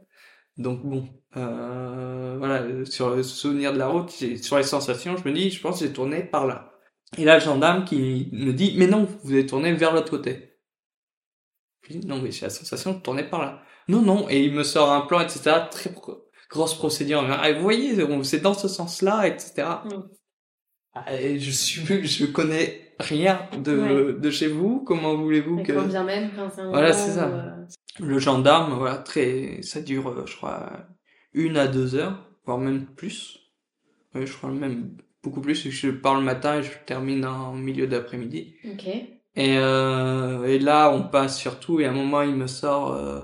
Donc 0.57 0.83
bon, 0.85 1.07
euh, 1.37 2.37
voilà, 2.38 2.64
sur 2.87 3.11
le 3.14 3.22
souvenir 3.22 3.72
de 3.75 3.79
la 3.79 3.88
route, 3.88 4.11
sur 4.11 4.57
les 4.57 4.62
sensations, 4.64 5.16
je 5.18 5.29
me 5.29 5.35
dis, 5.35 5.51
je 5.51 5.61
pense 5.61 5.79
que 5.81 5.87
j'ai 5.87 5.92
tourné 5.92 6.22
par 6.25 6.46
là. 6.46 6.72
Et 7.18 7.24
là, 7.24 7.34
le 7.38 7.40
gendarme 7.44 7.84
qui 7.84 8.28
me 8.32 8.52
dit, 8.52 8.74
mais 8.76 8.86
non, 8.86 9.08
vous 9.22 9.32
avez 9.32 9.46
tourné 9.46 9.72
vers 9.72 9.92
l'autre 9.94 10.10
côté. 10.10 10.58
Je 11.88 11.98
dis, 11.98 12.06
non, 12.06 12.20
mais 12.20 12.32
j'ai 12.32 12.42
la 12.46 12.50
sensation 12.50 12.94
de 12.94 12.98
tourner 13.00 13.22
par 13.24 13.40
là. 13.40 13.62
Non, 13.88 14.02
non, 14.02 14.28
et 14.28 14.42
il 14.44 14.52
me 14.52 14.64
sort 14.64 14.90
un 14.92 15.02
plan, 15.02 15.20
etc. 15.20 15.52
Très 15.70 15.94
grosse 16.50 16.74
procédure. 16.74 17.24
Ah, 17.30 17.52
vous 17.52 17.62
voyez, 17.62 17.96
c'est 18.24 18.40
dans 18.40 18.54
ce 18.54 18.68
sens-là, 18.68 19.26
etc. 19.28 19.52
Mm. 19.84 20.02
Ah, 20.94 21.14
et 21.14 21.38
je 21.38 21.50
suis, 21.50 22.04
je 22.06 22.26
connais 22.26 22.94
rien 22.98 23.48
de, 23.62 24.18
de 24.20 24.30
chez 24.30 24.48
vous. 24.48 24.82
Comment 24.84 25.14
voulez-vous 25.16 25.62
que... 25.62 25.72
quand 25.72 25.86
bien 25.86 26.04
même, 26.04 26.30
quand 26.34 26.58
un 26.58 26.70
Voilà, 26.70 26.92
c'est 26.92 27.12
ça. 27.12 27.28
euh, 27.28 27.64
Le 28.00 28.18
gendarme, 28.18 28.74
voilà, 28.74 28.98
très, 28.98 29.60
ça 29.62 29.80
dure, 29.80 30.08
euh, 30.08 30.26
je 30.26 30.36
crois, 30.36 30.86
une 31.34 31.56
à 31.56 31.68
deux 31.68 31.94
heures, 31.94 32.28
voire 32.44 32.58
même 32.58 32.86
plus. 32.86 33.38
Ouais, 34.14 34.26
je 34.26 34.32
crois 34.32 34.50
même 34.50 34.96
beaucoup 35.26 35.40
plus, 35.40 35.68
je 35.70 35.90
pars 35.90 36.14
le 36.14 36.22
matin 36.22 36.58
et 36.58 36.62
je 36.62 36.70
termine 36.86 37.24
en 37.26 37.52
milieu 37.52 37.86
d'après-midi. 37.86 38.54
Ok. 38.64 38.86
Et, 38.86 39.58
euh, 39.58 40.44
et 40.46 40.58
là, 40.58 40.90
on 40.92 41.02
passe 41.08 41.38
sur 41.38 41.60
tout, 41.60 41.80
et 41.80 41.84
à 41.86 41.90
un 41.90 41.94
moment, 41.94 42.22
il 42.22 42.34
me 42.36 42.46
sort, 42.46 42.92
euh, 42.94 43.20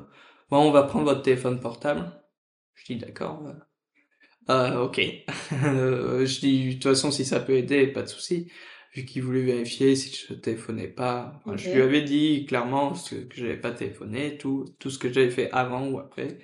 bon, 0.51 0.59
on 0.59 0.71
va 0.73 0.83
prendre 0.83 1.05
votre 1.07 1.23
téléphone 1.23 1.61
portable. 1.61 2.13
Je 2.75 2.85
dis, 2.87 2.97
d'accord. 2.97 3.43
euh, 3.47 3.53
euh, 4.51 4.85
ok. 4.85 5.01
Euh, 5.65 6.27
je 6.27 6.41
dis, 6.41 6.69
de 6.69 6.73
toute 6.75 6.85
façon, 6.85 7.11
si 7.11 7.25
ça 7.25 7.41
peut 7.41 7.55
aider, 7.55 7.87
pas 7.87 8.03
de 8.03 8.09
souci. 8.09 8.51
Vu 8.95 9.05
qu'il 9.07 9.23
voulait 9.23 9.43
vérifier 9.43 9.97
si 9.97 10.15
je 10.15 10.35
téléphonais 10.35 10.89
pas. 10.89 11.41
Enfin, 11.47 11.57
Je 11.57 11.71
lui 11.71 11.81
avais 11.81 12.03
dit 12.03 12.45
clairement 12.47 12.95
ce 12.95 13.15
que 13.15 13.35
j'avais 13.37 13.57
pas 13.57 13.71
téléphoné, 13.71 14.37
tout, 14.37 14.67
tout 14.79 14.91
ce 14.91 14.99
que 14.99 15.11
j'avais 15.13 15.31
fait 15.31 15.51
avant 15.53 15.89
ou 15.89 15.99
après. 15.99 16.39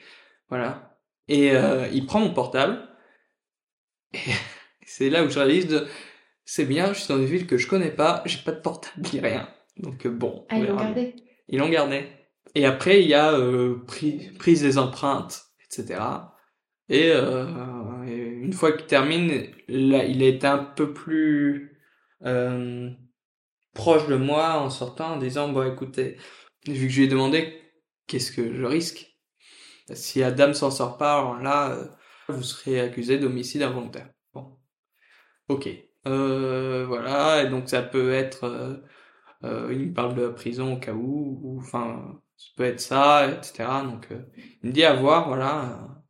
Voilà. 0.48 0.98
Et 1.28 1.50
euh, 1.52 1.88
il 1.92 2.06
prend 2.06 2.20
mon 2.20 2.32
portable. 2.32 2.88
Et 4.14 4.18
c'est 4.88 5.10
là 5.10 5.24
où 5.24 5.30
je 5.30 5.38
réalise 5.38 5.66
de, 5.68 5.86
c'est 6.44 6.64
bien, 6.64 6.92
je 6.92 7.00
suis 7.00 7.08
dans 7.08 7.18
une 7.18 7.26
ville 7.26 7.46
que 7.46 7.56
je 7.58 7.66
connais 7.68 7.90
pas, 7.90 8.22
j'ai 8.26 8.38
pas 8.44 8.52
de 8.52 8.60
portable 8.60 9.06
ni 9.12 9.20
rien. 9.20 9.48
Donc 9.76 10.06
euh, 10.06 10.10
bon. 10.10 10.46
Ah, 10.48 10.58
ils 10.58 10.66
l'ont 10.66 10.76
gardé. 10.76 11.14
Ils 11.48 11.58
l'ont 11.58 11.68
gardé. 11.68 12.06
Et 12.54 12.64
après, 12.64 13.02
il 13.02 13.08
y 13.08 13.14
a 13.14 13.32
euh, 13.32 13.84
pris- 13.86 14.30
prise 14.38 14.62
des 14.62 14.78
empreintes, 14.78 15.42
etc. 15.64 16.00
Et, 16.88 17.10
euh, 17.12 18.04
et 18.06 18.16
une 18.16 18.52
fois 18.54 18.72
qu'il 18.72 18.86
termine, 18.86 19.28
là, 19.68 20.04
il 20.04 20.22
a 20.22 20.26
été 20.26 20.46
un 20.46 20.58
peu 20.58 20.94
plus 20.94 21.78
euh, 22.24 22.90
proche 23.74 24.06
de 24.08 24.16
moi 24.16 24.54
en 24.58 24.70
sortant, 24.70 25.12
en 25.14 25.16
disant, 25.18 25.50
bon, 25.50 25.70
écoutez, 25.70 26.16
vu 26.66 26.86
que 26.86 26.92
je 26.92 26.98
lui 26.98 27.04
ai 27.04 27.08
demandé 27.08 27.60
qu'est-ce 28.06 28.32
que 28.32 28.54
je 28.54 28.64
risque, 28.64 29.06
si 29.92 30.22
Adam 30.22 30.54
s'en 30.54 30.70
sort 30.70 30.96
pas, 30.96 31.18
alors 31.18 31.38
là, 31.40 31.72
euh, 31.72 31.84
vous 32.28 32.42
serez 32.42 32.80
accusé 32.80 33.18
d'homicide 33.18 33.62
involontaire. 33.62 34.10
Ok. 35.48 35.68
Euh, 36.06 36.84
voilà, 36.86 37.42
et 37.42 37.48
donc 37.50 37.68
ça 37.68 37.82
peut 37.82 38.12
être... 38.12 38.44
euh, 38.44 38.76
euh, 39.44 39.68
il 39.72 39.88
me 39.90 39.94
parle 39.94 40.14
de 40.16 40.22
la 40.22 40.30
prison 40.32 40.74
au 40.74 40.78
cas 40.80 40.92
où, 40.94 41.40
ou 41.42 41.58
enfin, 41.60 42.20
ça 42.36 42.48
peut 42.56 42.64
être 42.64 42.80
ça, 42.80 43.28
etc. 43.30 43.84
Donc, 43.84 44.08
euh, 44.12 44.22
il 44.62 44.70
me 44.70 44.72
dit 44.74 44.84
à 44.84 44.94
voir, 44.94 45.28
voilà. 45.28 46.02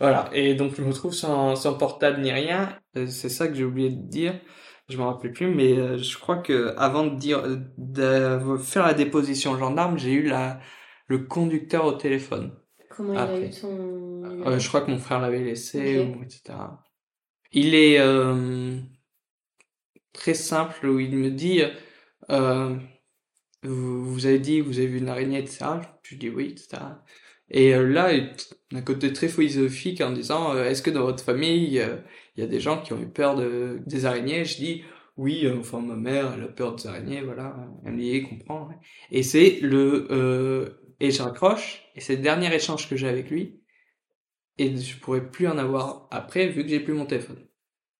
voilà. 0.00 0.28
Et 0.32 0.54
donc, 0.54 0.74
je 0.76 0.82
me 0.82 0.88
retrouve 0.88 1.12
sans, 1.14 1.56
sans 1.56 1.74
portable 1.76 2.20
ni 2.20 2.30
rien. 2.32 2.78
Euh, 2.96 3.06
C'est 3.06 3.28
ça 3.28 3.48
que 3.48 3.54
j'ai 3.54 3.64
oublié 3.64 3.90
de 3.90 4.08
dire. 4.08 4.40
Je 4.88 4.96
m'en 4.96 5.12
rappelais 5.12 5.32
plus, 5.32 5.54
mais 5.54 5.76
euh, 5.78 5.98
je 5.98 6.18
crois 6.18 6.38
que 6.38 6.74
avant 6.78 7.06
de 7.06 7.16
dire, 7.16 7.42
de 7.76 8.56
faire 8.58 8.86
la 8.86 8.94
déposition 8.94 9.52
au 9.52 9.58
gendarme, 9.58 9.98
j'ai 9.98 10.12
eu 10.12 10.22
la, 10.26 10.60
le 11.08 11.18
conducteur 11.18 11.84
au 11.84 11.92
téléphone. 11.92 12.56
Comment 12.90 13.12
il 13.12 13.18
a 13.18 13.40
eu 13.40 13.50
ton 13.50 14.24
Euh, 14.46 14.58
je 14.58 14.68
crois 14.68 14.80
que 14.80 14.90
mon 14.90 14.98
frère 14.98 15.20
l'avait 15.20 15.40
laissé, 15.44 15.98
ou 15.98 16.22
etc. 16.22 16.54
Il 17.52 17.74
est 17.74 17.98
euh, 17.98 18.78
très 20.12 20.34
simple 20.34 20.86
où 20.88 20.98
il 21.00 21.16
me 21.16 21.30
dit 21.30 21.62
euh, 22.30 22.76
vous, 23.62 24.12
vous 24.12 24.26
avez 24.26 24.38
dit 24.38 24.60
vous 24.60 24.78
avez 24.78 24.88
vu 24.88 24.98
une 24.98 25.08
araignée, 25.08 25.38
etc. 25.38 25.66
Je 26.02 26.16
dis 26.16 26.30
oui, 26.30 26.50
etc. 26.52 26.82
Et 27.50 27.74
euh, 27.74 27.86
là, 27.88 28.12
il 28.12 28.30
un 28.72 28.82
côté 28.82 29.12
très 29.12 29.28
philosophique 29.28 30.00
en 30.02 30.12
disant 30.12 30.54
euh, 30.54 30.64
est-ce 30.64 30.82
que 30.82 30.90
dans 30.90 31.02
votre 31.04 31.24
famille 31.24 31.78
euh, 31.80 31.96
il 32.36 32.40
y 32.40 32.44
a 32.44 32.46
des 32.46 32.60
gens 32.60 32.82
qui 32.82 32.92
ont 32.92 33.00
eu 33.00 33.08
peur 33.08 33.36
de 33.36 33.80
des 33.86 34.04
araignées? 34.04 34.44
Je 34.44 34.56
dis 34.58 34.84
oui, 35.16 35.48
enfin 35.58 35.80
ma 35.80 35.96
mère 35.96 36.34
elle 36.36 36.44
a 36.44 36.48
peur 36.48 36.76
des 36.76 36.86
araignées, 36.86 37.22
voilà. 37.22 37.56
Elle 37.84 37.92
me 37.94 38.00
dit 38.00 38.22
comprend. 38.22 38.68
Et 39.10 39.22
c'est 39.22 39.60
le 39.62 40.78
et 41.00 41.10
je 41.10 41.22
raccroche 41.22 41.82
et 41.94 42.00
c'est 42.00 42.16
le 42.16 42.22
dernier 42.22 42.54
échange 42.54 42.88
que 42.88 42.96
j'ai 42.96 43.08
avec 43.08 43.30
lui 43.30 43.60
et 44.58 44.76
je 44.76 44.98
pourrais 44.98 45.30
plus 45.30 45.46
en 45.48 45.58
avoir 45.58 46.08
après 46.10 46.48
vu 46.48 46.62
que 46.62 46.68
j'ai 46.68 46.80
plus 46.80 46.94
mon 46.94 47.06
téléphone. 47.06 47.38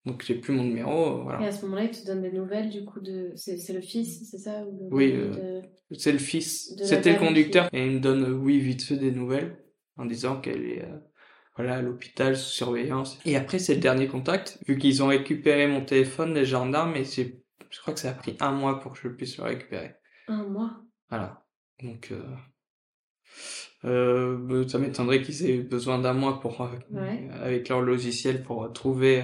Donc 0.05 0.25
j'ai 0.25 0.35
plus 0.37 0.55
mon 0.55 0.65
numéro, 0.65 1.23
voilà. 1.23 1.43
Et 1.43 1.47
à 1.47 1.53
ce 1.53 1.63
moment-là, 1.67 1.85
il 1.85 1.91
te 1.91 2.07
donne 2.07 2.23
des 2.23 2.33
nouvelles 2.33 2.71
du 2.71 2.85
coup 2.85 3.01
de. 3.01 3.33
C'est 3.37 3.59
c'est 3.59 3.73
le 3.73 3.81
fils, 3.81 4.29
c'est 4.31 4.39
ça 4.39 4.65
ou 4.65 4.79
le 4.91 4.95
Oui, 4.95 5.13
euh, 5.15 5.61
de- 5.91 5.97
C'est 5.97 6.13
le 6.13 6.19
fils, 6.19 6.75
c'était 6.83 7.13
le 7.13 7.19
conducteur, 7.19 7.69
et 7.73 7.87
il 7.87 7.93
me 7.93 8.01
donne, 8.01 8.25
euh, 8.25 8.33
oui, 8.33 8.59
vite 8.59 8.83
fait 8.83 8.97
des 8.97 9.11
nouvelles, 9.11 9.59
en 9.97 10.07
disant 10.07 10.41
qu'elle 10.41 10.65
est, 10.65 10.83
euh, 10.85 10.99
voilà, 11.57 11.77
à 11.77 11.83
l'hôpital, 11.83 12.37
sous 12.37 12.51
surveillance. 12.51 13.19
Et 13.27 13.37
après, 13.37 13.59
c'est 13.59 13.75
le 13.75 13.81
dernier 13.81 14.07
contact, 14.07 14.59
vu 14.67 14.79
qu'ils 14.79 15.03
ont 15.03 15.09
récupéré 15.09 15.67
mon 15.67 15.85
téléphone, 15.85 16.35
les 16.35 16.47
gendarmes, 16.47 16.97
et 16.97 17.05
c'est, 17.05 17.43
je 17.71 17.81
crois 17.81 17.93
que 17.95 18.01
ça 18.01 18.11
a 18.11 18.15
pris 18.15 18.37
un 18.41 18.53
mois 18.53 18.81
pour 18.81 18.93
que 18.93 18.99
je 19.03 19.09
puisse 19.09 19.37
le 19.37 19.45
récupérer. 19.45 19.95
Un 20.29 20.45
mois? 20.45 20.81
Voilà. 21.11 21.45
Donc, 21.83 22.09
euh, 22.13 22.23
euh, 23.85 24.37
bah, 24.39 24.69
ça 24.69 24.79
m'étonnerait 24.79 25.23
qu'ils 25.23 25.45
aient 25.47 25.57
eu 25.57 25.63
besoin 25.63 25.99
d'un 25.99 26.13
mois 26.15 26.41
pour, 26.41 26.61
euh, 26.63 26.69
Ouais. 26.91 27.29
avec 27.41 27.69
leur 27.69 27.81
logiciel 27.81 28.43
pour 28.43 28.73
trouver 28.73 29.23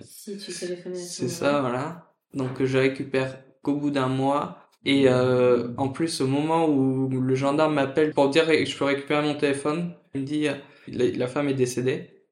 Si 0.00 0.38
tu 0.38 0.52
ce 0.52 0.66
c'est 0.94 1.28
ça, 1.28 1.60
voilà. 1.60 2.14
Donc 2.34 2.60
euh, 2.60 2.66
je 2.66 2.78
récupère 2.78 3.42
qu'au 3.62 3.74
bout 3.76 3.90
d'un 3.90 4.08
mois. 4.08 4.58
Et 4.86 5.08
euh, 5.08 5.74
en 5.76 5.88
plus, 5.90 6.22
au 6.22 6.26
moment 6.26 6.66
où 6.66 7.08
le 7.08 7.34
gendarme 7.34 7.74
m'appelle 7.74 8.14
pour 8.14 8.30
dire 8.30 8.46
que 8.46 8.64
je 8.64 8.76
peux 8.78 8.86
récupérer 8.86 9.22
mon 9.22 9.34
téléphone, 9.36 9.94
il 10.14 10.22
me 10.22 10.26
dit 10.26 10.48
euh, 10.48 10.54
la, 10.88 11.04
la 11.10 11.26
femme 11.26 11.48
est 11.48 11.54
décédée. 11.54 12.24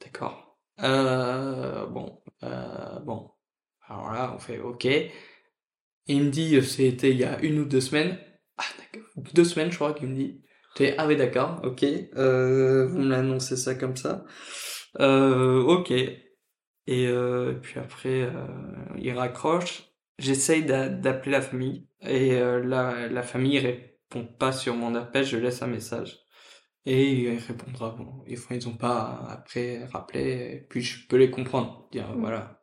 D'accord. 0.00 0.56
Euh, 0.82 1.84
bon, 1.86 2.22
euh, 2.42 2.98
bon. 3.00 3.30
Alors 3.86 4.12
là, 4.12 4.32
on 4.34 4.38
fait 4.38 4.60
OK. 4.60 4.86
Et 4.86 5.12
il 6.06 6.24
me 6.24 6.30
dit, 6.30 6.56
euh, 6.56 6.62
c'était 6.62 7.10
il 7.10 7.18
y 7.18 7.24
a 7.24 7.38
une 7.42 7.58
ou 7.58 7.64
deux 7.66 7.80
semaines. 7.82 8.18
Ah 8.56 8.64
d'accord. 8.78 9.08
Deux 9.34 9.44
semaines, 9.44 9.70
je 9.70 9.76
crois 9.76 9.92
qu'il 9.92 10.08
me 10.08 10.14
dit. 10.14 10.40
Fais, 10.76 10.94
ah 10.98 11.06
oui 11.06 11.16
d'accord, 11.16 11.60
ok. 11.64 11.84
Euh, 12.16 12.86
vous 12.86 12.98
me 12.98 13.08
l'annoncez 13.10 13.56
ça 13.56 13.74
comme 13.74 13.96
ça. 13.96 14.24
Euh, 15.00 15.60
ok. 15.62 15.90
Et 15.90 17.06
euh, 17.08 17.54
puis 17.54 17.78
après, 17.80 18.22
euh, 18.22 18.30
il 18.98 19.12
raccroche. 19.12 19.84
J'essaye 20.18 20.64
d'a- 20.64 20.88
d'appeler 20.88 21.32
la 21.32 21.42
famille 21.42 21.86
et 22.02 22.34
euh, 22.34 22.62
la, 22.64 23.08
la 23.08 23.22
famille 23.22 23.58
répond 23.58 24.24
pas 24.26 24.52
sur 24.52 24.74
mon 24.76 24.94
appel. 24.94 25.24
Je 25.24 25.36
laisse 25.38 25.62
un 25.62 25.66
message 25.68 26.18
et 26.86 27.12
il 27.12 27.38
répondra. 27.38 27.90
Bon, 27.98 28.24
ils 28.26 28.38
ils 28.50 28.68
ont 28.68 28.76
pas 28.76 29.26
après 29.30 29.84
rappelé. 29.86 30.22
Et 30.54 30.66
puis 30.68 30.82
je 30.82 31.06
peux 31.08 31.16
les 31.16 31.30
comprendre. 31.30 31.88
Dire 31.92 32.08
Mm. 32.14 32.20
voilà. 32.20 32.62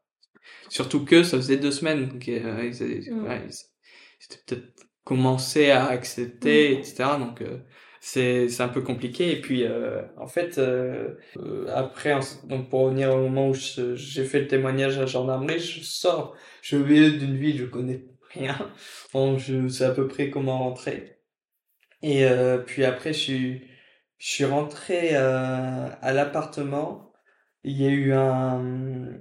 Surtout 0.69 1.05
que 1.05 1.23
ça 1.23 1.37
faisait 1.37 1.57
deux 1.57 1.71
semaines. 1.71 2.07
Donc, 2.09 2.27
euh, 2.29 2.63
ils, 2.65 2.83
Mm. 3.13 3.27
ils, 3.47 3.51
ils 3.51 4.25
étaient 4.25 4.43
peut-être 4.47 4.83
commencé 5.03 5.71
à 5.71 5.85
accepter, 5.87 6.73
etc. 6.79 7.17
Donc 7.17 7.41
euh, 7.41 7.59
c'est 8.01 8.49
c'est 8.49 8.63
un 8.63 8.67
peu 8.69 8.81
compliqué. 8.81 9.31
Et 9.31 9.41
puis 9.41 9.63
euh, 9.65 10.01
en 10.17 10.27
fait 10.27 10.57
euh, 10.57 11.15
euh, 11.37 11.67
après 11.75 12.19
donc 12.45 12.69
pour 12.69 12.81
revenir 12.81 13.13
au 13.13 13.17
moment 13.23 13.49
où 13.49 13.53
j'ai 13.53 14.25
fait 14.25 14.41
le 14.41 14.47
témoignage 14.47 14.97
à 14.97 15.01
la 15.01 15.05
gendarmerie 15.07 15.59
je 15.59 15.81
sors. 15.83 16.35
Je 16.61 16.67
suis 16.69 16.77
au 16.77 16.85
milieu 16.85 17.11
d'une 17.11 17.37
ville 17.37 17.57
je 17.59 17.65
connais 17.65 18.03
rien. 18.33 18.57
Bon 19.13 19.37
je 19.37 19.67
sais 19.67 19.85
à 19.85 19.91
peu 19.91 20.07
près 20.07 20.29
comment 20.29 20.59
rentrer. 20.59 21.17
Et 22.01 22.25
euh, 22.25 22.59
puis 22.59 22.85
après 22.85 23.13
je 23.13 23.19
suis 23.19 23.61
je 24.19 24.27
suis 24.31 24.45
rentré 24.45 25.11
euh, 25.15 25.89
à 26.01 26.13
l'appartement. 26.13 27.13
Il 27.63 27.81
y 27.81 27.87
a 27.87 27.91
eu 27.91 28.13
un 28.13 29.19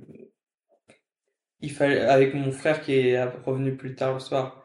il 1.61 1.71
fallait 1.73 2.01
avec 2.01 2.35
mon 2.35 2.51
frère 2.53 2.81
qui 2.83 2.93
est 2.95 3.23
revenu 3.45 3.77
plus 3.77 3.95
tard 3.95 4.15
le 4.15 4.21
soir 4.21 4.65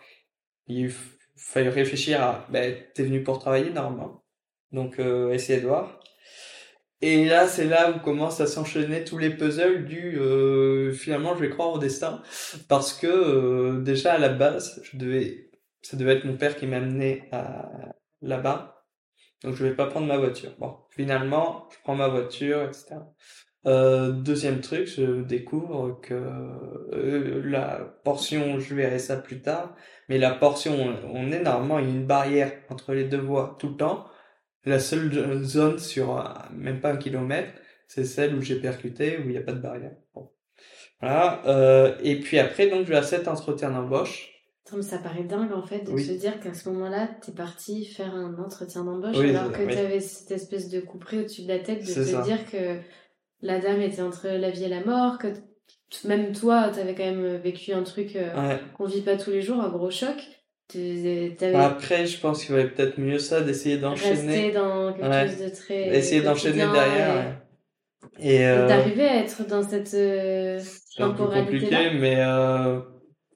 il 0.68 0.88
f- 0.90 1.18
fallait 1.42 1.70
réfléchir 1.70 2.22
à 2.22 2.46
ben 2.50 2.78
t'es 2.94 3.04
venu 3.04 3.24
pour 3.24 3.40
travailler 3.40 3.72
normalement. 3.72 4.24
Donc 4.72 5.00
euh, 5.00 5.32
essayer 5.34 5.60
de 5.62 5.68
voir. 5.68 6.00
Et 7.02 7.26
là 7.26 7.48
c'est 7.48 7.66
là 7.66 7.92
où 7.92 8.00
commencent 8.00 8.42
à 8.42 8.48
s'enchaîner 8.48 9.04
tous 9.04 9.18
les 9.18 9.32
puzzles 9.32 9.86
du 9.86 10.20
euh, 10.20 10.94
finalement 10.94 11.36
je 11.36 11.42
vais 11.42 11.50
croire 11.50 11.72
au 11.74 11.80
destin. 11.80 12.22
Parce 12.70 12.94
que 12.94 13.08
euh, 13.08 13.82
déjà 13.82 14.14
à 14.14 14.18
la 14.20 14.30
base 14.30 14.82
je 14.84 14.98
devais 14.98 15.50
ça 15.82 15.98
devait 15.98 16.18
être 16.18 16.26
mon 16.26 16.38
père 16.38 16.56
qui 16.56 16.68
m'amenait 16.68 17.28
à 17.32 17.70
là-bas. 18.22 18.86
Donc 19.44 19.56
je 19.56 19.64
vais 19.66 19.76
pas 19.76 19.88
prendre 19.88 20.08
ma 20.08 20.18
voiture. 20.18 20.52
Bon 20.60 20.78
finalement 20.92 21.68
je 21.72 21.78
prends 21.84 21.96
ma 21.96 22.08
voiture 22.08 22.64
etc 22.64 22.98
euh, 23.68 24.12
deuxième 24.12 24.60
truc, 24.62 24.88
je 24.88 25.22
découvre 25.22 26.00
que 26.02 26.14
euh, 26.14 27.42
la 27.46 27.96
portion, 28.04 28.60
je 28.60 28.74
verrai 28.74 28.98
ça 29.00 29.18
plus 29.18 29.42
tard, 29.42 29.76
mais 30.10 30.18
la 30.18 30.32
portion, 30.32 30.96
on, 31.14 31.32
est 31.32 31.42
normalement, 31.44 31.80
une 31.80 32.06
barrière 32.06 32.52
entre 32.70 32.94
les 32.94 33.04
deux 33.04 33.20
voies 33.20 33.56
tout 33.60 33.70
le 33.70 33.76
temps. 33.78 34.06
La 34.66 34.80
seule 34.80 35.44
zone 35.44 35.80
sur 35.80 36.20
euh, 36.20 36.24
même 36.56 36.80
pas 36.80 36.92
un 36.94 36.98
kilomètre, 36.98 37.52
c'est 37.88 38.04
celle 38.06 38.36
où 38.36 38.42
j'ai 38.42 38.60
percuté, 38.60 39.18
où 39.18 39.24
il 39.24 39.30
n'y 39.32 39.38
a 39.38 39.42
pas 39.42 39.54
de 39.54 39.60
barrière. 39.60 39.96
Bon. 40.16 40.32
Voilà. 41.00 41.42
Euh, 41.48 41.96
et 42.04 42.20
puis 42.20 42.40
après, 42.40 42.68
donc, 42.68 42.86
je 42.86 42.92
vais 42.92 42.98
à 42.98 43.04
cet 43.04 43.28
entretien 43.28 43.72
d'embauche. 43.72 44.30
Attends, 44.68 44.82
ça 44.82 45.00
paraît 45.00 45.24
dingue 45.24 45.52
en 45.52 45.64
fait 45.64 45.84
de 45.84 45.92
Oui. 45.92 46.04
se 46.04 46.12
dire 46.14 46.40
qu'à 46.40 46.54
ce 46.54 46.70
moment-là, 46.70 47.10
t'es 47.26 47.32
parti 47.32 47.86
faire 47.86 48.14
un 48.14 48.38
entretien 48.38 48.84
d'embauche 48.86 49.18
Oui, 49.18 49.36
alors 49.36 49.52
que 49.52 49.64
oui. 49.64 49.74
t'avais 49.74 50.00
cette 50.00 50.32
espèce 50.32 50.70
de 50.70 50.80
couperet 50.80 51.20
au-dessus 51.20 51.44
de 51.44 51.48
la 51.48 51.60
tête 51.60 51.82
de 51.82 51.94
te 51.94 52.04
ça. 52.04 52.22
dire 52.22 52.46
que 52.50 52.78
la 53.42 53.60
dame 53.60 53.82
était 53.82 54.02
entre 54.02 54.28
la 54.28 54.50
vie 54.50 54.66
et 54.66 54.70
la 54.70 54.84
mort, 54.84 55.18
que 55.18 55.28
même 56.06 56.32
toi, 56.32 56.70
t'avais 56.74 56.96
quand 56.96 57.04
même 57.06 57.38
vécu 57.38 57.74
un 57.74 57.84
truc 57.84 58.16
euh, 58.16 58.34
Ouais. 58.36 58.60
qu'on 58.78 58.86
vit 58.86 59.02
pas 59.02 59.18
tous 59.18 59.32
les 59.32 59.42
jours, 59.42 59.60
un 59.62 59.70
gros 59.70 59.92
choc. 59.92 60.16
T'avais 60.70 61.36
Après, 61.56 62.06
je 62.06 62.18
pense 62.20 62.46
qu'il 62.46 62.56
valait 62.56 62.70
peut-être 62.70 62.98
mieux 62.98 63.20
ça 63.20 63.42
d'essayer 63.42 63.78
d'enchaîner. 63.78 64.12
resté 64.38 64.52
dans 64.52 64.94
quelque 64.94 65.10
Ouais. 65.10 65.28
chose 65.28 65.40
de 65.42 65.50
très. 65.50 65.98
Essayer 65.98 66.22
d'enchaîner 66.22 66.60
derrière. 66.60 67.16
et- 67.16 67.18
ouais. 67.18 67.34
Et, 68.20 68.36
Et 68.36 68.48
euh, 68.48 68.68
d'arriver 68.68 69.06
à 69.06 69.18
être 69.18 69.46
dans 69.48 69.64
cette 69.64 69.94
euh, 69.94 70.60
c'est 70.64 71.04
un 71.04 71.12
peu 71.12 71.26
compliqué, 71.26 71.90
mais 72.00 72.16
euh, 72.20 72.80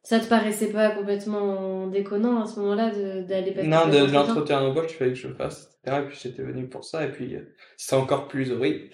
Ça 0.06 0.20
te 0.20 0.28
paraissait 0.28 0.72
pas 0.72 0.91
complètement 0.91 1.88
déconnant 1.88 2.44
à 2.44 2.46
ce 2.46 2.60
moment-là 2.60 2.91
d'aller 3.24 3.52
passer 3.52 3.68
Non, 3.68 3.88
de, 3.88 3.91
de 3.91 3.98
entretien 4.04 4.24
l'entretien 4.24 4.62
d'embauche, 4.62 4.91
il 4.91 4.96
fallait 4.98 5.13
que 5.13 5.18
je 5.18 5.28
fasse, 5.30 5.72
etc. 5.84 6.02
Et 6.04 6.08
puis 6.08 6.18
j'étais 6.22 6.44
venu 6.44 6.70
pour 6.70 6.86
ça, 6.86 7.04
et 7.06 7.12
puis 7.12 7.36
euh, 7.36 7.41
c'était 7.76 7.96
encore 7.96 8.28
plus 8.28 8.52
horrible 8.52 8.89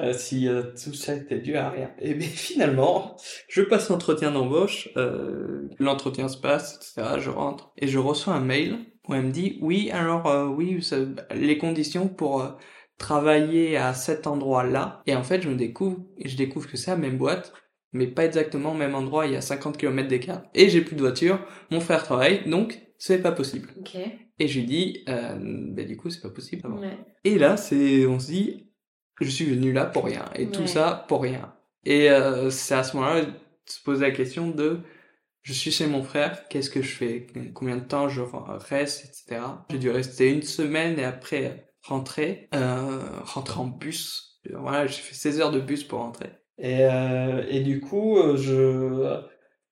euh, 0.00 0.12
si 0.12 0.48
euh, 0.48 0.62
tout 0.82 0.92
ça 0.92 1.14
était 1.14 1.38
dû 1.38 1.56
à 1.56 1.70
rien. 1.70 1.92
Et 2.00 2.14
bien 2.14 2.26
finalement, 2.34 3.16
je 3.48 3.62
passe 3.62 3.88
l'entretien 3.90 4.32
d'embauche, 4.32 4.88
euh, 4.96 5.68
l'entretien 5.78 6.26
se 6.28 6.36
passe, 6.36 6.76
etc. 6.76 7.16
Je 7.20 7.30
rentre 7.30 7.70
et 7.78 7.86
je 7.86 7.98
reçois 7.98 8.34
un 8.34 8.40
mail 8.40 8.76
où 9.08 9.14
elle 9.14 9.22
me 9.22 9.30
dit 9.30 9.58
oui, 9.62 9.90
alors 9.92 10.26
euh, 10.26 10.46
oui, 10.46 10.82
ça- 10.82 10.96
les 11.32 11.58
conditions 11.58 12.08
pour 12.08 12.44
travailler 12.98 13.76
à 13.76 13.94
cet 13.94 14.26
endroit-là. 14.26 15.02
Et 15.06 15.14
en 15.14 15.22
fait, 15.22 15.42
je 15.42 15.48
me 15.48 15.54
découvre 15.54 15.98
et 16.18 16.28
je 16.28 16.36
découvre 16.36 16.68
que 16.68 16.76
c'est 16.76 16.90
la 16.90 16.96
même 16.96 17.18
boîte. 17.18 17.52
Mais 17.92 18.06
pas 18.06 18.24
exactement 18.24 18.72
au 18.72 18.74
même 18.74 18.94
endroit, 18.94 19.26
il 19.26 19.32
y 19.32 19.36
a 19.36 19.40
50 19.40 19.78
km 19.78 20.08
d'écart. 20.08 20.42
Et 20.54 20.68
j'ai 20.68 20.80
plus 20.80 20.96
de 20.96 21.00
voiture, 21.00 21.38
mon 21.70 21.80
frère 21.80 22.02
travaille, 22.02 22.48
donc 22.48 22.80
c'est 22.98 23.22
pas 23.22 23.32
possible. 23.32 23.68
Et 24.38 24.48
je 24.48 24.60
lui 24.60 24.66
dis, 24.66 25.04
euh, 25.08 25.36
ben 25.38 25.86
du 25.86 25.96
coup, 25.96 26.10
c'est 26.10 26.20
pas 26.20 26.30
possible. 26.30 26.66
Ouais. 26.68 26.98
Et 27.24 27.38
là, 27.38 27.56
c'est, 27.56 28.06
on 28.06 28.18
se 28.18 28.26
dit, 28.26 28.70
je 29.20 29.28
suis 29.30 29.46
venu 29.46 29.72
là 29.72 29.86
pour 29.86 30.04
rien. 30.04 30.24
Et 30.34 30.48
tout 30.48 30.66
ça 30.66 31.04
pour 31.08 31.22
rien. 31.22 31.54
Et 31.84 32.10
euh, 32.10 32.50
c'est 32.50 32.74
à 32.74 32.82
ce 32.82 32.96
moment-là 32.96 33.22
de 33.22 33.32
se 33.64 33.82
poser 33.82 34.02
la 34.02 34.10
question 34.10 34.50
de, 34.50 34.80
je 35.42 35.52
suis 35.52 35.70
chez 35.70 35.86
mon 35.86 36.02
frère, 36.02 36.48
qu'est-ce 36.48 36.70
que 36.70 36.82
je 36.82 36.94
fais? 36.94 37.26
Combien 37.54 37.76
de 37.76 37.84
temps 37.84 38.08
je 38.08 38.20
reste, 38.20 39.04
etc. 39.04 39.40
J'ai 39.70 39.78
dû 39.78 39.90
rester 39.90 40.30
une 40.32 40.42
semaine 40.42 40.98
et 40.98 41.04
après 41.04 41.72
rentrer, 41.82 42.48
euh, 42.54 43.00
rentrer 43.22 43.60
en 43.60 43.66
bus. 43.66 44.40
Voilà, 44.52 44.86
j'ai 44.86 45.00
fait 45.00 45.14
16 45.14 45.40
heures 45.40 45.50
de 45.50 45.60
bus 45.60 45.84
pour 45.84 46.00
rentrer. 46.00 46.30
Et, 46.58 46.84
euh, 46.84 47.44
et 47.48 47.60
du 47.60 47.80
coup, 47.80 48.16
euh, 48.18 48.36
je... 48.36 49.20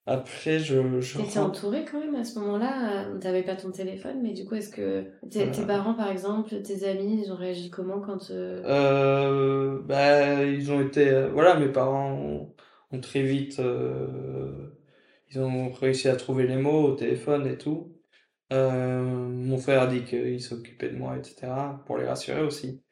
Après, 0.07 0.59
je... 0.59 1.01
je 1.01 1.18
T'étais 1.18 1.38
rentre. 1.38 1.59
entouré 1.61 1.85
quand 1.90 1.99
même 1.99 2.14
à 2.14 2.25
ce 2.25 2.38
moment-là 2.38 3.07
euh, 3.14 3.18
T'avais 3.18 3.42
pas 3.42 3.57
ton 3.57 3.70
téléphone, 3.70 4.20
mais 4.23 4.35
du 4.35 4.44
coup, 4.44 4.55
est-ce 4.55 4.68
que 4.70 5.05
tes, 5.31 5.51
tes 5.51 5.62
Euh. 5.62 5.66
parents, 5.66 5.94
par 5.94 6.11
exemple, 6.11 6.61
tes 6.62 6.87
amis, 6.87 7.23
ils 7.25 7.33
ont 7.33 7.37
réagi 7.37 7.70
comment 7.70 8.01
quand 8.01 8.31
euh, 8.31 8.62
Euh, 8.66 9.81
bah, 9.83 10.44
ils 10.44 10.70
ont 10.73 10.83
été, 10.83 11.09
euh, 11.09 11.31
voilà, 11.31 11.59
mes 11.59 11.68
parents 11.73 12.12
ont, 12.12 12.55
ont 12.92 13.01
très 13.01 13.23
vite, 13.23 13.61
euh, 13.61 14.68
ils 15.31 15.40
ont 15.40 15.70
réussi 15.73 16.09
à 16.09 16.16
trouver 16.16 16.47
les 16.47 16.57
mots 16.57 16.85
au 16.90 16.94
téléphone 16.94 17.47
et 17.47 17.57
tout. 17.59 17.97
Euh, 18.53 19.03
mon 19.05 19.59
frère 19.59 19.83
a 19.83 19.87
dit 19.88 20.05
qu'il 20.05 20.42
s'occupait 20.42 20.90
de 20.90 20.97
moi, 20.99 21.16
etc., 21.18 21.81
pour 21.87 21.99
les 21.99 22.07
rassurer 22.07 22.42
aussi. 22.42 22.84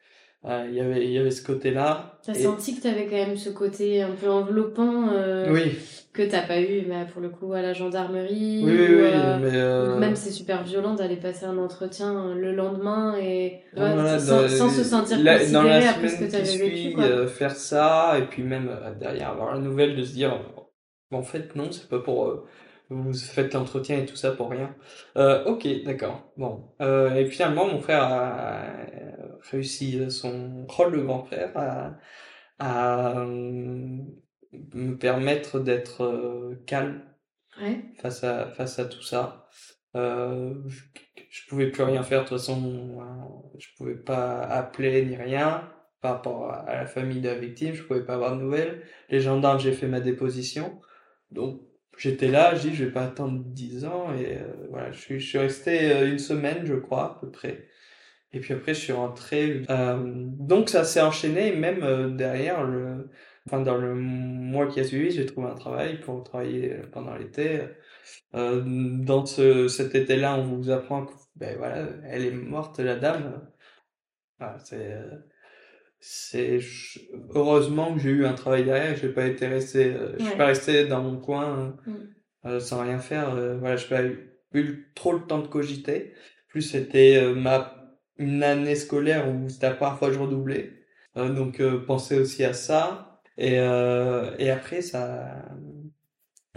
Euh, 0.45 0.65
il 0.69 0.75
y 0.75 0.81
avait, 0.81 1.05
il 1.05 1.11
y 1.11 1.17
avait 1.17 1.31
ce 1.31 1.41
côté-là. 1.45 2.17
T'as 2.25 2.33
Et- 2.33 2.43
senti 2.43 2.75
que 2.75 2.83
t'avais 2.83 3.05
quand 3.05 3.15
même 3.15 3.37
ce 3.37 3.49
côté 3.49 4.01
un 4.01 4.11
peu 4.11 4.29
enveloppant 4.29 5.07
euh, 5.13 5.49
Oui, 5.51 5.77
que 6.11 6.21
t'as 6.21 6.41
pas 6.41 6.59
eu, 6.61 6.81
bah, 6.81 7.05
pour 7.11 7.21
le 7.21 7.29
coup, 7.29 7.53
à 7.53 7.61
la 7.61 7.71
gendarmerie 7.71 8.61
oui, 8.63 8.71
ou, 8.71 8.75
oui, 8.75 9.09
euh, 9.13 9.37
mais 9.41 9.51
euh, 9.53 9.97
Même 9.99 10.17
c'est 10.17 10.31
super 10.31 10.63
violent 10.63 10.95
d'aller 10.95 11.15
passer 11.15 11.45
un 11.45 11.57
entretien 11.57 12.35
le 12.35 12.53
lendemain 12.53 13.15
et 13.21 13.59
voilà, 13.75 14.19
sans, 14.19 14.69
se 14.69 14.83
sentir 14.83 15.17
la- 15.23 15.39
considéré 15.39 15.63
dans 15.63 15.63
la 15.63 15.89
après 15.89 16.09
ce 16.09 16.19
que 16.19 16.29
t'avais 16.29 16.57
vécu. 16.57 16.93
Quoi. 16.93 17.03
euh, 17.05 17.27
faire 17.27 17.55
ça, 17.55 18.15
et 18.19 18.23
puis 18.23 18.43
même 18.43 18.67
euh, 18.69 18.93
derrière 18.95 19.29
avoir 19.29 19.53
la 19.53 19.59
nouvelle 19.61 19.95
de 19.95 20.03
se 20.03 20.11
dire, 20.13 20.37
en 21.11 21.23
fait, 21.23 21.55
non, 21.55 21.71
c'est 21.71 21.87
pas 21.87 21.99
pour, 21.99 22.43
vous 22.89 23.13
faites 23.13 23.53
l'entretien 23.53 23.97
et 23.99 24.05
tout 24.05 24.15
ça 24.17 24.31
pour 24.31 24.49
rien. 24.49 24.75
Euh, 25.17 25.45
ok, 25.45 25.65
d'accord. 25.85 26.31
Bon. 26.37 26.65
Euh, 26.81 27.15
et 27.15 27.25
finalement, 27.25 27.65
mon 27.67 27.79
frère 27.79 28.03
a 28.03 28.63
réussi 29.51 30.09
son 30.11 30.65
rôle 30.67 30.93
de 30.97 31.01
grand 31.03 31.23
frère 31.25 31.51
à, 31.57 31.97
à, 32.59 33.19
euh, 33.21 33.97
me 34.73 34.93
permettre 34.97 35.59
d'être 35.59 36.03
euh, 36.03 36.55
calme 36.65 37.01
Ouais. 37.59 37.83
face 37.97 38.23
à 38.23 38.47
face 38.51 38.79
à 38.79 38.85
tout 38.85 39.01
ça. 39.01 39.47
Euh, 39.95 40.55
je, 40.67 40.83
je 41.29 41.47
pouvais 41.49 41.69
plus 41.71 41.83
rien 41.83 42.03
faire 42.03 42.23
de 42.23 42.29
toute 42.29 42.37
façon, 42.39 42.99
euh, 43.01 43.59
je 43.59 43.67
pouvais 43.77 43.95
pas 43.95 44.41
appeler 44.41 45.05
ni 45.05 45.15
rien 45.15 45.69
par 46.01 46.13
rapport 46.15 46.51
à 46.51 46.57
à 46.69 46.75
la 46.77 46.85
famille 46.87 47.21
de 47.21 47.29
la 47.29 47.35
victime, 47.39 47.73
je 47.75 47.83
pouvais 47.83 48.05
pas 48.05 48.15
avoir 48.15 48.35
de 48.37 48.41
nouvelles. 48.41 48.83
Les 49.09 49.19
gendarmes, 49.21 49.59
j'ai 49.59 49.73
fait 49.73 49.87
ma 49.87 49.99
déposition. 50.01 50.81
Donc 51.31 51.61
j'étais 51.97 52.27
là, 52.29 52.55
je 52.55 52.69
dis 52.69 52.75
je 52.75 52.85
vais 52.85 52.91
pas 52.91 53.05
attendre 53.05 53.43
10 53.45 53.85
ans 53.85 54.13
et 54.15 54.37
euh, 54.39 54.67
voilà, 54.69 54.91
je 54.91 54.99
suis 54.99 55.19
je 55.19 55.27
suis 55.27 55.37
resté 55.39 55.91
euh, 55.91 56.09
une 56.11 56.19
semaine, 56.19 56.65
je 56.65 56.75
crois, 56.75 57.17
à 57.17 57.19
peu 57.21 57.31
près. 57.31 57.67
Et 58.33 58.39
puis 58.39 58.53
après 58.53 58.73
je 58.73 58.79
suis 58.79 58.93
rentré 58.93 59.61
euh, 59.69 59.97
donc 60.03 60.69
ça 60.69 60.83
s'est 60.83 61.01
enchaîné 61.01 61.55
même 61.55 61.83
euh, 61.83 62.09
derrière 62.09 62.63
le 62.63 63.09
enfin 63.45 63.61
dans 63.61 63.77
le 63.77 63.93
mois 63.93 64.67
qui 64.67 64.79
a 64.79 64.83
suivi, 64.83 65.11
j'ai 65.11 65.25
trouvé 65.25 65.47
un 65.47 65.55
travail 65.55 65.99
pour 65.99 66.23
travailler 66.23 66.77
pendant 66.91 67.15
l'été. 67.15 67.59
Euh, 68.35 68.61
dans 68.65 69.25
ce, 69.25 69.67
cet 69.67 69.95
été-là, 69.95 70.35
on 70.37 70.43
vous 70.43 70.69
apprend 70.69 71.05
que, 71.05 71.11
ben 71.35 71.57
voilà, 71.57 71.87
elle 72.07 72.25
est 72.25 72.31
morte, 72.31 72.79
la 72.79 72.95
dame. 72.95 73.41
Voilà, 74.39 74.57
c'est, 74.63 74.93
euh, 74.93 75.17
c'est, 75.99 76.59
heureusement 77.35 77.93
que 77.93 77.99
j'ai 77.99 78.09
eu 78.11 78.25
un 78.25 78.33
travail 78.33 78.63
derrière, 78.63 78.95
je 78.95 79.07
n'ai 79.07 79.13
pas 79.13 79.25
été 79.25 79.45
resté, 79.47 79.93
euh, 79.93 80.13
je 80.17 80.23
suis 80.23 80.31
Ouais. 80.31 80.37
pas 80.37 80.45
resté 80.47 80.87
dans 80.87 81.01
mon 81.03 81.17
coin, 81.19 81.75
Mm. 81.85 81.91
euh, 82.45 82.59
sans 82.59 82.81
rien 82.81 82.99
faire, 82.99 83.35
euh, 83.35 83.57
voilà, 83.57 83.75
je 83.75 83.87
pas 83.87 84.03
eu, 84.03 84.31
eu 84.53 84.91
trop 84.95 85.11
le 85.13 85.21
temps 85.27 85.39
de 85.39 85.47
cogiter. 85.47 86.13
Plus 86.47 86.61
c'était 86.61 87.17
euh, 87.17 87.35
ma, 87.35 87.82
une 88.17 88.43
année 88.43 88.75
scolaire 88.75 89.29
où 89.29 89.49
c'était 89.49 89.69
la 89.69 89.75
première 89.75 89.97
fois 89.97 90.07
que 90.09 90.13
je 90.15 90.19
redoublais. 90.19 90.71
Euh, 91.17 91.29
donc, 91.33 91.59
euh, 91.59 91.85
penser 91.85 92.17
aussi 92.19 92.43
à 92.43 92.53
ça. 92.53 93.21
Et, 93.37 93.59
euh, 93.59 94.35
et 94.39 94.49
après, 94.51 94.81
ça, 94.81 95.45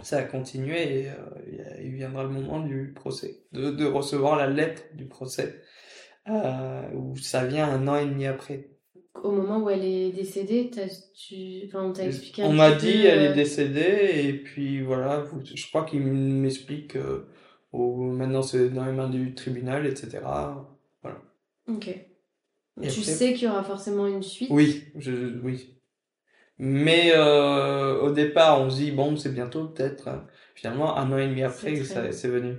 ça 0.03 0.17
a 0.17 0.23
continué 0.23 1.05
et 1.05 1.07
il 1.81 1.95
viendra 1.95 2.23
le 2.23 2.29
moment 2.29 2.59
du 2.59 2.93
procès, 2.95 3.39
de, 3.51 3.71
de 3.71 3.85
recevoir 3.85 4.35
la 4.35 4.47
lettre 4.47 4.83
du 4.93 5.05
procès, 5.07 5.61
où 6.27 7.15
ça 7.17 7.45
vient 7.45 7.67
un 7.67 7.87
an 7.87 7.95
et 7.95 8.05
demi 8.05 8.27
après. 8.27 8.69
Au 9.23 9.31
moment 9.31 9.63
où 9.63 9.69
elle 9.71 9.83
est 9.83 10.11
décédée, 10.11 10.69
t'as, 10.71 10.87
tu... 11.15 11.63
enfin, 11.65 11.85
on 11.85 11.93
t'a 11.93 12.05
expliqué 12.05 12.43
un 12.43 12.47
On 12.49 12.53
m'a 12.53 12.71
dit 12.71 13.05
elle 13.07 13.31
est 13.31 13.33
décédée 13.33 14.11
et 14.25 14.33
puis 14.33 14.81
voilà, 14.83 15.21
vous- 15.21 15.41
je 15.43 15.67
crois 15.67 15.83
qu'il 15.85 16.01
m'explique 16.03 16.95
maintenant 17.73 18.43
c'est 18.43 18.69
dans 18.69 18.85
les 18.85 18.91
mains 18.91 19.09
du 19.09 19.33
tribunal, 19.33 19.85
etc. 19.87 20.21
Ok. 21.67 21.87
Et 21.87 22.07
tu 22.81 22.87
après- 22.87 23.01
sais 23.01 23.33
qu'il 23.33 23.47
y 23.47 23.47
aura 23.49 23.63
forcément 23.63 24.07
une 24.07 24.23
suite? 24.23 24.49
Oui, 24.51 24.85
je, 24.95 25.39
oui. 25.43 25.73
Mais 26.59 27.11
euh, 27.13 27.99
au 28.01 28.11
départ, 28.11 28.61
on 28.61 28.69
se 28.69 28.77
dit 28.77 28.91
bon, 28.91 29.15
c'est 29.17 29.33
bientôt 29.33 29.67
peut-être. 29.67 30.09
Finalement, 30.55 30.97
un 30.97 31.11
an 31.11 31.17
et 31.17 31.27
demi 31.27 31.43
après, 31.43 31.75
C'est 31.75 31.83
ça 31.83 32.01
très- 32.01 32.11
c'est 32.11 32.29
venu. 32.29 32.57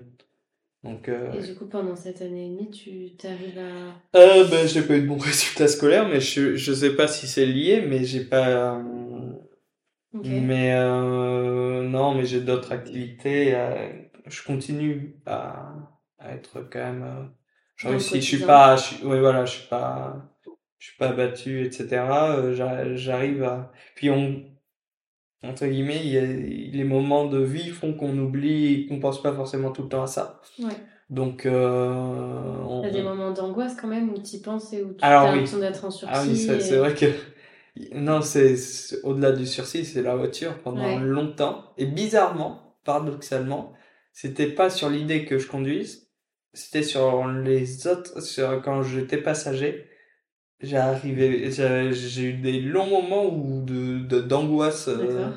Donc, 0.85 1.09
euh, 1.09 1.33
Et 1.35 1.47
du 1.47 1.55
coup, 1.57 1.67
pendant 1.67 1.97
cette 1.97 2.23
année 2.23 2.47
et 2.47 2.49
demie, 2.51 2.71
tu 2.71 3.17
t'arrives 3.17 3.59
à. 3.59 4.19
Euh, 4.19 4.47
ben, 4.49 4.67
j'ai 4.67 4.83
pas 4.83 4.97
eu 4.97 5.03
de 5.03 5.07
bons 5.09 5.19
résultats 5.19 5.69
scolaires, 5.69 6.09
mais 6.09 6.21
je, 6.21 6.57
je 6.57 6.73
sais 6.73 6.95
pas 6.95 7.09
si 7.09 7.27
c'est 7.27 7.47
lié, 7.47 7.81
mais 7.81 8.05
j'ai 8.05 8.25
pas, 8.25 8.77
euh, 8.79 9.33
mais, 10.25 10.75
euh, 10.75 11.83
non, 11.83 12.15
mais 12.15 12.25
j'ai 12.27 12.41
d'autres 12.41 12.73
activités, 12.73 13.55
euh, 13.55 13.91
je 14.27 14.43
continue 14.43 15.17
à, 15.27 15.75
à 16.19 16.33
être 16.35 16.61
quand 16.71 16.79
même, 16.93 17.31
je 17.79 18.21
suis 18.21 18.39
pas, 18.45 18.77
je 18.77 18.83
suis, 18.83 19.05
ouais, 19.07 19.21
voilà, 19.21 19.45
je 19.45 19.53
suis 19.59 19.69
pas, 19.69 20.17
je 20.79 20.89
suis 20.89 20.97
pas 20.97 21.09
abattu, 21.11 21.65
etc., 21.65 22.37
euh, 22.39 22.55
j'a- 22.55 22.95
j'arrive 22.97 23.43
à, 23.45 23.73
puis 23.95 24.11
on, 24.11 24.45
entre 25.43 25.67
guillemets, 25.67 26.01
il 26.05 26.09
y 26.11 26.19
a, 26.19 26.27
les 26.27 26.85
moments 26.85 27.27
de 27.27 27.39
vie 27.39 27.71
font 27.71 27.95
qu'on 27.95 28.17
oublie, 28.19 28.87
qu'on 28.89 28.99
pense 28.99 29.23
pas 29.23 29.33
forcément 29.33 29.71
tout 29.71 29.83
le 29.83 29.89
temps 29.89 30.03
à 30.03 30.07
ça. 30.09 30.41
Ouais. 30.59 30.67
Donc, 31.11 31.47
euh, 31.47 31.95
on, 32.69 32.83
T'as 32.83 32.91
des 32.91 33.03
moments 33.03 33.31
d'angoisse 33.31 33.77
quand 33.81 33.89
même 33.89 34.11
où 34.11 34.19
tu 34.19 34.39
penses 34.41 34.73
et 34.73 34.83
où 34.83 34.93
tu 34.95 35.05
as 35.05 35.23
oui. 35.25 35.31
l'impression 35.31 35.59
d'être 35.59 35.85
en 35.85 35.91
sursis. 35.91 36.13
Ah 36.13 36.23
oui, 36.27 36.37
c'est 36.37 36.75
et- 36.75 36.79
vrai 36.79 36.95
que 36.95 37.07
non, 37.95 38.21
c'est 38.21 38.57
c'est- 38.57 39.01
au-delà 39.05 39.33
du 39.33 39.47
sursis, 39.47 39.85
c'est 39.85 40.03
la 40.03 40.17
voiture 40.17 40.59
pendant 40.63 40.85
Ouais. 40.85 40.99
longtemps. 40.99 41.73
Et 41.79 41.87
bizarrement, 41.87 42.77
paradoxalement, 42.85 43.73
c'était 44.13 44.49
pas 44.51 44.71
sur 44.71 44.91
l'idée 44.91 45.25
que 45.25 45.39
je 45.39 45.47
conduise, 45.47 46.08
c'était 46.53 46.83
sur 46.83 47.27
les 47.29 47.87
autres, 47.87 48.21
sur 48.23 48.61
quand 48.63 48.83
j'étais 48.83 49.19
passager. 49.19 49.89
J'ai 50.61 50.77
arrivé, 50.77 51.51
j'ai 51.51 52.23
eu 52.25 52.33
des 52.35 52.61
longs 52.61 52.87
moments 52.87 53.27
où 53.27 53.63
de 53.65 54.21
d'angoisse. 54.21 54.89
euh, 54.89 55.31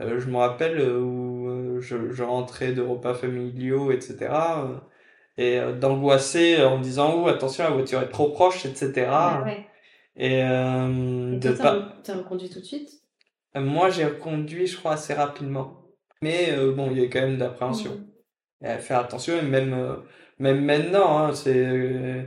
euh, 0.00 0.18
je 0.20 0.26
me 0.28 0.36
rappelle 0.36 0.78
euh, 0.80 1.00
où 1.00 1.48
euh, 1.48 1.80
je, 1.80 2.10
je 2.10 2.22
rentrais 2.22 2.72
de 2.72 2.82
repas 2.82 3.14
familiaux, 3.14 3.92
etc. 3.92 4.76
et 5.36 5.58
euh, 5.58 5.72
d'angoisser 5.72 6.62
en 6.62 6.78
me 6.78 6.82
disant 6.82 7.14
oh 7.22 7.28
attention 7.28 7.64
la 7.64 7.70
voiture 7.70 8.02
est 8.02 8.08
trop 8.08 8.30
proche, 8.30 8.66
etc. 8.66 9.42
Ouais. 9.44 9.66
Et, 10.16 10.42
euh, 10.42 11.34
Et 11.34 11.38
de 11.38 11.52
toi, 11.52 11.64
pas... 11.64 11.96
t'as 12.02 12.16
reconduit 12.16 12.50
tout 12.50 12.58
de 12.60 12.64
suite? 12.64 12.90
Moi, 13.54 13.90
j'ai 13.90 14.08
conduit, 14.10 14.66
je 14.66 14.76
crois, 14.76 14.92
assez 14.94 15.14
rapidement. 15.14 15.84
Mais 16.22 16.50
euh, 16.50 16.72
bon, 16.72 16.90
il 16.90 16.98
y 16.98 17.04
a 17.04 17.08
quand 17.08 17.20
même 17.20 17.38
d'appréhension. 17.38 17.92
À 18.60 18.78
faire 18.78 18.98
attention, 18.98 19.38
et 19.38 19.42
même, 19.42 19.72
euh, 19.72 19.94
même 20.38 20.64
maintenant, 20.64 21.18
hein, 21.18 21.34
c'est... 21.34 21.56
euh, 21.56 22.22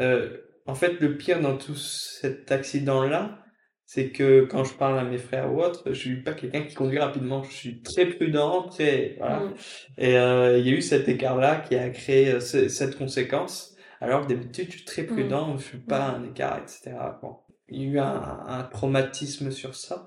euh, 0.00 0.36
en 0.66 0.74
fait, 0.74 1.00
le 1.00 1.16
pire 1.16 1.40
dans 1.40 1.56
tout 1.56 1.74
cet 1.74 2.52
accident-là, 2.52 3.38
c'est 3.86 4.10
que 4.10 4.42
quand 4.44 4.62
je 4.64 4.74
parle 4.74 4.98
à 4.98 5.04
mes 5.04 5.18
frères 5.18 5.52
ou 5.52 5.60
autres, 5.62 5.82
je 5.92 5.98
suis 5.98 6.22
pas 6.22 6.32
quelqu'un 6.32 6.62
qui 6.62 6.74
conduit 6.74 6.98
rapidement. 6.98 7.42
Je 7.42 7.52
suis 7.52 7.82
très 7.82 8.06
prudent, 8.06 8.68
très... 8.68 9.16
Voilà. 9.18 9.40
Mhm. 9.40 9.54
Et 9.98 10.16
euh, 10.18 10.58
il 10.58 10.66
y 10.66 10.70
a 10.70 10.74
eu 10.76 10.82
cet 10.82 11.08
écart-là 11.08 11.56
qui 11.56 11.74
a 11.76 11.90
créé 11.90 12.30
euh, 12.32 12.40
ce- 12.40 12.68
cette 12.68 12.96
conséquence, 12.96 13.74
alors 14.00 14.22
que 14.22 14.28
d'habitude, 14.28 14.66
je 14.70 14.76
suis 14.76 14.84
très 14.84 15.02
prudent, 15.04 15.56
je 15.58 15.62
fais 15.64 15.78
pas 15.78 16.02
un 16.04 16.24
écart, 16.24 16.58
etc. 16.58 17.18
Bon, 17.20 17.38
il 17.68 17.82
y 17.82 17.86
a 17.86 17.92
eu 17.92 17.98
un, 17.98 18.40
un 18.46 18.62
traumatisme 18.64 19.50
sur 19.50 19.74
ça, 19.74 20.06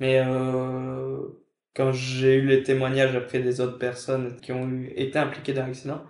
mais 0.00 0.20
euh, 0.24 1.18
quand 1.74 1.92
j'ai 1.92 2.34
eu 2.36 2.46
les 2.46 2.62
témoignages 2.62 3.14
après 3.14 3.40
des 3.40 3.60
autres 3.60 3.78
personnes 3.78 4.36
qui 4.40 4.52
ont 4.52 4.68
eu, 4.68 4.92
été 4.96 5.18
impliquées 5.18 5.52
dans 5.52 5.66
l'accident, 5.66 6.02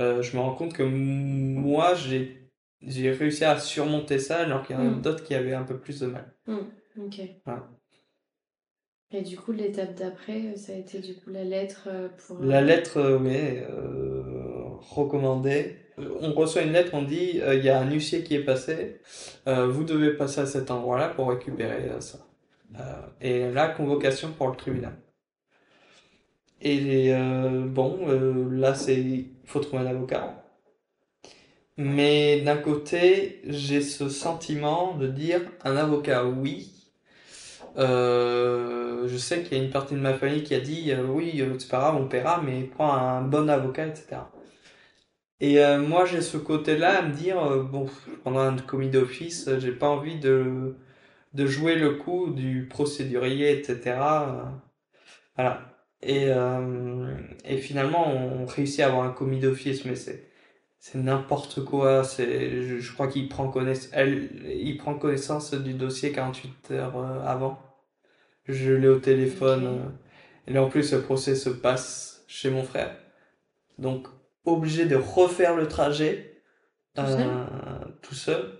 euh, 0.00 0.22
je 0.22 0.36
me 0.36 0.42
rends 0.42 0.54
compte 0.54 0.72
que 0.74 0.82
moi, 0.82 1.94
j'ai 1.94 2.42
j'ai 2.82 3.10
réussi 3.10 3.44
à 3.44 3.58
surmonter 3.58 4.18
ça, 4.18 4.38
alors 4.40 4.62
qu'il 4.64 4.76
y 4.76 4.78
en 4.78 4.82
a 4.82 4.90
Mm. 4.90 5.02
d'autres 5.02 5.24
qui 5.24 5.34
avaient 5.34 5.54
un 5.54 5.64
peu 5.64 5.78
plus 5.78 6.00
de 6.00 6.06
mal. 6.06 6.32
Mhm. 6.46 7.06
Ok. 7.06 7.20
Voilà. 7.44 7.66
Et 9.12 9.22
du 9.22 9.36
coup, 9.36 9.52
l'étape 9.52 9.94
d'après, 9.94 10.40
euh, 10.52 10.56
ça 10.56 10.72
a 10.72 10.76
été 10.76 10.98
du 10.98 11.14
coup 11.14 11.30
la 11.30 11.44
lettre 11.44 11.88
euh, 11.88 12.08
pour. 12.26 12.40
La 12.42 12.60
lettre, 12.60 13.00
oui, 13.22 13.34
euh, 13.36 14.22
recommandée. 14.80 15.76
On 16.20 16.32
reçoit 16.32 16.62
une 16.62 16.72
lettre, 16.72 16.90
on 16.92 17.02
dit, 17.02 17.40
euh, 17.40 17.54
il 17.54 17.64
y 17.64 17.70
a 17.70 17.80
un 17.80 17.90
huissier 17.90 18.22
qui 18.22 18.34
est 18.34 18.44
passé, 18.44 19.00
euh, 19.48 19.66
vous 19.66 19.84
devez 19.84 20.10
passer 20.14 20.40
à 20.42 20.46
cet 20.46 20.70
endroit-là 20.70 21.08
pour 21.08 21.30
récupérer 21.30 21.90
ça. 22.00 22.18
Et 23.22 23.50
la 23.50 23.68
convocation 23.68 24.32
pour 24.32 24.48
le 24.48 24.56
tribunal. 24.56 24.92
Et 26.60 27.12
bon, 27.68 28.06
là, 28.50 28.74
c'est, 28.74 29.26
il 29.46 29.50
faut 29.50 29.60
trouver 29.60 29.82
un 29.84 29.86
avocat. 29.86 30.42
Mais 31.78 32.40
d'un 32.40 32.56
côté, 32.56 33.40
j'ai 33.46 33.82
ce 33.82 34.08
sentiment 34.08 34.96
de 34.96 35.06
dire 35.06 35.42
un 35.64 35.76
avocat, 35.76 36.24
oui. 36.24 36.72
Euh, 37.78 39.06
je 39.08 39.16
sais 39.18 39.42
qu'il 39.42 39.58
y 39.58 39.60
a 39.60 39.64
une 39.64 39.70
partie 39.70 39.94
de 39.94 40.00
ma 40.00 40.14
famille 40.14 40.42
qui 40.42 40.54
a 40.54 40.60
dit 40.60 40.90
euh, 40.92 41.04
oui, 41.06 41.40
euh, 41.42 41.54
c'est 41.58 41.68
pas 41.68 41.78
grave, 41.78 41.96
on 41.96 42.08
paiera, 42.08 42.40
mais 42.42 42.62
prends 42.62 42.94
un 42.94 43.22
bon 43.22 43.48
avocat, 43.50 43.86
etc. 43.86 44.16
Et 45.40 45.58
moi, 45.78 46.06
j'ai 46.06 46.22
ce 46.22 46.38
côté-là 46.38 46.98
à 46.98 47.02
me 47.02 47.12
dire 47.14 47.36
bon, 47.64 47.86
pendant 48.24 48.40
un 48.40 48.56
commis 48.56 48.88
d'office, 48.90 49.50
j'ai 49.58 49.72
pas 49.72 49.88
envie 49.88 50.18
de 50.18 50.76
de 51.34 51.46
jouer 51.46 51.76
le 51.76 51.92
coup 51.96 52.30
du 52.30 52.66
procédurier, 52.68 53.52
etc. 53.58 53.96
voilà. 55.36 55.75
Et 56.02 56.26
euh, 56.30 57.16
et 57.44 57.58
finalement, 57.58 58.08
on 58.08 58.46
réussit 58.46 58.80
à 58.80 58.86
avoir 58.88 59.04
un 59.04 59.12
commis 59.12 59.40
d'office, 59.40 59.84
mais 59.84 59.96
c'est 59.96 60.28
c'est 60.80 60.98
n'importe 60.98 61.64
quoi. 61.64 62.04
C'est, 62.04 62.62
je, 62.62 62.78
je 62.80 62.92
crois 62.94 63.08
qu'il 63.08 63.28
prend 63.28 63.50
connaissance, 63.50 63.90
elle, 63.92 64.30
il 64.46 64.76
prend 64.78 64.94
connaissance 64.98 65.54
du 65.54 65.74
dossier 65.74 66.12
48 66.12 66.70
heures 66.72 66.96
euh, 66.98 67.20
avant. 67.26 67.58
Je 68.46 68.72
l'ai 68.72 68.88
au 68.88 68.98
téléphone. 68.98 69.66
Ok. 69.66 69.66
euh, 69.66 69.88
et 70.46 70.52
là, 70.52 70.62
en 70.62 70.68
plus, 70.68 70.92
le 70.92 71.02
procès 71.02 71.34
se 71.36 71.50
passe 71.50 72.24
chez 72.28 72.50
mon 72.50 72.62
frère. 72.64 72.96
Donc, 73.78 74.08
obligé 74.44 74.86
de 74.86 74.96
refaire 74.96 75.56
le 75.56 75.68
trajet. 75.68 76.42
Tout 76.94 77.06
seul? 77.06 77.30
euh, 77.30 77.84
tout 78.02 78.14
seul. 78.14 78.52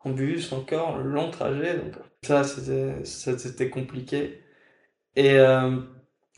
En 0.00 0.10
bus, 0.12 0.52
encore, 0.52 0.98
long 0.98 1.30
trajet. 1.30 1.78
Donc, 1.78 1.94
ça, 2.24 2.44
c'était, 2.44 3.04
ça, 3.04 3.38
c'était 3.38 3.70
compliqué. 3.70 4.40
Et, 5.16 5.32
euh, 5.38 5.80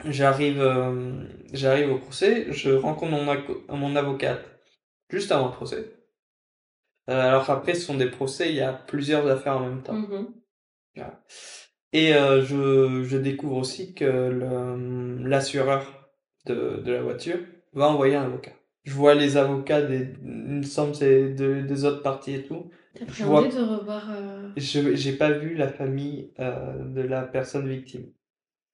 j'arrive, 0.05 0.61
euh, 0.61 1.25
j'arrive 1.53 1.93
au 1.93 1.99
procès. 1.99 2.53
Je 2.53 2.71
rencontre 2.71 3.13
mon, 3.13 3.77
mon 3.77 3.97
avocate 3.97 4.45
juste 5.11 5.33
avant 5.33 5.47
le 5.47 5.53
procès. 5.53 5.93
Euh, 7.09 7.21
alors 7.29 7.49
après, 7.51 7.75
ce 7.75 7.83
sont 7.83 7.97
des 7.97 8.11
procès, 8.11 8.51
il 8.51 8.57
y 8.57 8.61
a 8.61 8.73
plusieurs 8.73 9.27
affaires 9.29 9.57
en 9.57 9.61
même 9.69 9.83
temps. 9.83 9.95
mhm. 9.95 10.29
Et 11.93 12.15
euh, 12.15 12.43
je, 12.45 13.03
je 13.03 13.17
découvre 13.17 13.57
aussi 13.57 13.95
que 13.95 14.05
l'assureur 15.25 16.11
de, 16.47 16.81
de 16.85 16.93
la 16.93 17.03
voiture 17.03 17.39
va 17.73 17.89
envoyer 17.89 18.15
un 18.15 18.25
avocat. 18.25 18.53
Je 18.85 18.93
vois 18.93 19.15
les 19.15 19.37
avocats 19.37 19.83
des, 19.83 20.09
il 20.23 20.29
me 20.59 20.63
semble 20.63 20.95
c'est 20.95 21.31
de- 21.31 21.61
des 21.63 21.85
autres 21.85 22.03
parties 22.03 22.35
et 22.35 22.43
tout. 22.45 22.71
T'as 22.95 23.05
pris 23.07 23.25
envie 23.25 23.49
de 23.55 23.61
revoir. 23.61 24.09
euh, 24.11 24.49
Je 24.57 24.95
j'ai 24.95 25.13
pas 25.13 25.31
vu 25.33 25.55
la 25.55 25.69
famille 25.69 26.33
euh, 26.39 26.79
de 26.85 27.01
la 27.03 27.23
personne 27.23 27.69
victime. 27.69 28.07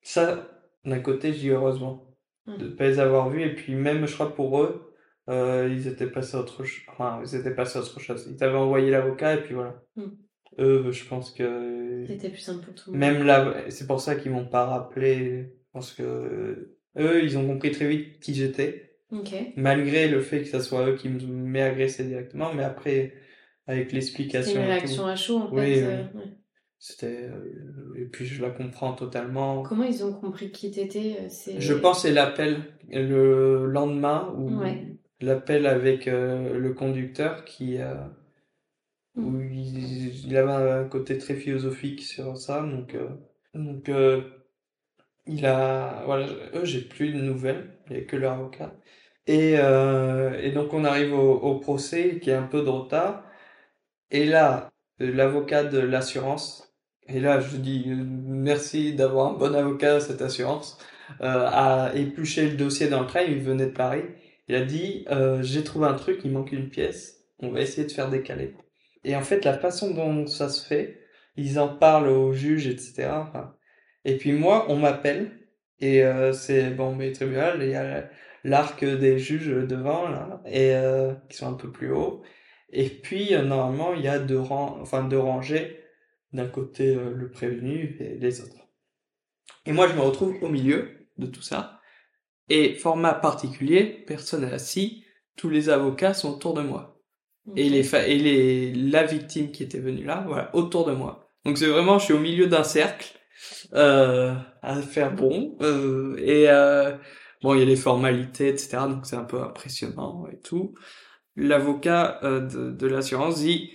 Ça, 0.03 0.49
d'un 0.87 1.01
côté, 1.01 1.33
je 1.33 1.39
dis 1.41 1.51
heureusement 1.51 2.03
Mm. 2.47 2.59
de 2.59 2.69
pas 2.69 2.87
les 2.87 2.99
avoir 3.01 3.29
vus. 3.29 3.43
Et 3.43 3.55
puis 3.55 3.75
même, 3.75 4.07
je 4.07 4.15
crois 4.15 4.33
pour 4.35 4.63
eux, 4.63 4.93
euh, 5.29 5.69
ils 5.71 5.89
étaient 5.89 6.07
passés 6.07 6.37
à 6.37 6.41
autre 6.41 6.63
chose. 6.65 6.83
Enfin, 6.89 7.21
ils 7.25 7.35
étaient 7.35 7.55
passés 7.55 7.79
à 7.79 7.83
autre 7.83 7.99
chose. 7.99 8.29
Ils 8.31 8.43
avaient 8.45 8.57
envoyé 8.57 8.89
l'avocat 8.91 9.35
et 9.35 9.43
puis 9.43 9.55
voilà. 9.55 9.83
Mm. 9.97 10.03
Eux, 10.61 10.93
je 10.93 11.05
pense 11.05 11.33
que 11.33 12.05
C'était 12.07 12.29
plus 12.31 12.39
simple 12.39 12.65
pour 12.65 12.75
tout 12.75 12.93
le 12.93 12.99
monde. 12.99 13.01
même 13.15 13.27
là, 13.27 13.55
c'est 13.69 13.87
pour 13.89 14.01
ça 14.01 14.15
qu'ils 14.15 14.31
m'ont 14.31 14.47
pas 14.47 14.65
rappelé. 14.67 15.53
Parce 15.73 15.93
que 15.93 16.77
eux, 16.97 17.25
ils 17.25 17.37
ont 17.37 17.47
compris 17.47 17.73
très 17.73 17.89
vite 17.89 18.21
qui 18.21 18.33
j'étais. 18.33 18.97
Malgré 19.57 20.09
le 20.09 20.21
fait 20.21 20.41
que 20.43 20.47
ça 20.49 20.61
soit 20.61 20.89
eux 20.89 20.95
qui 20.97 21.09
m'aient 21.09 21.63
agressé 21.63 22.05
directement. 22.05 22.53
Mais 22.55 22.63
après, 22.65 23.15
avec 23.67 23.89
C'est 23.91 23.95
l'explication. 23.97 24.53
une 24.61 24.63
tout, 24.67 24.71
réaction 24.73 25.07
à 25.07 25.17
chaud 25.17 25.39
en 25.39 25.51
Oui, 25.53 25.61
fait. 25.61 25.75
oui. 25.75 25.83
euh, 25.83 26.03
ouais. 26.19 26.25
C'était, 26.79 27.29
euh, 27.31 27.95
et 27.97 28.05
puis 28.05 28.27
je 28.27 28.43
la 28.43 28.51
comprends 28.51 28.93
totalement. 28.93 29.63
Comment 29.63 29.85
ils 29.85 30.05
ont 30.05 30.13
compris 30.13 30.51
qui 30.53 30.71
t'étais 30.71 31.17
euh, 31.21 31.27
c'est... 31.29 31.61
Je 31.61 31.73
pense 31.73 32.03
que 32.03 32.09
c'est 32.09 32.15
l'appel 32.15 32.63
le 32.91 33.67
lendemain 33.67 34.33
ou 34.37 34.51
Ouais. 34.61 34.87
l'appel 35.21 35.67
avec 35.67 36.07
euh, 36.07 36.59
le 36.59 36.73
conducteur 36.75 37.45
qui 37.45 37.79
euh, 37.79 37.95
Mm. 39.17 39.23
où 39.25 39.41
il, 39.41 40.27
il 40.27 40.37
avait 40.37 40.53
un 40.53 40.85
côté 40.89 41.19
très 41.19 41.35
philosophique 41.35 42.03
sur 42.03 42.37
ça 42.37 42.61
donc 42.63 42.95
euh, 42.95 43.09
donc 43.55 43.91
il 45.27 45.47
a 45.47 46.03
voilà 46.07 46.27
eux 46.55 46.65
j'ai 46.65 46.81
plus 46.83 47.13
de 47.13 47.21
nouvelles 47.21 47.79
il 47.91 47.97
y 47.97 48.01
a 48.01 48.05
que 48.05 48.17
leur 48.17 48.33
avocat 48.35 48.75
et 49.27 49.53
et 49.55 50.53
donc 50.53 50.73
on 50.73 50.85
arrive 50.85 51.13
au, 51.15 51.33
au 51.35 51.59
procès 51.59 52.19
qui 52.21 52.31
est 52.31 52.35
un 52.35 52.47
peu 52.47 52.63
de 52.63 52.69
retard 52.69 53.25
et 54.11 54.27
là 54.27 54.71
l'avocat 55.01 55.65
de 55.65 55.79
l'assurance 55.79 56.66
et 57.09 57.21
là 57.21 57.41
je 57.41 57.57
dis 57.57 57.85
euh, 57.89 58.05
merci 58.05 58.95
d'avoir 58.95 59.33
un 59.33 59.39
bon 59.39 59.55
avocat 59.55 60.01
cette 60.01 60.23
assurance 60.23 60.79
euh, 61.21 61.49
a 61.51 61.93
épluché 61.95 62.49
le 62.49 62.57
dossier 62.57 62.89
dans 62.89 63.01
le 63.01 63.07
train, 63.07 63.23
il 63.23 63.41
venait 63.41 63.67
de 63.67 63.71
Paris. 63.71 64.03
Il 64.49 64.55
a 64.55 64.65
dit 64.65 65.05
euh, 65.11 65.43
j'ai 65.43 65.65
trouvé 65.65 65.87
un 65.87 65.95
truc, 65.95 66.21
il 66.25 66.33
manque 66.33 66.53
une 66.53 66.69
pièce, 66.69 67.25
on 67.41 67.51
va 67.51 67.61
essayer 67.61 67.87
de 67.87 67.93
faire 67.93 68.11
décaler. 68.11 68.55
Et 69.05 69.17
en 69.17 69.23
fait, 69.23 69.45
la 69.45 69.57
façon 69.59 69.93
dont 69.95 70.27
ça 70.27 70.49
se 70.49 70.67
fait, 70.67 71.01
ils 71.37 71.59
en 71.59 71.69
parlent 71.69 72.09
au 72.09 72.33
juge, 72.33 72.67
etc. 72.67 73.09
Et 74.05 74.17
puis 74.17 74.33
moi, 74.33 74.67
on 74.69 74.77
m'appelle 74.77 75.31
et 75.81 76.03
euh, 76.05 76.33
c'est 76.33 76.71
bon, 76.71 76.95
mais 76.95 77.13
tribunal, 77.13 77.59
il 77.63 77.71
y 77.71 77.75
a 77.75 78.09
l'arc 78.45 78.85
des 78.85 79.19
juges 79.19 79.49
devant 79.49 80.09
là 80.09 80.41
et 80.47 80.75
euh, 80.75 81.13
qui 81.29 81.37
sont 81.37 81.49
un 81.49 81.55
peu 81.55 81.71
plus 81.71 81.93
hauts. 81.93 82.23
Et 82.71 82.89
puis 82.89 83.35
euh, 83.35 83.43
normalement, 83.43 83.95
il 83.95 84.03
y 84.03 84.09
a 84.09 84.19
deux 84.19 84.41
rangs, 84.41 84.79
enfin 84.81 85.05
deux 85.05 85.19
rangées. 85.19 85.81
D'un 86.33 86.47
côté 86.49 86.95
euh, 86.97 87.11
le 87.15 87.31
prévenu 87.31 87.97
et 88.01 88.17
les 88.19 88.41
autres. 88.41 88.67
Et 89.65 89.73
moi, 89.73 89.89
je 89.89 89.95
me 89.95 90.01
retrouve 90.01 90.37
au 90.43 90.49
milieu 90.49 91.09
de 91.19 91.27
tout 91.27 91.43
ça. 91.43 91.81
Et 92.49 92.75
format 92.75 93.15
particulier, 93.15 94.05
personne 94.07 94.43
n'est 94.45 94.53
assis, 94.53 95.05
tous 95.37 95.49
les 95.51 95.69
avocats 95.69 96.15
sont 96.15 96.35
autour 96.35 96.55
de 96.55 96.63
moi. 96.63 97.01
Et 97.57 97.69
les 97.69 97.83
fa- 97.83 98.07
et 98.07 98.19
les 98.19 98.75
la 98.75 99.05
victime 99.05 99.53
qui 99.53 99.63
était 99.63 99.79
venue 99.81 100.05
là, 100.05 100.25
voilà, 100.27 100.55
autour 100.55 100.87
de 100.87 100.93
moi. 100.93 101.29
Donc 101.45 101.59
c'est 101.59 101.67
vraiment, 101.67 101.99
je 101.99 102.07
suis 102.07 102.15
au 102.15 102.19
milieu 102.21 102.47
d'un 102.49 102.65
cercle 102.65 103.19
euh, 103.75 104.35
à 104.63 104.83
faire 104.83 105.15
bon. 105.15 105.57
Euh, 105.63 106.17
et 106.19 106.49
euh, 106.51 106.97
bon, 107.43 107.55
il 107.55 107.61
y 107.61 107.63
a 107.63 107.67
les 107.67 107.77
formalités, 107.77 108.49
etc. 108.49 108.89
Donc 108.89 109.07
c'est 109.07 109.17
un 109.17 109.25
peu 109.25 109.41
impressionnant 109.43 110.27
et 110.33 110.39
tout. 110.41 110.75
L'avocat 111.37 112.21
euh, 112.25 112.41
de, 112.41 112.71
de 112.73 112.87
l'assurance 112.87 113.41
dit, 113.41 113.73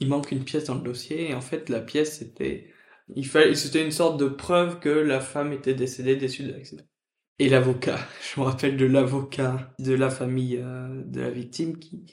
il 0.00 0.08
manque 0.08 0.32
une 0.32 0.44
pièce 0.44 0.64
dans 0.64 0.74
le 0.74 0.82
dossier. 0.82 1.30
Et 1.30 1.34
en 1.34 1.40
fait, 1.40 1.68
la 1.68 1.80
pièce 1.80 2.18
c'était 2.18 2.72
il 3.14 3.26
fallait, 3.26 3.54
c'était 3.54 3.84
une 3.84 3.90
sorte 3.90 4.18
de 4.18 4.26
preuve 4.28 4.80
que 4.80 4.88
la 4.88 5.20
femme 5.20 5.52
était 5.52 5.74
décédée 5.74 6.16
des 6.16 6.28
suites 6.28 6.48
de 6.48 6.52
l'accident. 6.52 6.84
Et 7.38 7.48
l'avocat, 7.48 7.98
je 8.34 8.40
me 8.40 8.46
rappelle 8.46 8.76
de 8.76 8.86
l'avocat 8.86 9.74
de 9.78 9.94
la 9.94 10.10
famille 10.10 10.58
euh, 10.62 11.02
de 11.06 11.20
la 11.20 11.30
victime 11.30 11.78
qui 11.78 12.06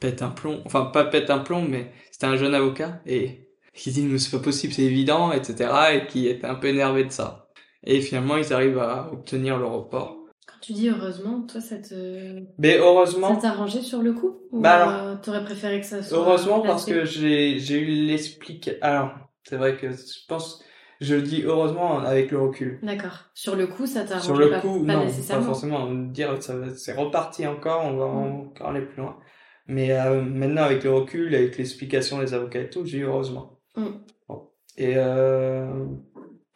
pète 0.00 0.22
un 0.22 0.30
plomb, 0.30 0.62
enfin 0.64 0.86
pas 0.86 1.04
pète 1.04 1.30
un 1.30 1.38
plomb, 1.38 1.62
mais 1.62 1.92
c'était 2.10 2.26
un 2.26 2.36
jeune 2.36 2.54
avocat 2.54 3.00
et 3.06 3.48
qui 3.74 3.90
dit 3.92 4.02
mais 4.02 4.18
c'est 4.18 4.36
pas 4.36 4.42
possible, 4.42 4.72
c'est 4.72 4.82
évident, 4.82 5.32
etc. 5.32 5.70
et 5.94 6.06
qui 6.06 6.26
était 6.26 6.46
un 6.46 6.56
peu 6.56 6.68
énervé 6.68 7.04
de 7.04 7.10
ça. 7.10 7.50
Et 7.84 8.00
finalement 8.00 8.36
ils 8.36 8.52
arrivent 8.52 8.78
à 8.78 9.10
obtenir 9.12 9.58
le 9.58 9.66
report. 9.66 10.21
Tu 10.62 10.72
dis 10.72 10.88
heureusement, 10.88 11.42
toi 11.42 11.60
ça 11.60 11.76
te. 11.76 12.40
Mais 12.58 12.74
Ça 12.74 12.78
heureusement, 12.78 13.36
t'a 13.36 13.48
arrangé 13.50 13.82
sur 13.82 14.00
le 14.00 14.12
coup? 14.12 14.38
Ou 14.52 14.60
Bah 14.60 15.06
euh, 15.06 15.16
t'aurais 15.22 15.44
préféré 15.44 15.80
que 15.80 15.86
ça 15.86 16.02
soit. 16.02 16.16
heureusement 16.18 16.60
parce 16.62 16.84
que 16.86 17.04
j'ai 17.04 17.58
j'ai 17.58 17.78
eu 17.80 17.86
l'explique. 18.06 18.70
Alors 18.80 19.10
c'est 19.42 19.56
vrai 19.56 19.76
que 19.76 19.90
je 19.90 20.24
pense, 20.28 20.62
je 21.00 21.16
le 21.16 21.22
dis 21.22 21.42
heureusement 21.44 21.98
avec 21.98 22.30
le 22.30 22.38
recul. 22.40 22.78
D'accord. 22.82 23.24
Sur 23.34 23.56
le 23.56 23.66
coup, 23.66 23.86
ça 23.86 24.04
t'a 24.04 24.14
arrangé 24.14 24.26
Sur 24.26 24.36
le 24.36 24.50
pas, 24.50 24.60
coup, 24.60 24.86
pas 24.86 24.94
non, 24.94 25.06
pas 25.28 25.40
forcément. 25.42 25.92
Dire 25.92 26.40
ça 26.42 26.54
c'est 26.76 26.92
reparti 26.94 27.46
encore, 27.46 27.82
on 27.84 27.96
va 27.96 28.06
Mm. 28.06 28.40
encore 28.46 28.68
aller 28.68 28.82
plus 28.82 29.02
loin. 29.02 29.18
Mais 29.66 29.92
euh, 29.92 30.22
maintenant, 30.22 30.62
avec 30.62 30.84
le 30.84 30.92
recul, 30.92 31.34
avec 31.34 31.56
l'explication 31.58 32.18
des 32.20 32.34
avocats 32.34 32.60
et 32.60 32.70
tout, 32.70 32.84
j'ai 32.84 32.98
eu 32.98 33.04
heureusement. 33.04 33.58
Mm. 33.76 33.86
Bon. 34.28 34.48
Et 34.76 34.94
euh, 34.96 35.86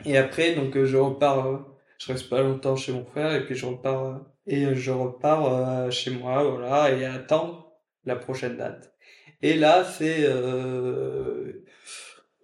et 0.04 0.16
après, 0.16 0.54
donc 0.54 0.76
euh, 0.76 0.84
je 0.86 0.96
repars. 0.96 1.66
Je 1.99 2.12
reste 2.12 2.28
pas 2.28 2.42
longtemps 2.42 2.76
chez 2.76 2.92
mon 2.92 3.05
frère 3.05 3.34
et 3.34 3.44
puis 3.44 3.55
je 3.55 3.66
repars 3.66 4.24
et 4.47 4.74
je 4.74 4.90
repars 4.90 5.53
euh, 5.53 5.90
chez 5.90 6.11
moi, 6.11 6.44
voilà, 6.44 6.97
et 6.97 7.05
attendre 7.05 7.72
la 8.05 8.16
prochaine 8.16 8.57
date. 8.57 8.94
Et 9.42 9.55
là, 9.55 9.84
c'est 9.84 10.20
euh, 10.20 11.64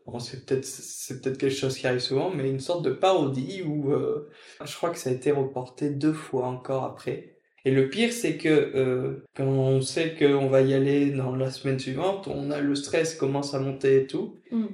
bon, 0.06 0.18
c'est 0.18 0.44
peut-être 0.44 0.64
c'est 0.64 1.20
peut-être 1.20 1.38
quelque 1.38 1.54
chose 1.54 1.76
qui 1.76 1.86
arrive 1.86 2.00
souvent, 2.00 2.30
mais 2.30 2.48
une 2.50 2.60
sorte 2.60 2.84
de 2.84 2.90
parodie 2.90 3.62
où 3.62 3.92
euh, 3.92 4.30
je 4.64 4.74
crois 4.76 4.90
que 4.90 4.98
ça 4.98 5.10
a 5.10 5.12
été 5.12 5.30
reporté 5.30 5.90
deux 5.90 6.12
fois 6.12 6.46
encore 6.46 6.84
après. 6.84 7.38
Et 7.64 7.70
le 7.70 7.88
pire, 7.88 8.12
c'est 8.12 8.36
que 8.36 8.48
euh, 8.48 9.24
quand 9.36 9.46
on 9.46 9.80
sait 9.80 10.16
qu'on 10.16 10.48
va 10.48 10.62
y 10.62 10.74
aller 10.74 11.12
dans 11.12 11.36
la 11.36 11.50
semaine 11.50 11.78
suivante, 11.78 12.26
on 12.26 12.50
a 12.50 12.60
le 12.60 12.74
stress 12.74 13.14
commence 13.14 13.54
à 13.54 13.60
monter 13.60 14.02
et 14.02 14.06
tout. 14.06 14.40
Mm. 14.50 14.66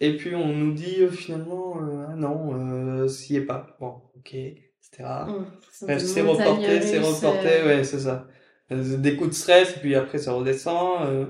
Et 0.00 0.16
puis 0.16 0.34
on 0.34 0.48
nous 0.48 0.72
dit 0.72 1.02
euh, 1.02 1.10
finalement, 1.10 1.80
euh, 1.80 2.06
ah 2.08 2.16
non, 2.16 2.54
euh, 2.54 3.08
s'y 3.08 3.36
est 3.36 3.46
pas. 3.46 3.76
Bon, 3.80 4.02
ok, 4.24 4.34
etc. 4.34 5.26
Mm. 5.26 5.46
Une 5.88 5.98
c'est 5.98 6.20
reporté, 6.22 6.80
c'est 6.82 6.98
reporté, 6.98 7.48
euh, 7.48 7.66
ouais, 7.66 7.84
c'est 7.84 8.00
ça. 8.00 8.26
Euh, 8.72 8.96
Des 8.98 9.16
coups 9.16 9.30
de 9.30 9.34
stress, 9.34 9.72
puis 9.80 9.94
après 9.94 10.18
ça 10.18 10.32
redescend. 10.32 11.02
euh. 11.06 11.26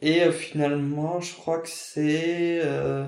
Et 0.00 0.22
euh, 0.22 0.32
finalement, 0.32 1.20
je 1.20 1.34
crois 1.34 1.60
que 1.60 1.68
c'est 1.68 2.60
euh, 2.62 3.06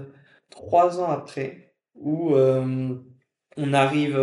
trois 0.50 1.00
ans 1.00 1.10
après 1.10 1.74
où 1.94 2.34
on 2.36 3.72
arrive 3.72 4.18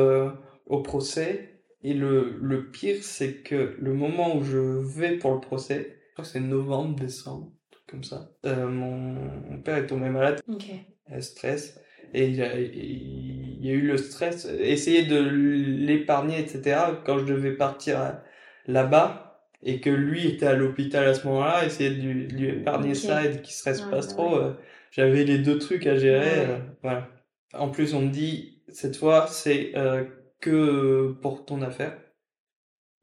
au 0.65 0.81
procès. 0.81 1.49
Et 1.85 1.93
le, 1.93 2.37
le 2.41 2.69
pire, 2.71 3.03
c'est 3.03 3.41
que 3.43 3.75
le 3.77 3.93
moment 3.93 4.37
où 4.37 4.43
je 4.43 4.57
vais 4.57 5.17
pour 5.17 5.33
le 5.33 5.41
procès, 5.41 5.97
je 6.09 6.13
crois 6.13 6.23
que 6.25 6.31
c'est 6.31 6.39
novembre, 6.39 6.95
décembre, 6.97 7.51
comme 7.87 8.03
ça. 8.03 8.31
Mon, 8.45 8.91
mon 8.95 9.61
père 9.61 9.77
est 9.77 9.87
tombé 9.87 10.09
malade 10.09 10.39
Ok. 10.47 10.65
euh, 11.11 11.19
stress. 11.21 11.79
Et 12.13 12.25
il 12.27 12.35
y, 12.35 13.69
a, 13.69 13.73
eu 13.73 13.81
le 13.81 13.97
stress, 13.97 14.45
essayer 14.59 15.05
de 15.05 15.17
l'épargner, 15.17 16.39
etc. 16.39 16.77
Quand 17.05 17.17
je 17.17 17.25
devais 17.25 17.53
partir 17.53 18.19
là-bas 18.67 19.47
et 19.63 19.79
que 19.79 19.89
lui 19.89 20.27
était 20.27 20.45
à 20.45 20.53
l'hôpital 20.53 21.07
à 21.07 21.13
ce 21.13 21.25
moment-là, 21.27 21.65
essayer 21.65 21.89
de 21.89 22.01
lui, 22.01 22.27
de 22.27 22.33
lui 22.33 22.49
épargner 22.49 22.93
ça 22.93 23.25
et 23.25 23.41
qu'il 23.41 23.53
stresse 23.53 23.83
Ouais, 23.83 23.91
pas 23.91 24.01
ouais, 24.01 24.07
trop. 24.07 24.35
euh, 24.35 24.53
J'avais 24.91 25.23
les 25.23 25.39
deux 25.39 25.57
trucs 25.57 25.87
à 25.87 25.95
gérer. 25.95 26.41
Ouais. 26.41 26.49
euh, 26.49 26.59
voilà. 26.81 27.07
En 27.53 27.69
plus, 27.69 27.93
on 27.93 28.01
me 28.01 28.09
dit, 28.09 28.61
cette 28.67 28.95
fois, 28.97 29.27
c'est 29.27 29.71
euh, 29.75 30.03
que 30.39 31.13
pour 31.21 31.45
ton 31.45 31.61
affaire. 31.61 31.97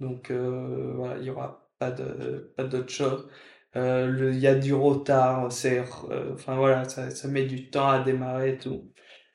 Donc 0.00 0.30
voilà, 0.30 1.18
il 1.18 1.24
y 1.24 1.30
aura 1.30 1.70
pas 1.78 1.90
de 1.90 2.52
pas 2.56 2.64
d'autre 2.64 2.88
chose. 2.88 3.28
Il 3.74 4.38
y 4.38 4.46
a 4.46 4.54
du 4.54 4.72
retard, 4.72 5.52
c'est 5.52 5.80
enfin 6.32 6.56
voilà, 6.56 6.84
ça, 6.88 7.10
ça 7.10 7.28
met 7.28 7.44
du 7.44 7.68
temps 7.68 7.88
à 7.88 8.02
démarrer 8.02 8.54
et 8.54 8.56
tout. 8.58 8.90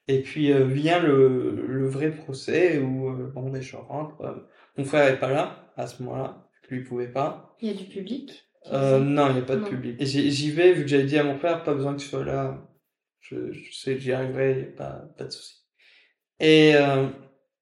Et 0.08 0.22
puis 0.22 0.52
euh, 0.52 0.66
vient 0.66 1.00
le, 1.02 1.66
le 1.68 1.88
vrai 1.88 2.12
procès 2.12 2.78
où 2.80 3.10
euh, 3.10 3.32
bon 3.34 3.50
ben 3.50 3.62
je 3.62 3.76
rentre, 3.76 4.46
mon 4.78 4.86
frère 4.86 5.08
est 5.08 5.20
pas 5.20 5.32
là 5.32 5.72
à 5.78 5.88
ce 5.88 6.04
moment-là, 6.04 6.48
lui 6.70 6.84
pouvait 6.84 7.12
pas. 7.12 7.56
Il 7.62 7.70
y 7.70 7.72
a 7.72 7.74
du 7.74 7.86
public 7.86 8.48
Euh, 8.72 9.00
non, 9.00 9.30
il 9.30 9.34
n'y 9.34 9.40
a 9.40 9.44
pas 9.44 9.56
de 9.56 9.62
Non. 9.62 9.68
public. 9.70 9.96
Et 10.00 10.06
j'y 10.06 10.52
vais 10.52 10.74
vu 10.74 10.84
que 10.84 10.88
j'avais 10.88 11.04
dit 11.06 11.18
à 11.18 11.24
mon 11.24 11.38
frère 11.38 11.64
pas 11.64 11.74
besoin 11.74 11.96
que 11.96 12.02
tu 12.02 12.08
sois 12.08 12.24
là, 12.24 12.68
je, 13.20 13.52
je 13.52 13.72
sais 13.74 13.94
que 13.96 14.00
j'y 14.00 14.12
arriverai, 14.12 14.60
y 14.60 14.64
a 14.64 14.78
pas 14.78 15.06
pas 15.18 15.26
de 15.26 15.32
souci. 15.32 15.56
Et 16.40 16.74
euh, 16.76 17.08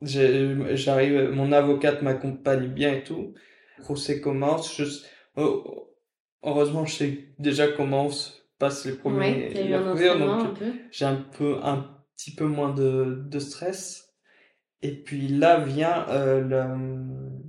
j'arrive, 0.02 1.32
mon 1.32 1.52
avocate 1.52 2.02
m'accompagne 2.02 2.68
bien 2.68 2.94
et 2.96 3.04
tout. 3.04 3.34
Le 3.78 3.84
procès 3.84 4.20
commence. 4.22 4.78
Je, 4.78 4.84
oh, 5.38 5.96
heureusement, 6.44 6.86
je 6.86 6.96
sais 6.96 7.20
déjà 7.40 7.68
comment, 7.68 8.08
s- 8.08 8.44
passe 8.60 8.86
les 8.86 8.94
premiers 8.94 9.18
Ouais, 9.20 9.54
donc 10.20 10.58
j'ai 10.92 11.06
un 11.06 11.16
peu 11.38 11.58
un 11.64 11.93
petit 12.24 12.36
peu 12.36 12.46
moins 12.46 12.74
de, 12.74 13.24
de 13.28 13.40
stress. 13.40 14.14
Et 14.82 14.92
puis 14.92 15.28
là 15.28 15.60
vient 15.60 16.08
euh, 16.10 16.42
le, 16.42 17.44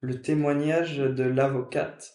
le 0.00 0.22
témoignage 0.22 0.98
de 0.98 1.24
l'avocate 1.24 2.14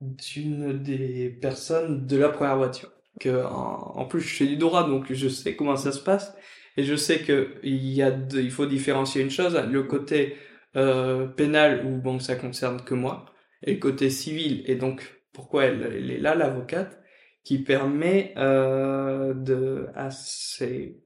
d'une 0.00 0.82
des 0.82 1.30
personnes 1.30 2.06
de 2.06 2.16
la 2.16 2.28
première 2.28 2.56
voiture. 2.56 2.90
Que 3.20 3.44
en, 3.44 4.06
plus 4.06 4.20
je 4.20 4.36
fais 4.36 4.46
du 4.46 4.56
droit 4.56 4.88
donc 4.88 5.12
je 5.12 5.28
sais 5.28 5.54
comment 5.54 5.76
ça 5.76 5.92
se 5.92 6.00
passe 6.00 6.34
et 6.78 6.82
je 6.82 6.94
sais 6.94 7.20
que 7.20 7.60
il 7.62 8.50
faut 8.50 8.64
différencier 8.64 9.20
une 9.20 9.30
chose 9.30 9.54
le 9.70 9.82
côté 9.82 10.36
euh, 10.76 11.26
pénal 11.26 11.84
où 11.84 12.00
bon 12.00 12.18
ça 12.18 12.36
concerne 12.36 12.80
que 12.80 12.94
moi 12.94 13.26
et 13.62 13.74
le 13.74 13.80
côté 13.80 14.08
civil 14.08 14.62
et 14.64 14.76
donc 14.76 15.22
pourquoi 15.34 15.66
elle, 15.66 15.92
elle 15.94 16.10
est 16.10 16.18
là 16.18 16.34
l'avocate 16.34 16.98
qui 17.44 17.58
permet 17.58 18.32
euh, 18.38 19.34
de 19.34 19.88
à 19.94 20.10
ses 20.10 21.02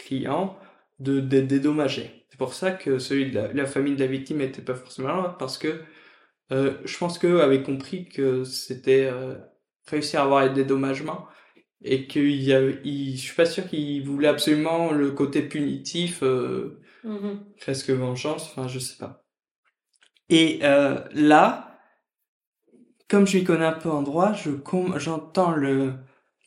clients 0.00 0.58
de 1.00 1.20
d'être 1.20 1.48
dédommagés. 1.48 2.26
C'est 2.30 2.38
pour 2.38 2.54
ça 2.54 2.72
que 2.72 2.98
celui 2.98 3.30
de 3.30 3.36
la, 3.36 3.52
la 3.52 3.66
famille 3.66 3.94
de 3.96 4.00
la 4.00 4.06
victime 4.08 4.38
n'était 4.38 4.62
pas 4.62 4.74
forcément 4.74 5.08
là 5.22 5.36
parce 5.38 5.58
que 5.58 5.82
euh, 6.52 6.74
je 6.84 6.98
pense 6.98 7.18
qu'eux 7.18 7.42
avaient 7.42 7.62
compris 7.62 8.08
que 8.08 8.44
c'était 8.44 9.06
euh, 9.12 9.36
réussir 9.88 10.20
à 10.20 10.24
avoir 10.24 10.44
les 10.44 10.50
dédommagements 10.54 11.26
et 11.82 12.06
qu'il 12.08 12.30
y 12.42 12.52
avait, 12.52 12.80
il, 12.84 13.16
je 13.16 13.22
suis 13.22 13.36
pas 13.36 13.46
sûr 13.46 13.68
qu'ils 13.68 14.04
voulaient 14.06 14.28
absolument 14.28 14.92
le 14.92 15.12
côté 15.12 15.42
punitif, 15.42 16.22
euh, 16.22 16.80
Mhm. 17.02 17.54
presque 17.60 17.90
vengeance, 17.90 18.44
enfin 18.50 18.68
je 18.68 18.78
sais 18.80 18.98
pas. 18.98 19.24
Et 20.30 20.60
euh, 20.62 20.98
là, 21.12 21.78
comme 23.08 23.26
je 23.26 23.38
m'y 23.38 23.44
connais 23.44 23.64
un 23.64 23.72
peu 23.72 23.90
en 23.90 24.02
droit, 24.02 24.32
je 24.32 24.50
j'entends 24.98 25.52
le 25.52 25.94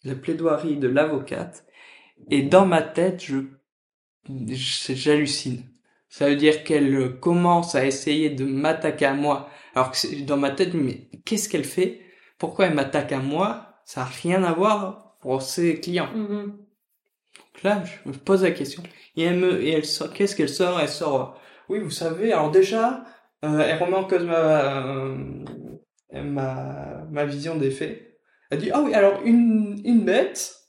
la 0.04 0.16
plaidoirie 0.16 0.78
de 0.78 0.88
l'avocate 0.88 1.66
et 2.30 2.44
dans 2.44 2.66
ma 2.66 2.82
tête, 2.82 3.24
je 3.24 3.42
j'hallucine. 4.50 5.64
Ça 6.10 6.30
veut 6.30 6.36
dire 6.36 6.64
qu'elle 6.64 7.20
commence 7.20 7.76
à 7.76 7.86
essayer 7.86 8.30
de 8.30 8.46
m'attaquer 8.46 9.06
à 9.06 9.14
moi. 9.14 9.50
Alors 9.76 9.92
que 9.92 10.22
dans 10.24 10.38
ma 10.38 10.52
tête, 10.52 10.74
mais 10.76 11.10
qu'est-ce 11.26 11.50
qu'elle 11.50 11.64
fait? 11.64 12.02
Pourquoi 12.38 12.68
elle 12.68 12.76
m'attaque 12.76 13.12
à 13.12 13.20
moi? 13.20 13.82
Ça 13.86 14.02
n'a 14.02 14.06
rien 14.06 14.44
à 14.44 14.54
voir 14.54 15.18
pour 15.22 15.42
ses 15.42 15.80
clients. 15.80 16.14
Mhm. 16.14 16.46
Donc 17.38 17.64
là, 17.64 17.84
je 17.84 18.10
me 18.10 18.16
pose 18.16 18.44
la 18.44 18.52
question. 18.52 18.84
Et 19.16 19.24
elle 19.24 19.40
me, 19.40 19.62
et 19.62 19.72
elle 19.72 19.86
sort, 19.86 20.14
qu'est-ce 20.14 20.36
qu'elle 20.36 20.50
sort? 20.50 20.80
Elle 20.80 20.90
sort, 20.90 21.22
euh, 21.22 21.40
oui, 21.70 21.80
vous 21.80 21.90
savez, 21.90 22.32
alors 22.32 22.52
déjà, 22.52 23.06
euh, 23.44 23.60
elle 23.60 23.82
remet 23.82 23.96
en 23.96 24.04
cause 24.06 24.24
ma, 24.24 24.86
euh, 24.86 25.18
ma, 26.14 27.06
ma 27.10 27.26
vision 27.26 27.56
des 27.56 27.72
faits. 27.72 28.20
Elle 28.52 28.60
dit, 28.60 28.72
ah 28.72 28.82
oui, 28.82 28.94
alors 28.94 29.22
une, 29.24 29.82
une 29.84 30.06
bête. 30.06 30.60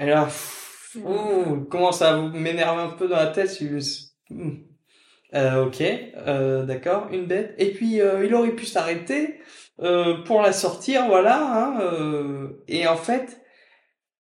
Et 0.00 0.06
là, 0.06 0.24
pff, 0.24 0.96
oh, 1.04 1.58
commence 1.70 2.00
à 2.00 2.16
m'énerver 2.20 2.82
un 2.82 2.88
peu 2.88 3.06
dans 3.06 3.16
la 3.16 3.26
tête. 3.26 3.56
Hmm. 4.30 4.50
Euh, 5.34 5.66
ok, 5.66 5.80
euh, 5.82 6.64
d'accord, 6.64 7.08
une 7.12 7.26
bête. 7.26 7.54
Et 7.58 7.72
puis, 7.72 8.00
euh, 8.00 8.24
il 8.24 8.34
aurait 8.34 8.56
pu 8.56 8.64
s'arrêter 8.64 9.40
euh, 9.80 10.22
pour 10.24 10.42
la 10.42 10.52
sortir, 10.52 11.06
voilà. 11.06 11.38
Hein, 11.38 11.80
euh, 11.82 12.48
et 12.66 12.88
en 12.88 12.96
fait, 12.96 13.40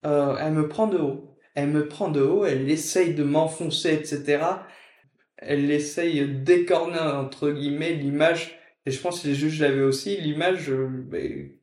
euh, 0.04 0.36
elle 0.40 0.52
me 0.52 0.68
prend 0.68 0.88
de 0.88 0.98
haut. 0.98 1.38
Elle 1.54 1.68
me 1.68 1.88
prend 1.88 2.08
de 2.08 2.20
haut, 2.20 2.44
elle 2.44 2.68
essaye 2.70 3.14
de 3.14 3.24
m'enfoncer, 3.24 3.92
etc. 3.94 4.42
Elle 5.38 5.70
essaye 5.70 6.28
d'écorner, 6.28 6.98
entre 6.98 7.50
guillemets, 7.50 7.92
l'image, 7.92 8.58
et 8.86 8.90
je 8.90 9.00
pense 9.00 9.22
que 9.22 9.28
les 9.28 9.34
juges 9.34 9.60
l'avaient 9.60 9.82
aussi, 9.82 10.16
l'image 10.16 10.70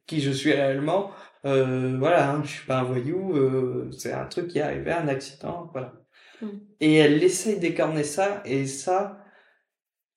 qui 0.05 0.21
je 0.21 0.31
suis 0.31 0.53
réellement. 0.53 1.11
Euh, 1.47 1.97
voilà, 1.97 2.31
hein, 2.31 2.43
je 2.43 2.49
suis 2.49 2.65
pas 2.67 2.79
un 2.79 2.83
voyou, 2.83 3.35
euh, 3.35 3.89
c'est 3.97 4.11
un 4.13 4.25
truc 4.25 4.49
qui 4.49 4.59
est 4.59 4.61
arrivé, 4.61 4.91
un 4.91 5.07
accident, 5.07 5.69
voilà. 5.71 5.93
Mm. 6.41 6.47
Et 6.81 6.95
elle 6.95 7.23
essaye 7.23 7.59
d'écorner 7.59 8.03
ça, 8.03 8.41
et 8.45 8.67
ça, 8.67 9.23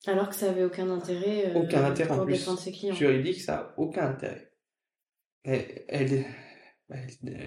Alors 0.06 0.28
que 0.28 0.34
ça 0.34 0.50
avait 0.50 0.64
aucun 0.64 0.90
intérêt, 0.90 1.52
euh, 1.54 1.54
Aucun 1.60 1.84
intérêt, 1.84 2.10
en 2.10 2.16
pour 2.16 2.24
plus. 2.24 2.32
défendre 2.34 2.58
ses 2.58 2.72
clients. 2.72 2.94
juridique, 2.94 3.40
ça 3.40 3.56
a 3.56 3.74
aucun 3.78 4.08
intérêt. 4.08 4.52
Et, 5.44 5.84
elle, 5.88 6.24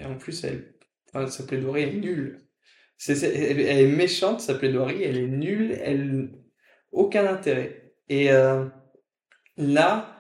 en 0.06 0.18
plus, 0.18 0.44
elle, 0.44 0.76
enfin, 1.14 1.28
sa 1.28 1.44
plaidoirie 1.44 1.84
est 1.84 1.94
nulle. 1.94 2.48
C'est, 2.98 3.16
c'est- 3.16 3.34
elle, 3.36 3.60
elle 3.60 3.80
est 3.80 3.88
méchante, 3.96 4.40
sa 4.42 4.56
plaidoirie, 4.56 5.04
elle 5.04 5.18
est 5.18 5.28
nulle, 5.28 5.72
elle, 5.74 6.32
aucun 6.92 7.28
intérêt. 7.28 7.96
Et 8.10 8.32
euh, 8.32 8.66
là, 9.58 10.13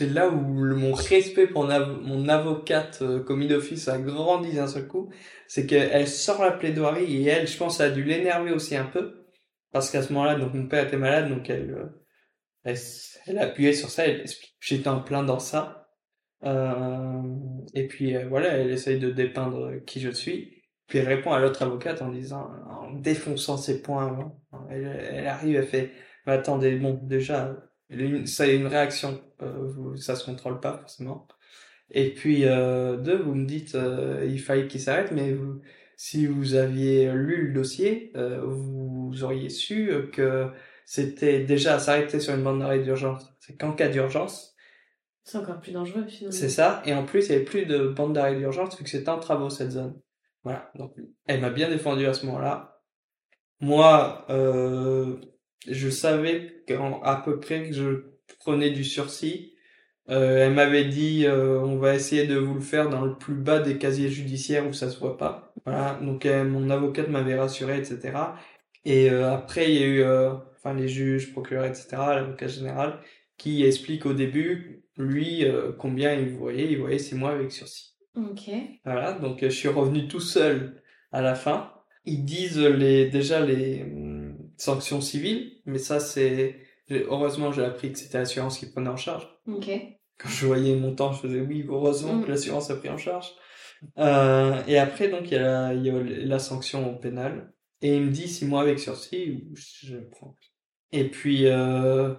c'est 0.00 0.06
là 0.08 0.28
où 0.28 0.62
le- 0.64 0.76
mon 0.76 0.92
respect 0.94 1.46
pour 1.48 1.64
mon, 1.64 1.70
av- 1.70 2.00
mon 2.02 2.28
avocate 2.28 3.00
euh, 3.02 3.22
commis 3.22 3.48
d'office 3.48 3.88
a 3.88 3.98
grandi 3.98 4.52
d'un 4.54 4.66
seul 4.68 4.86
coup, 4.86 5.10
c'est 5.48 5.66
qu'elle 5.66 6.08
sort 6.08 6.42
la 6.42 6.52
plaidoirie 6.52 7.16
et 7.16 7.26
elle, 7.26 7.48
je 7.48 7.56
pense, 7.58 7.80
a 7.80 7.90
dû 7.90 8.04
l'énerver 8.04 8.52
aussi 8.52 8.76
un 8.76 8.84
peu, 8.84 9.26
parce 9.72 9.90
qu'à 9.90 10.02
ce 10.02 10.12
moment-là, 10.12 10.36
donc 10.36 10.54
mon 10.54 10.66
père 10.68 10.86
était 10.86 10.96
malade, 10.96 11.28
donc 11.28 11.50
elle, 11.50 11.70
euh, 11.72 11.86
elle, 12.64 12.76
elle 13.26 13.38
a 13.38 13.44
appuyé 13.44 13.72
sur 13.72 13.90
ça, 13.90 14.06
elle 14.06 14.20
explique. 14.22 14.56
J'étais 14.60 14.88
en 14.88 15.00
plein 15.02 15.22
dans 15.24 15.38
ça. 15.40 15.88
Euh, 16.44 17.22
et 17.74 17.88
puis 17.88 18.16
euh, 18.16 18.28
voilà, 18.28 18.50
elle 18.50 18.70
essaye 18.70 18.98
de 19.00 19.10
dépeindre 19.10 19.84
qui 19.86 20.00
je 20.00 20.10
suis. 20.10 20.62
Puis 20.86 20.98
elle 20.98 21.08
répond 21.08 21.32
à 21.32 21.40
l'autre 21.40 21.62
avocate 21.62 22.02
en 22.02 22.10
disant, 22.10 22.48
en 22.70 22.92
défonçant 22.92 23.56
ses 23.58 23.82
points. 23.82 24.32
hein. 24.52 24.66
Elle, 24.70 24.86
elle 24.86 25.26
arrive, 25.26 25.56
elle 25.56 25.66
fait, 25.66 25.92
mais 26.26 26.32
attendez, 26.34 26.76
bon, 26.76 26.94
déjà, 27.02 27.56
une- 27.90 28.26
ça 28.26 28.44
a 28.44 28.46
une 28.48 28.66
réaction, 28.66 29.20
euh, 29.42 29.96
ça 29.96 30.16
se 30.16 30.24
contrôle 30.24 30.60
pas 30.60 30.78
forcément. 30.78 31.26
Et 31.90 32.12
puis 32.14 32.44
euh, 32.46 32.96
deux, 32.96 33.18
vous 33.18 33.34
me 33.34 33.46
dites, 33.46 33.74
euh, 33.74 34.26
il 34.28 34.40
fallait 34.40 34.68
qu'il 34.68 34.80
s'arrête, 34.80 35.12
mais 35.12 35.32
vous, 35.32 35.60
si 35.96 36.26
vous 36.26 36.54
aviez 36.54 37.10
lu 37.12 37.48
le 37.48 37.54
dossier, 37.54 38.12
euh, 38.16 38.42
vous 38.44 39.12
auriez 39.24 39.48
su 39.50 39.90
que 40.12 40.48
c'était 40.84 41.44
déjà 41.44 41.78
s'arrêter 41.78 42.20
sur 42.20 42.34
une 42.34 42.42
bande 42.44 42.60
d'arrêt 42.60 42.80
d'urgence. 42.80 43.34
C'est 43.40 43.56
qu'en 43.58 43.72
cas 43.72 43.88
d'urgence, 43.88 44.54
C'est 45.24 45.38
encore 45.38 45.60
plus 45.60 45.72
dangereux 45.72 46.06
finalement. 46.08 46.36
c'est 46.36 46.48
ça. 46.48 46.82
Et 46.86 46.94
en 46.94 47.04
plus, 47.04 47.26
il 47.26 47.30
n'y 47.30 47.36
avait 47.36 47.44
plus 47.44 47.66
de 47.66 47.88
bande 47.88 48.14
d'arrêt 48.14 48.36
d'urgence 48.36 48.76
vu 48.78 48.84
que 48.84 48.90
c'était 48.90 49.08
en 49.10 49.18
travaux 49.20 49.50
cette 49.50 49.70
zone. 49.72 49.98
Voilà. 50.44 50.70
Donc, 50.74 50.94
elle 51.26 51.40
m'a 51.40 51.50
bien 51.50 51.68
défendu 51.68 52.06
à 52.06 52.14
ce 52.14 52.24
moment-là. 52.26 52.80
Moi, 53.60 54.24
euh, 54.30 55.16
je 55.66 55.88
savais 55.88 56.62
à 57.02 57.22
peu 57.24 57.40
près 57.40 57.68
que 57.68 57.74
je 57.74 58.04
prenais 58.38 58.70
du 58.70 58.84
sursis. 58.84 59.54
Euh, 60.10 60.46
elle 60.46 60.54
m'avait 60.54 60.86
dit, 60.86 61.26
euh, 61.26 61.60
on 61.60 61.76
va 61.76 61.94
essayer 61.94 62.26
de 62.26 62.36
vous 62.36 62.54
le 62.54 62.60
faire 62.60 62.88
dans 62.88 63.04
le 63.04 63.16
plus 63.16 63.34
bas 63.34 63.60
des 63.60 63.76
casiers 63.76 64.08
judiciaires 64.08 64.66
où 64.66 64.72
ça 64.72 64.88
se 64.88 64.98
voit 64.98 65.18
pas. 65.18 65.52
Voilà. 65.66 65.98
Donc, 66.02 66.24
euh, 66.24 66.44
mon 66.44 66.70
avocate 66.70 67.08
m'avait 67.08 67.38
rassuré, 67.38 67.78
etc. 67.78 68.16
Et 68.84 69.10
après, 69.10 69.70
il 69.70 69.80
y 69.80 69.82
a 69.82 69.86
eu, 69.86 70.04
enfin, 70.56 70.72
les 70.72 70.88
juges, 70.88 71.32
procureurs, 71.32 71.66
etc., 71.66 71.88
l'avocat 71.92 72.48
général, 72.48 73.00
qui 73.36 73.64
explique 73.64 74.06
au 74.06 74.14
début, 74.14 74.82
lui, 74.96 75.44
combien 75.78 76.14
il 76.14 76.30
voyait. 76.30 76.72
Il 76.72 76.78
voyait 76.78 76.98
six 76.98 77.14
mois 77.14 77.32
avec 77.32 77.52
sursis. 77.52 77.96
Ok. 78.16 78.50
Voilà, 78.86 79.12
donc 79.12 79.40
je 79.42 79.48
suis 79.48 79.68
revenu 79.68 80.08
tout 80.08 80.20
seul 80.20 80.80
à 81.12 81.20
la 81.20 81.34
fin. 81.34 81.70
Ils 82.06 82.24
disent 82.24 82.58
les 82.58 83.10
déjà 83.10 83.44
les 83.44 83.84
sanctions 84.58 85.00
civiles, 85.00 85.60
mais 85.66 85.78
ça 85.78 86.00
c'est 86.00 86.60
heureusement 86.90 87.52
j'ai 87.52 87.64
appris 87.64 87.92
que 87.92 87.98
c'était 87.98 88.18
l'assurance 88.18 88.58
qui 88.58 88.66
prenait 88.70 88.90
en 88.90 88.96
charge. 88.96 89.28
Ok. 89.46 89.70
Quand 90.18 90.28
je 90.28 90.46
voyais 90.46 90.74
mon 90.76 90.94
temps, 90.94 91.12
je 91.12 91.20
faisais 91.20 91.40
oui, 91.40 91.64
heureusement 91.68 92.14
Mm. 92.16 92.24
que 92.24 92.30
l'assurance 92.30 92.70
a 92.70 92.76
pris 92.76 92.88
en 92.90 92.98
charge. 92.98 93.28
Euh, 93.98 94.60
et 94.66 94.78
après 94.78 95.08
donc 95.08 95.30
il 95.30 95.34
y 95.34 95.36
a 95.36 95.42
la, 95.42 95.74
il 95.74 95.86
y 95.86 95.90
a 95.90 95.94
la 96.26 96.38
sanction 96.40 96.96
pénale 96.98 97.52
et 97.80 97.96
il 97.96 98.02
me 98.02 98.10
dit 98.10 98.26
six 98.28 98.44
mois 98.46 98.62
avec 98.62 98.80
sursis, 98.80 99.44
je 99.54 99.96
prends. 99.98 100.36
Et 100.92 101.04
puis 101.10 101.46
euh, 101.46 102.14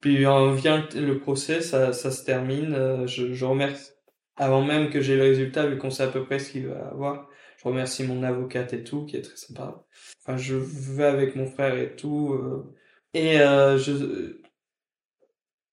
puis 0.00 0.26
euh, 0.26 0.52
vient 0.54 0.86
le, 0.94 1.00
le 1.06 1.18
procès, 1.18 1.60
ça, 1.62 1.92
ça 1.92 2.10
se 2.10 2.24
termine. 2.24 2.74
euh, 2.74 3.06
je, 3.06 3.32
je 3.32 3.44
remercie 3.44 3.90
avant 4.36 4.62
même 4.64 4.90
que 4.90 5.00
j'ai 5.00 5.16
le 5.16 5.22
résultat, 5.22 5.66
vu 5.66 5.78
qu'on 5.78 5.90
sait 5.90 6.04
à 6.04 6.08
peu 6.08 6.24
près 6.24 6.38
ce 6.38 6.52
qu'il 6.52 6.68
va 6.68 6.88
avoir. 6.88 7.27
Je 7.58 7.68
remercie 7.68 8.04
mon 8.04 8.22
avocate 8.22 8.72
et 8.72 8.82
tout, 8.84 9.04
qui 9.04 9.16
est 9.16 9.22
très 9.22 9.36
sympa. 9.36 9.84
Enfin, 10.24 10.36
je 10.38 10.54
vais 10.56 11.04
avec 11.04 11.36
mon 11.36 11.46
frère 11.46 11.76
et 11.76 11.94
tout. 11.96 12.32
euh, 12.34 12.74
et 13.14 13.40
euh, 13.40 13.76
je, 13.78 14.38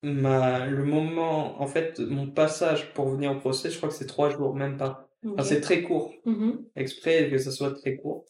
ma, 0.03 0.65
le 0.65 0.83
moment, 0.83 1.61
en 1.61 1.67
fait, 1.67 1.99
mon 1.99 2.27
passage 2.29 2.93
pour 2.93 3.09
venir 3.09 3.31
au 3.31 3.39
procès, 3.39 3.69
je 3.69 3.77
crois 3.77 3.89
que 3.89 3.95
c'est 3.95 4.07
trois 4.07 4.29
jours, 4.29 4.55
même 4.55 4.77
pas. 4.77 5.09
Enfin, 5.33 5.43
c'est 5.43 5.61
très 5.61 5.81
court, 5.83 6.13
Mhm. 6.25 6.65
exprès 6.75 7.29
que 7.29 7.37
ça 7.39 7.51
soit 7.51 7.73
très 7.73 7.95
court. 7.97 8.25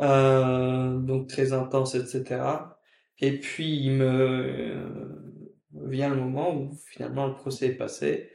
Euh, 0.00 0.96
donc 0.98 1.28
très 1.28 1.52
intense, 1.52 1.94
etc. 1.94 2.78
Et 3.18 3.38
puis 3.38 3.76
il 3.84 3.92
me 3.92 4.04
euh, 4.06 5.08
vient 5.74 6.08
le 6.08 6.16
moment 6.16 6.54
où 6.56 6.72
finalement 6.88 7.26
le 7.26 7.34
procès 7.34 7.66
est 7.66 7.74
passé, 7.74 8.30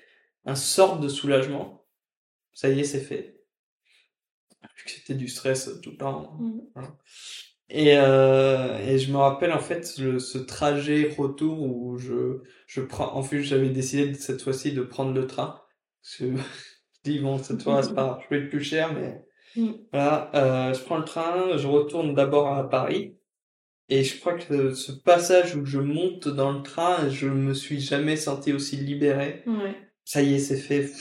un 0.45 0.55
sort 0.55 0.99
de 0.99 1.07
soulagement. 1.07 1.85
Ça 2.53 2.69
y 2.69 2.81
est, 2.81 2.83
c'est 2.83 2.99
fait. 2.99 3.34
Vu 4.75 4.83
que 4.83 4.91
c'était 4.91 5.13
du 5.15 5.27
stress 5.27 5.69
tout 5.81 5.91
le 5.91 5.97
temps. 5.97 6.37
Mhm. 6.39 6.61
Voilà. 6.73 6.95
Et, 7.69 7.97
euh, 7.97 8.77
et 8.87 8.99
je 8.99 9.11
me 9.11 9.17
rappelle 9.17 9.51
en 9.51 9.59
fait 9.59 9.97
le- 9.97 10.19
ce 10.19 10.37
trajet 10.37 11.13
retour 11.17 11.61
où 11.63 11.97
je, 11.97 12.41
je 12.67 12.81
prends, 12.81 13.15
en 13.15 13.23
fait 13.23 13.41
j'avais 13.41 13.69
décidé 13.69 14.13
cette 14.13 14.41
fois-ci 14.43 14.71
de 14.73 14.81
prendre 14.83 15.13
le 15.13 15.25
train. 15.25 15.61
Parce 16.03 16.17
que 16.17 16.25
dis 17.03 17.19
bon 17.19 17.37
cette 17.39 17.63
fois 17.63 17.81
c'est 17.81 17.95
pas 17.95 18.19
je 18.23 18.35
vais 18.35 18.43
être 18.43 18.49
plus 18.49 18.63
cher 18.63 18.93
mais 18.93 19.21
Mm. 19.57 19.71
voilà 19.93 20.31
euh, 20.35 20.73
je 20.73 20.81
prends 20.83 20.97
le 20.97 21.05
train 21.05 21.55
je 21.57 21.65
retourne 21.65 22.13
d'abord 22.13 22.49
à 22.53 22.69
Paris 22.69 23.15
et 23.87 24.03
je 24.03 24.19
crois 24.19 24.33
que 24.33 24.73
ce 24.73 24.91
passage 24.91 25.55
où 25.55 25.65
je 25.65 25.79
monte 25.79 26.27
dans 26.27 26.51
le 26.51 26.61
train 26.61 27.07
je 27.09 27.27
me 27.29 27.53
suis 27.53 27.79
jamais 27.79 28.17
senti 28.17 28.51
aussi 28.51 28.75
libéré 28.75 29.43
Ouais. 29.47 29.73
ça 30.03 30.21
y 30.21 30.33
est 30.33 30.39
c'est 30.39 30.57
fait 30.57 30.91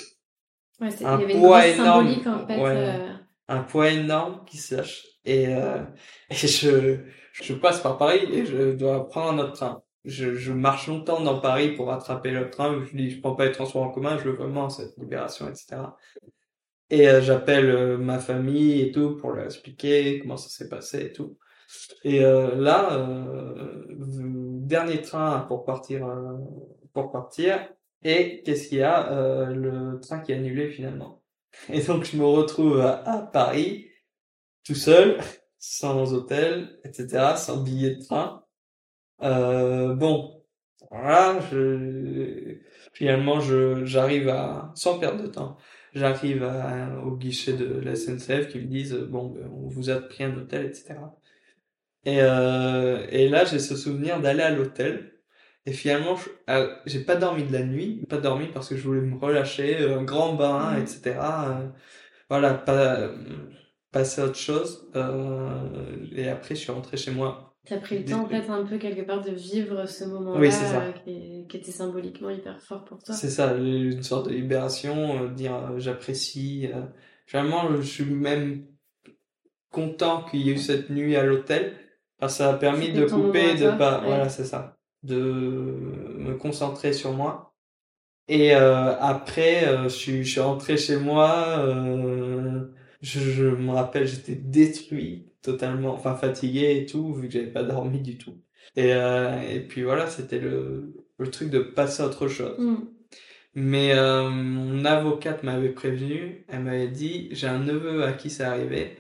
Ouais, 0.81 0.89
c'est- 0.91 1.05
Un 1.05 1.19
il 1.19 1.23
y 1.23 1.25
avait 1.25 1.35
une 1.35 1.41
poids 1.41 1.67
énorme. 1.67 2.07
symbolique 2.07 2.27
en 2.29 2.47
fait. 2.47 2.61
Ouais. 2.61 2.77
euh, 2.77 3.15
un 3.49 3.63
poids 3.63 3.91
énorme 3.91 4.45
qui 4.47 4.59
se 4.59 4.77
lâche 4.77 5.05
et 5.25 5.49
euh, 5.49 5.83
et 6.31 6.35
je 6.35 6.99
je 7.33 7.55
passe 7.55 7.81
par 7.81 7.99
Paris 7.99 8.21
et 8.33 8.47
je 8.47 8.73
dois 8.73 9.09
prendre 9.09 9.33
un 9.33 9.45
autre 9.45 9.53
train. 9.53 9.83
Je, 10.05 10.35
je 10.35 10.53
marche 10.53 10.87
longtemps 10.87 11.23
dans 11.23 11.41
Paris 11.41 11.73
pour 11.75 11.87
rattraper 11.89 12.31
le 12.31 12.51
train 12.51 12.85
je 12.85 12.95
dis 12.97 13.11
je 13.11 13.21
prends 13.21 13.35
pas 13.35 13.47
les 13.47 13.53
transports 13.53 13.83
en 13.83 13.91
commun 13.91 14.19
je 14.19 14.25
veux 14.25 14.35
vraiment 14.35 14.69
cette 14.69 14.97
libération 14.99 15.49
etc 15.49 15.79
et 16.91 17.09
euh, 17.09 17.21
j'appelle 17.21 17.71
euh, 17.71 17.99
ma 17.99 18.19
famille 18.19 18.81
et 18.81 18.93
tout 18.93 19.17
pour 19.17 19.33
leur 19.33 19.47
expliquer 19.47 20.21
comment 20.21 20.37
ça 20.37 20.49
s'est 20.49 20.69
passé 20.69 21.07
et 21.07 21.13
tout. 21.13 21.39
Et 22.05 22.25
euh, 22.25 22.55
là 22.57 22.93
euh, 22.95 23.85
dernier 23.89 25.01
train 25.03 25.41
pour 25.49 25.65
partir 25.65 26.07
pour 26.93 27.11
partir 27.11 27.69
et 28.03 28.43
qu'est-ce 28.45 28.69
qu'il 28.69 28.79
y 28.79 28.83
a? 28.83 29.51
Le 29.51 29.99
train 30.01 30.21
qui 30.21 30.33
est 30.33 30.37
annulé 30.37 30.71
finalement 30.71 31.24
et 31.73 31.81
donc 31.81 32.05
je 32.05 32.17
me 32.17 32.25
retrouve 32.25 32.81
à, 32.81 33.29
Paris 33.33 33.87
tout 34.65 34.75
seul 34.75 35.19
sans 35.59 36.13
hôtel 36.13 36.79
etc 36.85 37.35
sans 37.37 37.63
billet 37.63 37.97
de 37.97 38.03
train. 38.03 38.45
Euh, 39.23 39.95
bon 39.95 40.45
voilà 40.91 41.39
je 41.51 42.59
finalement 42.93 43.41
j'arrive 43.85 44.29
à 44.29 44.73
sans 44.75 44.99
perdre 44.99 45.23
de 45.23 45.29
temps 45.29 45.57
j'arrive 45.95 46.49
au 47.05 47.17
guichet 47.17 47.55
de 47.55 47.81
la 47.81 47.95
SNCF 47.95 48.49
qui 48.49 48.59
me 48.59 48.67
disent 48.67 48.95
bon 48.95 49.29
ben, 49.29 49.49
on 49.53 49.69
vous 49.69 49.91
a 49.91 49.97
pris 49.97 50.25
un 50.25 50.37
hôtel 50.37 50.67
etc 50.67 50.97
et 52.05 52.21
euh, 52.21 53.07
et 53.11 53.29
là 53.29 53.45
j'ai 53.45 53.59
ce 53.59 53.77
souvenir 53.77 54.21
d'aller 54.21 54.43
à 54.43 54.51
l'hôtel 54.51 55.14
et 55.67 55.73
finalement 55.73 56.17
je- 56.17 56.31
euh, 56.53 56.75
j'ai 56.87 57.01
pas 57.01 57.17
dormi 57.17 57.45
de 57.45 57.53
la 57.53 57.63
nuit 57.65 58.05
pas 58.09 58.19
dormi 58.19 58.49
parce 58.53 58.69
que 58.69 58.77
je 58.77 58.83
voulais 58.83 59.01
me 59.01 59.17
relâcher 59.19 59.81
euh, 59.81 59.99
un 60.01 60.05
grand 60.05 60.35
bain 60.35 60.73
Mhm. 60.77 60.83
etc 60.83 61.03
euh, 61.21 61.69
voilà 62.29 62.55
pas 62.55 63.01
euh, 63.01 63.17
passer 63.93 64.23
à 64.23 64.25
autre 64.27 64.39
chose 64.39 64.89
et 66.13 66.29
après 66.29 66.55
je 66.55 66.61
suis 66.61 66.73
rentré 66.73 66.97
chez 66.97 67.11
moi 67.13 67.51
T'as 67.67 67.79
pris 67.79 67.99
le 67.99 68.05
temps 68.05 68.25
en 68.25 68.29
fait 68.29 68.47
un 68.51 68.65
peu 68.67 68.77
quelque 68.77 69.01
part 69.01 69.23
de 69.23 69.31
vivre 69.31 69.87
ce 69.87 70.05
moment-là 70.05 70.39
Oui, 70.41 70.49
euh, 70.51 70.93
qui, 70.93 71.47
qui 71.49 71.57
était 71.57 71.73
symboliquement 71.73 72.29
hyper 72.29 72.61
fort 72.61 72.85
pour 72.85 73.03
toi. 73.03 73.15
C'est 73.15 73.31
ça, 73.31 73.55
une 73.55 74.03
sorte 74.03 74.29
de 74.29 74.35
libération, 74.35 75.23
euh, 75.25 75.29
dire 75.29 75.55
euh, 75.55 75.79
j'apprécie. 75.79 76.69
Vraiment, 77.33 77.75
je 77.75 77.81
suis 77.81 78.05
même 78.05 78.67
content 79.71 80.25
qu'il 80.25 80.41
y 80.43 80.51
ait 80.51 80.55
eu 80.55 80.59
cette 80.59 80.91
nuit 80.91 81.17
à 81.17 81.25
l'hôtel, 81.25 81.75
parce 82.19 82.35
que 82.35 82.39
ça 82.39 82.51
a 82.51 82.59
permis 82.59 82.93
de 82.93 83.07
couper, 83.07 83.55
de 83.55 83.71
pas, 83.79 84.01
ouais. 84.01 84.07
voilà, 84.09 84.29
c'est 84.29 84.45
ça, 84.45 84.77
de 85.05 85.17
me 86.19 86.35
concentrer 86.37 86.93
sur 86.95 87.15
moi. 87.15 87.55
Et 88.29 88.55
euh, 88.55 88.97
après, 89.01 89.67
euh, 89.69 89.85
je 89.85 89.89
suis, 89.91 90.25
je 90.25 90.31
suis 90.33 90.41
rentré 90.41 90.77
chez 90.79 90.97
moi. 90.97 91.59
Euh, 91.61 92.67
je, 93.03 93.21
je 93.21 93.45
me 93.47 93.73
rappelle, 93.73 94.07
j'étais 94.07 94.35
détruit 94.37 95.33
totalement, 95.43 95.95
enfin 95.95 96.15
fatigué 96.17 96.79
et 96.79 96.87
tout, 96.87 97.15
vu 97.15 97.29
que 97.29 97.35
j'avais 97.35 97.49
pas 97.53 97.63
dormi 97.65 98.01
du 98.01 98.19
tout. 98.19 98.41
Et, 98.77 98.95
euh, 98.95 99.41
et 99.43 99.61
puis 99.61 99.83
voilà, 99.85 100.09
c'était 100.11 100.39
le, 100.41 100.95
le 101.19 101.31
truc 101.31 101.51
de 101.51 101.61
passer 101.61 102.03
à 102.03 102.07
autre 102.07 102.29
chose. 102.29 102.59
Mm. 102.59 102.89
Mais 103.55 103.93
euh, 103.95 104.31
mon 104.31 104.85
avocate 104.85 105.43
m'avait 105.45 105.71
prévenu, 105.73 106.45
elle 106.49 106.65
m'avait 106.65 106.89
dit 106.89 107.29
j'ai 107.33 107.47
un 107.49 107.59
neveu 107.61 108.05
à 108.05 108.13
qui 108.13 108.31
c'est 108.31 108.43
arrivé 108.45 108.99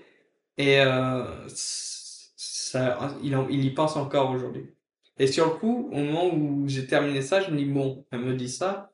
et 0.58 0.80
euh, 0.80 1.24
ça, 1.48 2.98
il, 3.22 3.36
en- 3.36 3.48
il 3.48 3.64
y 3.64 3.70
pense 3.74 3.96
encore 3.96 4.30
aujourd'hui. 4.30 4.73
Et 5.18 5.26
sur 5.26 5.46
le 5.46 5.52
coup, 5.52 5.90
au 5.92 5.96
moment 5.96 6.34
où 6.34 6.68
j'ai 6.68 6.86
terminé 6.86 7.22
ça, 7.22 7.40
je 7.40 7.50
me 7.50 7.56
dis 7.56 7.64
bon, 7.66 8.06
elle 8.10 8.20
me 8.20 8.34
dit 8.34 8.48
ça, 8.48 8.92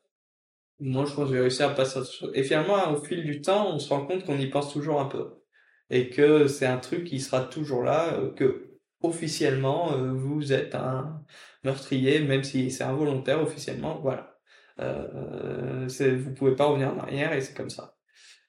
moi 0.79 1.05
je 1.05 1.13
pense 1.15 1.29
que 1.29 1.35
j'ai 1.35 1.41
réussi 1.41 1.63
à 1.63 1.69
passer 1.69 1.99
à 1.99 2.01
autre 2.01 2.11
chose. 2.13 2.31
Et 2.35 2.43
finalement, 2.43 2.91
au 2.91 2.97
fil 2.97 3.23
du 3.23 3.41
temps, 3.41 3.73
on 3.73 3.79
se 3.79 3.89
rend 3.89 4.05
compte 4.05 4.25
qu'on 4.25 4.37
y 4.37 4.47
pense 4.49 4.71
toujours 4.73 4.99
un 5.01 5.05
peu 5.05 5.41
et 5.89 6.09
que 6.09 6.47
c'est 6.47 6.65
un 6.67 6.77
truc 6.77 7.05
qui 7.05 7.19
sera 7.19 7.41
toujours 7.41 7.83
là, 7.83 8.13
euh, 8.15 8.31
que 8.33 8.79
officiellement 9.03 9.93
euh, 9.93 10.13
vous 10.13 10.53
êtes 10.53 10.75
un 10.75 11.23
meurtrier, 11.63 12.19
même 12.21 12.43
si 12.43 12.71
c'est 12.71 12.83
involontaire 12.83 13.41
officiellement, 13.41 13.99
voilà. 14.01 14.37
Euh, 14.79 15.87
c'est, 15.89 16.15
vous 16.15 16.33
pouvez 16.33 16.55
pas 16.55 16.65
revenir 16.65 16.93
en 16.93 16.99
arrière 16.99 17.33
et 17.33 17.41
c'est 17.41 17.55
comme 17.55 17.69
ça. 17.69 17.97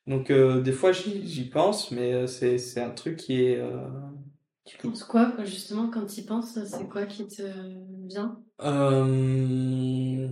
Donc 0.06 0.30
euh, 0.30 0.60
des 0.62 0.72
fois 0.72 0.92
j'y, 0.92 1.48
pense, 1.50 1.90
mais 1.92 2.12
euh, 2.12 2.26
c'est 2.26 2.80
un 2.80 2.90
truc 2.90 3.16
qui 3.16 3.44
est... 3.44 3.58
euh, 3.58 3.86
Tu 4.64 4.76
penses 4.78 5.04
quoi, 5.04 5.32
justement, 5.44 5.90
quand 5.90 6.06
tu 6.06 6.20
y 6.20 6.24
penses 6.24 6.58
C'est 6.64 6.88
quoi 6.88 7.06
qui 7.06 7.26
te 7.26 7.42
vient? 8.06 8.40
Euh, 8.60 10.28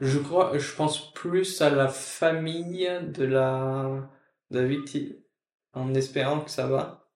je 0.00 0.18
crois, 0.18 0.56
je 0.58 0.74
pense 0.74 1.12
plus 1.12 1.62
à 1.62 1.70
la 1.70 1.88
famille 1.88 2.88
de 3.14 3.24
la, 3.24 4.10
de 4.50 4.60
la 4.60 4.66
victime, 4.66 5.16
en 5.72 5.94
espérant 5.94 6.40
que 6.40 6.50
ça 6.50 6.66
va. 6.66 7.08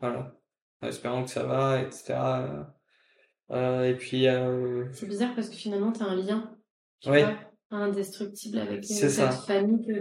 Voilà. 0.00 0.34
En 0.82 0.88
espérant 0.88 1.24
que 1.24 1.30
ça 1.30 1.44
va, 1.44 1.80
etc. 1.82 2.66
Euh, 3.50 3.84
et 3.84 3.94
puis, 3.94 4.28
euh, 4.28 4.86
C'est 4.92 5.06
bizarre 5.08 5.34
parce 5.34 5.48
que 5.48 5.56
finalement, 5.56 5.92
t'as 5.92 6.06
un 6.06 6.16
lien, 6.16 6.56
tu 7.00 7.10
Oui. 7.10 7.20
vois, 7.20 7.34
indestructible 7.70 8.58
avec 8.58 8.90
euh, 8.90 9.08
cette 9.08 9.08
ça. 9.08 9.32
famille 9.32 9.84
que. 9.86 10.00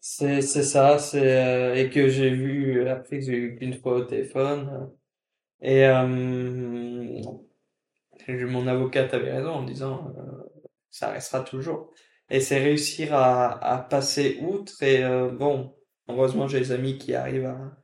C'est 0.00 0.40
c'est 0.42 0.62
ça, 0.62 0.98
c'est 0.98 1.36
euh, 1.44 1.74
et 1.74 1.90
que 1.90 2.08
j'ai 2.08 2.30
vu 2.30 2.80
euh, 2.80 2.92
après 2.92 3.18
que 3.18 3.24
j'ai 3.26 3.36
eu 3.36 3.56
qu'une 3.58 3.74
fois 3.74 3.96
au 3.96 4.04
téléphone 4.04 4.90
et 5.62 5.86
euh, 5.86 7.22
mon 8.28 8.66
avocate 8.66 9.14
avait 9.14 9.32
raison 9.32 9.50
en 9.50 9.62
disant 9.64 10.12
euh, 10.18 10.42
ça 10.90 11.10
restera 11.10 11.40
toujours 11.42 11.92
et 12.30 12.40
c'est 12.40 12.58
réussir 12.58 13.14
à 13.14 13.48
à 13.64 13.78
passer 13.78 14.38
outre 14.42 14.82
et 14.82 15.02
bon 15.32 15.74
heureusement 16.08 16.48
j'ai 16.48 16.60
des 16.60 16.72
amis 16.72 16.98
qui 16.98 17.14
arrivent 17.14 17.46
à 17.46 17.76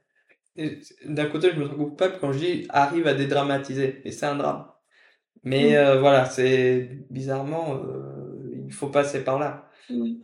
d'un 1.06 1.26
côté 1.26 1.50
je 1.54 1.58
me 1.60 1.66
sens 1.68 1.76
coupable 1.76 2.18
quand 2.20 2.32
je 2.32 2.38
dis 2.38 2.66
arrive 2.70 3.06
à 3.06 3.14
dédramatiser 3.14 4.02
et 4.06 4.12
c'est 4.12 4.26
un 4.26 4.36
drame 4.36 4.66
mais 5.44 5.74
Mm. 5.74 5.98
voilà 6.00 6.26
c'est 6.26 6.90
bizarrement 7.10 7.80
il 8.72 8.76
faut 8.76 8.88
passer 8.88 9.22
par 9.24 9.38
là 9.38 9.68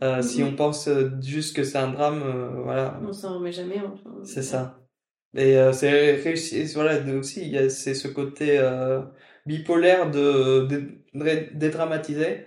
euh, 0.03 0.21
si 0.21 0.43
on 0.43 0.55
pense 0.55 0.87
euh, 0.87 1.11
juste 1.21 1.55
que 1.55 1.63
c'est 1.63 1.77
un 1.77 1.91
drame, 1.91 2.21
euh, 2.23 2.61
voilà, 2.63 2.99
On 3.03 3.13
s'en 3.13 3.35
remet 3.35 3.51
jamais, 3.51 3.81
enfin. 3.81 4.11
c'est 4.23 4.43
ça. 4.43 4.79
Et 5.35 5.57
euh, 5.57 5.73
c'est 5.73 6.13
réussi, 6.15 6.65
voilà, 6.73 6.99
de- 6.99 7.17
aussi, 7.17 7.41
il 7.41 7.49
y 7.49 7.57
a 7.57 7.69
c'est 7.69 7.93
ce 7.93 8.07
côté 8.07 8.57
euh, 8.59 9.01
bipolaire 9.45 10.09
de, 10.09 10.65
de, 10.67 10.79
de 11.13 11.49
dédramatiser, 11.53 12.45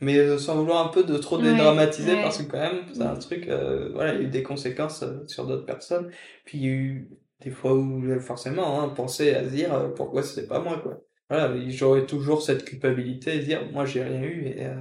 mais 0.00 0.38
sans 0.38 0.56
vouloir 0.56 0.86
un 0.86 0.90
peu 0.90 1.04
de 1.04 1.16
trop 1.18 1.38
Ouais, 1.38 1.44
dédramatiser 1.44 2.16
ouais. 2.16 2.22
parce 2.22 2.38
que 2.42 2.50
quand 2.50 2.58
même, 2.58 2.84
c'est 2.94 3.02
un 3.02 3.16
truc, 3.16 3.48
euh, 3.48 3.90
voilà, 3.92 4.14
il 4.14 4.20
y 4.22 4.24
a 4.24 4.28
eu 4.28 4.30
des 4.30 4.42
conséquences 4.42 5.04
sur 5.26 5.46
d'autres 5.46 5.66
personnes. 5.66 6.10
Puis 6.44 6.58
il 6.58 6.64
y 6.64 6.68
a 6.68 6.72
eu 6.72 7.10
des 7.40 7.50
fois 7.50 7.74
où 7.74 8.02
forcément, 8.20 8.82
hein, 8.82 8.88
penser 8.90 9.34
à 9.34 9.44
se 9.44 9.50
dire 9.50 9.74
euh, 9.74 9.88
pourquoi 9.90 10.22
c'est 10.22 10.46
pas 10.48 10.60
moi, 10.60 10.78
quoi. 10.80 11.00
Voilà, 11.30 11.54
j'aurais 11.68 12.06
toujours 12.06 12.42
cette 12.42 12.64
culpabilité 12.64 13.36
et 13.36 13.38
dire 13.40 13.70
moi 13.72 13.84
j'ai 13.84 14.02
rien 14.02 14.22
eu 14.22 14.46
et, 14.46 14.66
euh, 14.66 14.74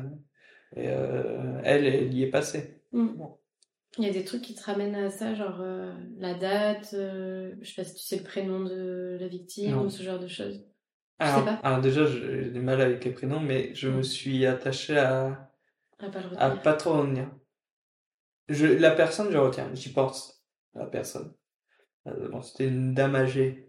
et 0.75 0.87
euh, 0.87 1.59
elle, 1.63 1.85
elle 1.85 2.13
y 2.13 2.23
est 2.23 2.29
passée. 2.29 2.81
Mm. 2.91 3.23
Il 3.97 4.05
y 4.05 4.09
a 4.09 4.13
des 4.13 4.23
trucs 4.23 4.43
qui 4.43 4.53
te 4.53 4.63
ramènent 4.63 4.95
à 4.95 5.09
ça, 5.09 5.33
genre 5.33 5.59
euh, 5.61 5.91
la 6.17 6.35
date, 6.35 6.91
euh, 6.93 7.53
je 7.61 7.69
sais 7.69 7.81
pas 7.81 7.87
si 7.87 7.95
tu 7.95 8.03
sais 8.03 8.17
le 8.17 8.23
prénom 8.23 8.63
de 8.63 9.17
la 9.19 9.27
victime 9.27 9.71
Non. 9.71 9.85
ou 9.85 9.89
ce 9.89 10.03
genre 10.03 10.19
de 10.19 10.27
choses. 10.27 10.63
Alors, 11.17 11.43
pas. 11.43 11.53
alors 11.63 11.81
déjà, 11.81 12.05
j'ai 12.05 12.49
du 12.49 12.61
mal 12.61 12.79
avec 12.81 13.03
les 13.03 13.11
prénoms, 13.11 13.39
mais 13.41 13.73
je 13.75 13.89
me 13.89 14.03
suis 14.03 14.45
attaché 14.45 14.97
à, 14.97 15.51
À 15.99 16.09
pas 16.09 16.71
à 16.71 16.73
trop 16.73 16.93
retenir. 16.93 17.29
Je, 18.47 18.65
la 18.65 18.91
personne, 18.91 19.31
je 19.31 19.37
retiens, 19.37 19.69
j'y 19.73 19.91
pense, 19.91 20.45
la 20.75 20.85
personne. 20.85 21.33
Euh, 22.07 22.29
bon, 22.29 22.41
c'était 22.41 22.67
une 22.67 22.93
dame 22.93 23.15
âgée. 23.15 23.68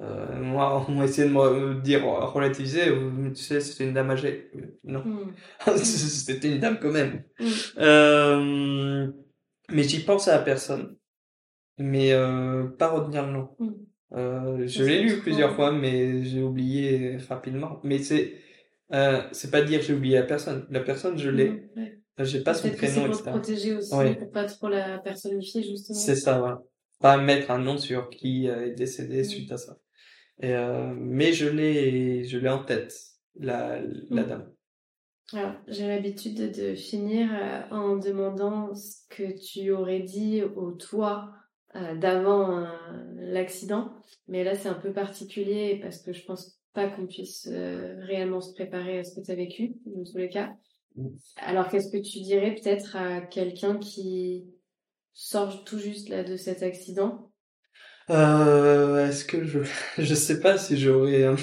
Euh, 0.00 0.40
moi, 0.42 0.84
on 0.88 1.02
essayé 1.02 1.28
de 1.28 1.32
me 1.32 1.80
dire 1.80 2.04
euh, 2.04 2.24
relativiser, 2.26 2.86
tu 3.34 3.42
sais, 3.42 3.60
c'était 3.60 3.84
une 3.84 3.94
dame 3.94 4.10
âgée. 4.10 4.50
Euh, 4.56 4.78
Non, 4.84 5.04
Mm. 5.66 5.76
c'était 5.76 6.48
une 6.52 6.58
dame 6.58 6.78
quand 6.80 6.90
même. 6.90 7.22
Mm. 7.40 7.46
Euh, 7.78 9.12
mais 9.70 9.82
j'y 9.84 10.00
pense 10.00 10.28
à 10.28 10.36
la 10.36 10.42
personne, 10.42 10.96
mais 11.78 12.12
euh, 12.12 12.64
pas 12.66 12.88
retenir 12.90 13.26
le 13.26 13.32
nom. 13.32 13.48
Mm. 13.58 13.70
Euh, 14.14 14.66
je 14.66 14.84
l'ai 14.84 15.02
lu 15.02 15.20
plusieurs 15.20 15.54
fois, 15.54 15.72
mais 15.72 16.24
j'ai 16.24 16.42
oublié 16.42 17.16
rapidement. 17.28 17.80
Mais 17.82 17.98
c'est 17.98 18.34
euh, 18.92 19.22
c'est 19.32 19.50
pas 19.50 19.62
dire 19.62 19.80
j'ai 19.82 19.94
oublié 19.94 20.16
la 20.16 20.22
personne. 20.24 20.66
La 20.70 20.80
personne, 20.80 21.16
je 21.18 21.30
l'ai. 21.30 21.50
Mm, 21.50 21.68
ouais. 21.76 21.98
J'ai 22.20 22.42
pas 22.42 22.54
son 22.54 22.68
c'est 22.68 22.76
prénom, 22.76 23.06
pour 23.06 23.14
etc. 23.14 23.30
protéger 23.30 23.74
aussi, 23.74 23.92
Ouais. 23.94 24.14
pour 24.14 24.30
pas 24.30 24.44
trop 24.44 24.68
la 24.68 24.98
personnifier, 24.98 25.62
justement. 25.64 25.98
C'est 25.98 26.14
ça, 26.14 26.38
voilà. 26.38 26.62
Pas 27.00 27.16
mettre 27.16 27.50
un 27.50 27.58
nom 27.58 27.76
sur 27.76 28.08
qui 28.08 28.46
est 28.46 28.70
décédé 28.72 29.22
Mm. 29.22 29.24
suite 29.24 29.52
à 29.52 29.56
ça. 29.56 29.76
Et 30.40 30.52
euh, 30.52 30.92
mais 30.96 31.32
je 31.32 31.48
l'ai, 31.48 32.24
je 32.24 32.38
l'ai 32.38 32.48
en 32.48 32.64
tête, 32.64 32.94
la, 33.36 33.80
la 34.10 34.22
Mm. 34.22 34.28
dame. 34.28 34.52
Alors, 35.32 35.52
j'ai 35.68 35.88
l'habitude 35.88 36.52
de, 36.52 36.74
finir 36.74 37.28
euh, 37.32 37.62
en 37.70 37.96
demandant 37.96 38.74
ce 38.74 38.98
que 39.08 39.32
tu 39.38 39.70
aurais 39.70 40.00
dit 40.00 40.42
au 40.42 40.72
toi 40.72 41.32
euh, 41.76 41.94
d'avant 41.94 42.66
l'accident. 43.16 43.92
Mais 44.28 44.44
là, 44.44 44.54
c'est 44.54 44.68
un 44.68 44.74
peu 44.74 44.92
particulier 44.92 45.78
parce 45.82 45.98
que 45.98 46.12
je 46.12 46.24
pense 46.24 46.60
pas 46.72 46.88
qu'on 46.88 47.06
puisse 47.06 47.48
réellement 47.48 48.40
se 48.40 48.52
préparer 48.52 48.98
à 48.98 49.04
ce 49.04 49.14
que 49.14 49.24
tu 49.24 49.30
as 49.30 49.36
vécu, 49.36 49.76
dans 49.86 50.04
tous 50.04 50.18
les 50.18 50.28
cas. 50.28 50.54
Alors, 51.36 51.68
qu'est-ce 51.68 51.90
que 51.90 52.02
tu 52.02 52.20
dirais 52.20 52.54
peut-être 52.54 52.96
à 52.96 53.20
quelqu'un 53.20 53.78
qui 53.78 54.46
sort 55.12 55.64
tout 55.64 55.78
juste 55.78 56.08
là 56.08 56.24
de 56.24 56.36
cet 56.36 56.62
accident? 56.62 57.30
Euh, 58.10 59.08
est-ce 59.08 59.24
que 59.24 59.44
je, 59.44 59.60
je 59.98 60.14
sais 60.14 60.40
pas 60.40 60.58
si 60.58 60.76
j'aurais 60.78 61.22
euh, 61.24 61.36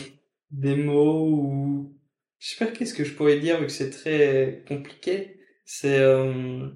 des 0.51 0.75
mots 0.75 1.27
ou, 1.27 1.93
je 2.39 2.49
sais 2.49 2.65
pas 2.65 2.71
qu'est-ce 2.71 2.93
que 2.93 3.03
je 3.03 3.13
pourrais 3.13 3.39
dire 3.39 3.59
vu 3.59 3.65
que 3.67 3.71
c'est 3.71 3.89
très 3.89 4.63
compliqué. 4.67 5.39
C'est, 5.65 5.99
euh, 5.99 6.67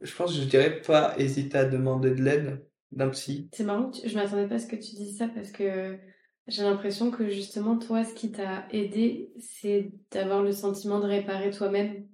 je 0.00 0.14
pense 0.14 0.34
que 0.34 0.40
je 0.42 0.46
dirais 0.46 0.80
pas 0.82 1.14
hésiter 1.18 1.58
à 1.58 1.64
demander 1.64 2.10
de 2.10 2.22
l'aide 2.22 2.64
d'un 2.92 3.08
psy. 3.10 3.48
C'est 3.52 3.64
marrant, 3.64 3.90
tu- 3.90 4.08
je 4.08 4.14
m'attendais 4.14 4.46
pas 4.46 4.56
à 4.56 4.58
ce 4.58 4.66
que 4.66 4.76
tu 4.76 4.94
dises 4.94 5.18
ça 5.18 5.28
parce 5.28 5.50
que 5.50 5.98
j'ai 6.46 6.62
l'impression 6.62 7.10
que 7.10 7.28
justement, 7.28 7.78
toi, 7.78 8.04
ce 8.04 8.14
qui 8.14 8.30
t'a 8.32 8.66
aidé, 8.70 9.32
c'est 9.38 9.90
d'avoir 10.12 10.42
le 10.42 10.52
sentiment 10.52 10.98
de 11.00 11.06
réparer 11.06 11.50
toi-même. 11.50 12.06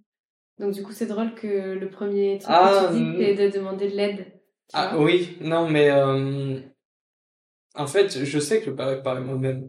Donc, 0.59 0.73
du 0.73 0.83
coup, 0.83 0.93
c'est 0.93 1.07
drôle 1.07 1.35
que 1.35 1.75
le 1.75 1.91
premier 1.91 2.39
truc 2.39 2.51
Ah, 2.53 2.89
que 2.91 2.97
tu 2.97 2.99
dis, 2.99 3.05
mm. 3.05 3.17
c'est 3.19 3.35
de 3.51 3.57
demander 3.59 3.91
de 3.91 3.97
l'aide. 3.97 4.27
Ah 4.73 4.97
vois. 4.97 5.05
oui, 5.05 5.37
non 5.41 5.69
mais 5.69 5.91
euh, 5.91 6.59
en 7.75 7.87
fait, 7.87 8.25
je 8.25 8.39
sais 8.39 8.61
que 8.61 8.67
je 8.67 8.71
pas 8.71 8.87
réparer 8.87 9.21
moi-même. 9.21 9.69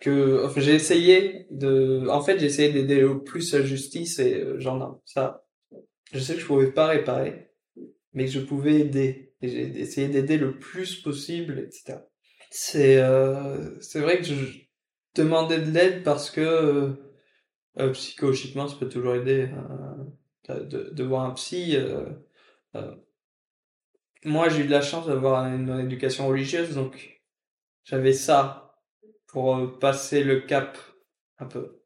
Que 0.00 0.44
enfin, 0.44 0.60
j'ai 0.60 0.74
essayé 0.74 1.46
de 1.50 2.08
en 2.08 2.20
fait, 2.22 2.38
j'ai 2.38 2.46
essayé 2.46 2.72
d'aider 2.72 3.04
au 3.04 3.20
plus 3.20 3.54
la 3.54 3.62
justice 3.62 4.18
et 4.18 4.42
euh, 4.42 4.58
non, 4.58 5.00
ça 5.04 5.44
je 6.12 6.18
sais 6.18 6.34
que 6.34 6.40
je 6.40 6.46
pouvais 6.46 6.72
pas 6.72 6.88
réparer, 6.88 7.50
mais 8.12 8.24
que 8.26 8.32
je 8.32 8.40
pouvais 8.40 8.80
aider 8.80 9.34
j'ai 9.42 9.80
essayé 9.80 10.08
d'aider 10.08 10.38
le 10.38 10.58
plus 10.58 11.00
possible 11.02 11.58
etc. 11.60 11.98
C'est 12.50 12.98
euh, 12.98 13.80
c'est 13.80 14.00
vrai 14.00 14.18
que 14.18 14.24
je 14.24 14.34
demandais 15.14 15.60
de 15.60 15.70
l'aide 15.70 16.02
parce 16.02 16.30
que 16.30 16.40
euh, 16.40 16.92
euh, 17.78 17.90
psychologiquement 17.92 18.68
ça 18.68 18.76
peut 18.76 18.88
toujours 18.88 19.14
aider 19.14 19.48
euh, 20.48 20.60
de, 20.64 20.90
de 20.90 21.04
voir 21.04 21.24
un 21.24 21.32
psy 21.34 21.76
euh, 21.76 22.10
euh, 22.76 22.94
moi, 24.24 24.48
j'ai 24.48 24.62
eu 24.62 24.66
de 24.66 24.70
la 24.70 24.82
chance 24.82 25.06
d'avoir 25.06 25.46
une, 25.46 25.80
éducation 25.80 26.26
religieuse, 26.28 26.74
donc 26.74 27.20
j'avais 27.84 28.12
ça 28.12 28.76
pour 29.28 29.56
euh, 29.56 29.78
passer 29.78 30.24
le 30.24 30.40
cap 30.40 30.78
un 31.38 31.46
peu. 31.46 31.82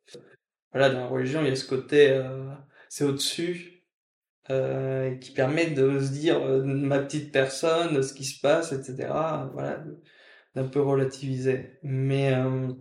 Voilà, 0.72 0.90
dans 0.90 1.00
la 1.00 1.06
religion, 1.06 1.42
il 1.42 1.48
y 1.48 1.52
a 1.52 1.56
ce 1.56 1.66
côté, 1.66 2.10
euh, 2.10 2.54
c'est 2.88 3.04
au-dessus, 3.04 3.76
euh, 4.50 5.16
qui 5.16 5.32
permet 5.32 5.70
de 5.70 5.98
se 5.98 6.12
dire 6.12 6.40
euh, 6.40 6.62
ma 6.62 7.00
petite 7.00 7.32
personne, 7.32 8.00
ce 8.00 8.14
qui 8.14 8.24
se 8.24 8.40
passe, 8.40 8.70
etc. 8.72 9.08
Voilà, 9.52 9.82
d'un 10.54 10.68
peu 10.68 10.80
relativiser. 10.80 11.78
Mais 11.82 12.32
euh, 12.32 12.72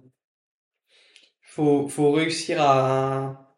faut 1.41 1.87
faut 1.87 2.11
réussir 2.11 2.61
à 2.61 3.57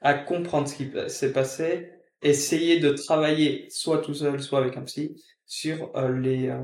à 0.00 0.14
comprendre 0.14 0.68
ce 0.68 0.76
qui 0.76 0.90
s'est 1.08 1.32
passé, 1.32 1.92
essayer 2.28 2.80
de 2.80 2.90
travailler 2.90 3.66
soit 3.70 3.98
tout 3.98 4.14
seul, 4.14 4.42
soit 4.42 4.60
avec 4.60 4.76
un 4.76 4.82
psy 4.82 5.22
sur 5.46 5.96
euh, 5.96 6.12
les 6.18 6.48
euh, 6.48 6.62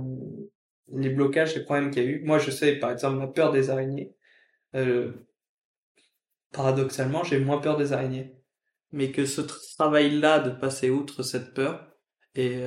les 0.94 1.10
blocages, 1.10 1.54
les 1.54 1.64
problèmes 1.64 1.90
qu'il 1.90 2.02
y 2.02 2.06
a 2.06 2.08
eu. 2.08 2.22
Moi, 2.24 2.38
je 2.38 2.50
sais, 2.50 2.76
par 2.76 2.90
exemple, 2.90 3.16
ma 3.16 3.26
peur 3.26 3.52
des 3.52 3.70
araignées. 3.70 4.14
Euh, 4.74 5.12
paradoxalement, 6.52 7.24
j'ai 7.24 7.38
moins 7.38 7.58
peur 7.58 7.76
des 7.76 7.92
araignées. 7.92 8.34
Mais 8.90 9.10
que 9.10 9.24
ce 9.24 9.40
travail-là 9.40 10.40
de 10.40 10.50
passer 10.50 10.90
outre 10.90 11.22
cette 11.22 11.54
peur, 11.54 11.88
et 12.34 12.62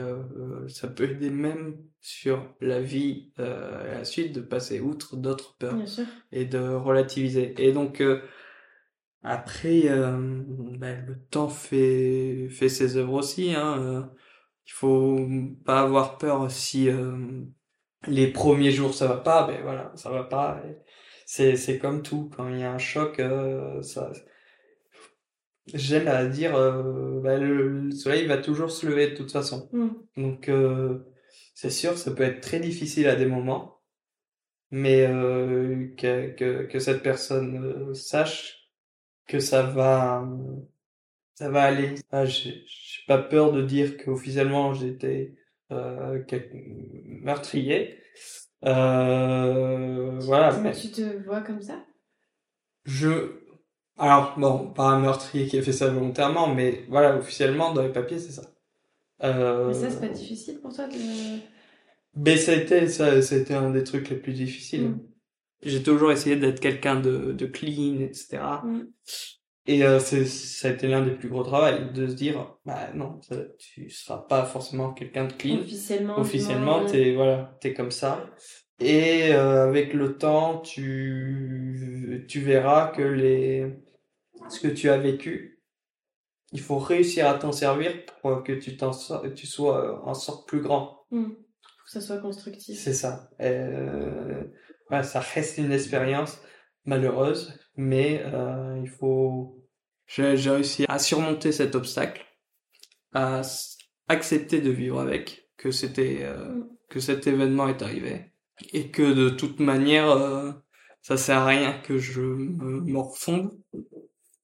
ça 0.67 0.87
peut 0.87 1.09
aider 1.09 1.29
même 1.29 1.77
sur 2.01 2.55
la 2.61 2.81
vie 2.81 3.31
à 3.37 3.83
la 3.97 4.05
suite 4.05 4.33
de 4.33 4.41
passer 4.41 4.79
outre 4.79 5.17
d'autres 5.17 5.55
peurs 5.57 5.75
Bien 5.75 5.85
sûr. 5.85 6.05
et 6.31 6.45
de 6.45 6.59
relativiser. 6.59 7.53
Et 7.59 7.71
donc 7.73 8.01
après, 9.25 9.89
euh, 9.89 10.43
ben, 10.77 11.03
le 11.07 11.19
temps 11.31 11.49
fait 11.49 12.47
fait 12.49 12.69
ses 12.69 12.97
œuvres 12.97 13.13
aussi. 13.13 13.53
Hein, 13.55 13.79
euh, 13.79 14.01
il 14.67 14.71
faut 14.71 15.27
pas 15.65 15.81
avoir 15.81 16.17
peur 16.17 16.49
si 16.51 16.89
euh, 16.89 17.17
les 18.07 18.27
premiers 18.31 18.71
jours 18.71 18.93
ça 18.93 19.07
va 19.07 19.17
pas, 19.17 19.47
ben 19.47 19.61
voilà, 19.63 19.91
ça 19.95 20.11
va 20.11 20.23
pas. 20.23 20.61
C'est 21.25 21.55
c'est 21.55 21.79
comme 21.79 22.03
tout, 22.03 22.29
quand 22.37 22.49
il 22.49 22.59
y 22.59 22.63
a 22.63 22.71
un 22.71 22.77
choc, 22.77 23.19
euh, 23.19 23.81
ça. 23.81 24.11
J'aime 25.73 26.07
à 26.07 26.25
dire, 26.25 26.51
ben, 26.53 27.41
le, 27.41 27.67
le 27.87 27.91
soleil 27.91 28.27
va 28.27 28.37
toujours 28.37 28.69
se 28.69 28.85
lever 28.85 29.09
de 29.11 29.15
toute 29.15 29.31
façon. 29.31 29.67
Mm. 29.73 29.89
Donc 30.17 30.49
euh, 30.49 30.99
c'est 31.55 31.71
sûr, 31.71 31.97
ça 31.97 32.11
peut 32.11 32.23
être 32.23 32.41
très 32.41 32.59
difficile 32.59 33.07
à 33.07 33.15
des 33.15 33.25
moments, 33.25 33.81
mais 34.71 35.07
euh, 35.07 35.87
que, 35.97 36.29
que, 36.35 36.65
que 36.67 36.79
cette 36.79 37.01
personne 37.03 37.93
sache 37.95 38.64
que 39.27 39.39
ça 39.39 39.63
va 39.63 40.27
ça 41.35 41.49
va 41.49 41.63
aller. 41.63 41.95
Ah, 42.11 42.25
j'ai 42.25 42.65
pas 43.07 43.17
peur 43.17 43.51
de 43.51 43.61
dire 43.61 43.97
qu'officiellement 43.97 44.73
j'étais 44.73 45.35
euh, 45.71 46.23
meurtrier. 47.23 47.97
Euh, 48.65 50.17
voilà, 50.19 50.57
mais 50.59 50.71
Tu 50.71 50.89
te 50.89 51.23
vois 51.25 51.41
comme 51.41 51.61
ça? 51.61 51.85
Je 52.85 53.41
alors 53.97 54.37
bon, 54.37 54.73
pas 54.73 54.83
un 54.87 54.99
meurtrier 54.99 55.47
qui 55.47 55.57
a 55.57 55.61
fait 55.61 55.71
ça 55.71 55.87
volontairement, 55.87 56.53
mais 56.53 56.83
voilà, 56.89 57.15
officiellement 57.17 57.73
dans 57.73 57.81
les 57.81 57.93
papiers 57.93 58.19
c'est 58.19 58.31
ça. 58.31 58.43
Euh, 59.23 59.67
Mais 59.67 59.73
ça, 59.73 59.89
c'est 59.89 60.01
pas 60.01 60.13
difficile 60.13 60.59
pour 60.59 60.73
toi 60.73 60.87
de. 60.87 61.39
Mais 62.17 62.37
ça 62.37 62.51
a 62.51 62.55
été, 62.55 62.87
ça, 62.87 63.21
ça 63.21 63.35
a 63.35 63.37
été 63.37 63.53
un 63.53 63.71
des 63.71 63.83
trucs 63.83 64.09
les 64.09 64.17
plus 64.17 64.33
difficiles. 64.33 64.89
Mm. 64.89 64.99
J'ai 65.61 65.81
toujours 65.83 66.11
essayé 66.11 66.35
d'être 66.35 66.59
quelqu'un 66.59 66.99
de, 66.99 67.31
de 67.31 67.45
clean, 67.45 67.99
etc. 68.01 68.39
Mm. 68.63 68.81
Et 69.67 69.83
euh, 69.83 69.99
c'est, 69.99 70.25
ça 70.25 70.67
a 70.67 70.71
été 70.71 70.87
l'un 70.87 71.03
des 71.03 71.15
plus 71.15 71.27
gros 71.27 71.43
travaux, 71.43 71.91
de 71.91 72.07
se 72.07 72.13
dire, 72.13 72.55
bah 72.65 72.89
non, 72.93 73.19
ça- 73.21 73.45
tu 73.57 73.89
seras 73.89 74.19
pas 74.19 74.45
forcément 74.45 74.93
quelqu'un 74.93 75.25
de 75.25 75.33
clean. 75.33 75.59
Officiellement. 75.59 76.19
Officiellement, 76.19 76.85
t'es, 76.85 77.15
voilà, 77.15 77.57
t'es 77.61 77.73
comme 77.73 77.89
ça. 77.91 78.29
Et 78.79 79.33
euh, 79.33 79.67
avec 79.67 79.93
le 79.93 80.17
temps, 80.17 80.59
tu, 80.59 82.25
tu 82.27 82.41
verras 82.41 82.89
que 82.89 83.01
les, 83.01 83.73
ce 84.49 84.59
que 84.59 84.67
tu 84.67 84.89
as 84.89 84.97
vécu, 84.97 85.61
il 86.51 86.59
faut 86.61 86.77
réussir 86.77 87.27
à 87.27 87.33
t'en 87.33 87.51
servir 87.51 87.91
pour 88.21 88.43
que 88.43 88.53
tu 88.53 88.77
t'en 88.77 88.91
tu 89.33 89.47
sois 89.47 89.83
euh, 89.83 89.97
en 90.03 90.13
sorte 90.13 90.47
plus 90.47 90.61
grand. 90.61 91.05
Mm. 91.09 91.23
Faut 91.23 91.85
que 91.85 91.91
ça 91.91 92.01
soit 92.01 92.17
constructif. 92.19 92.77
C'est 92.79 92.93
ça. 92.93 93.29
Euh, 93.41 94.43
ouais, 94.91 95.03
ça 95.03 95.19
reste 95.19 95.57
une 95.57 95.71
expérience 95.71 96.39
malheureuse, 96.85 97.59
mais 97.75 98.21
euh, 98.25 98.79
il 98.83 98.89
faut. 98.89 99.61
J'ai 100.07 100.35
réussi 100.49 100.85
à 100.87 100.99
surmonter 100.99 101.51
cet 101.51 101.75
obstacle, 101.75 102.23
à 103.13 103.41
accepter 104.07 104.61
de 104.61 104.69
vivre 104.71 104.99
avec, 104.99 105.49
que 105.57 105.71
c'était, 105.71 106.19
euh, 106.21 106.49
Mm. 106.55 106.69
que 106.89 106.99
cet 106.99 107.27
événement 107.27 107.67
est 107.67 107.81
arrivé, 107.81 108.31
et 108.73 108.91
que 108.91 109.13
de 109.13 109.29
toute 109.29 109.59
manière, 109.59 110.09
euh, 110.11 110.51
ça 111.01 111.17
sert 111.17 111.39
à 111.39 111.45
rien 111.47 111.73
que 111.81 111.97
je 111.97 112.21
me 112.21 112.81
morfonde, 112.81 113.51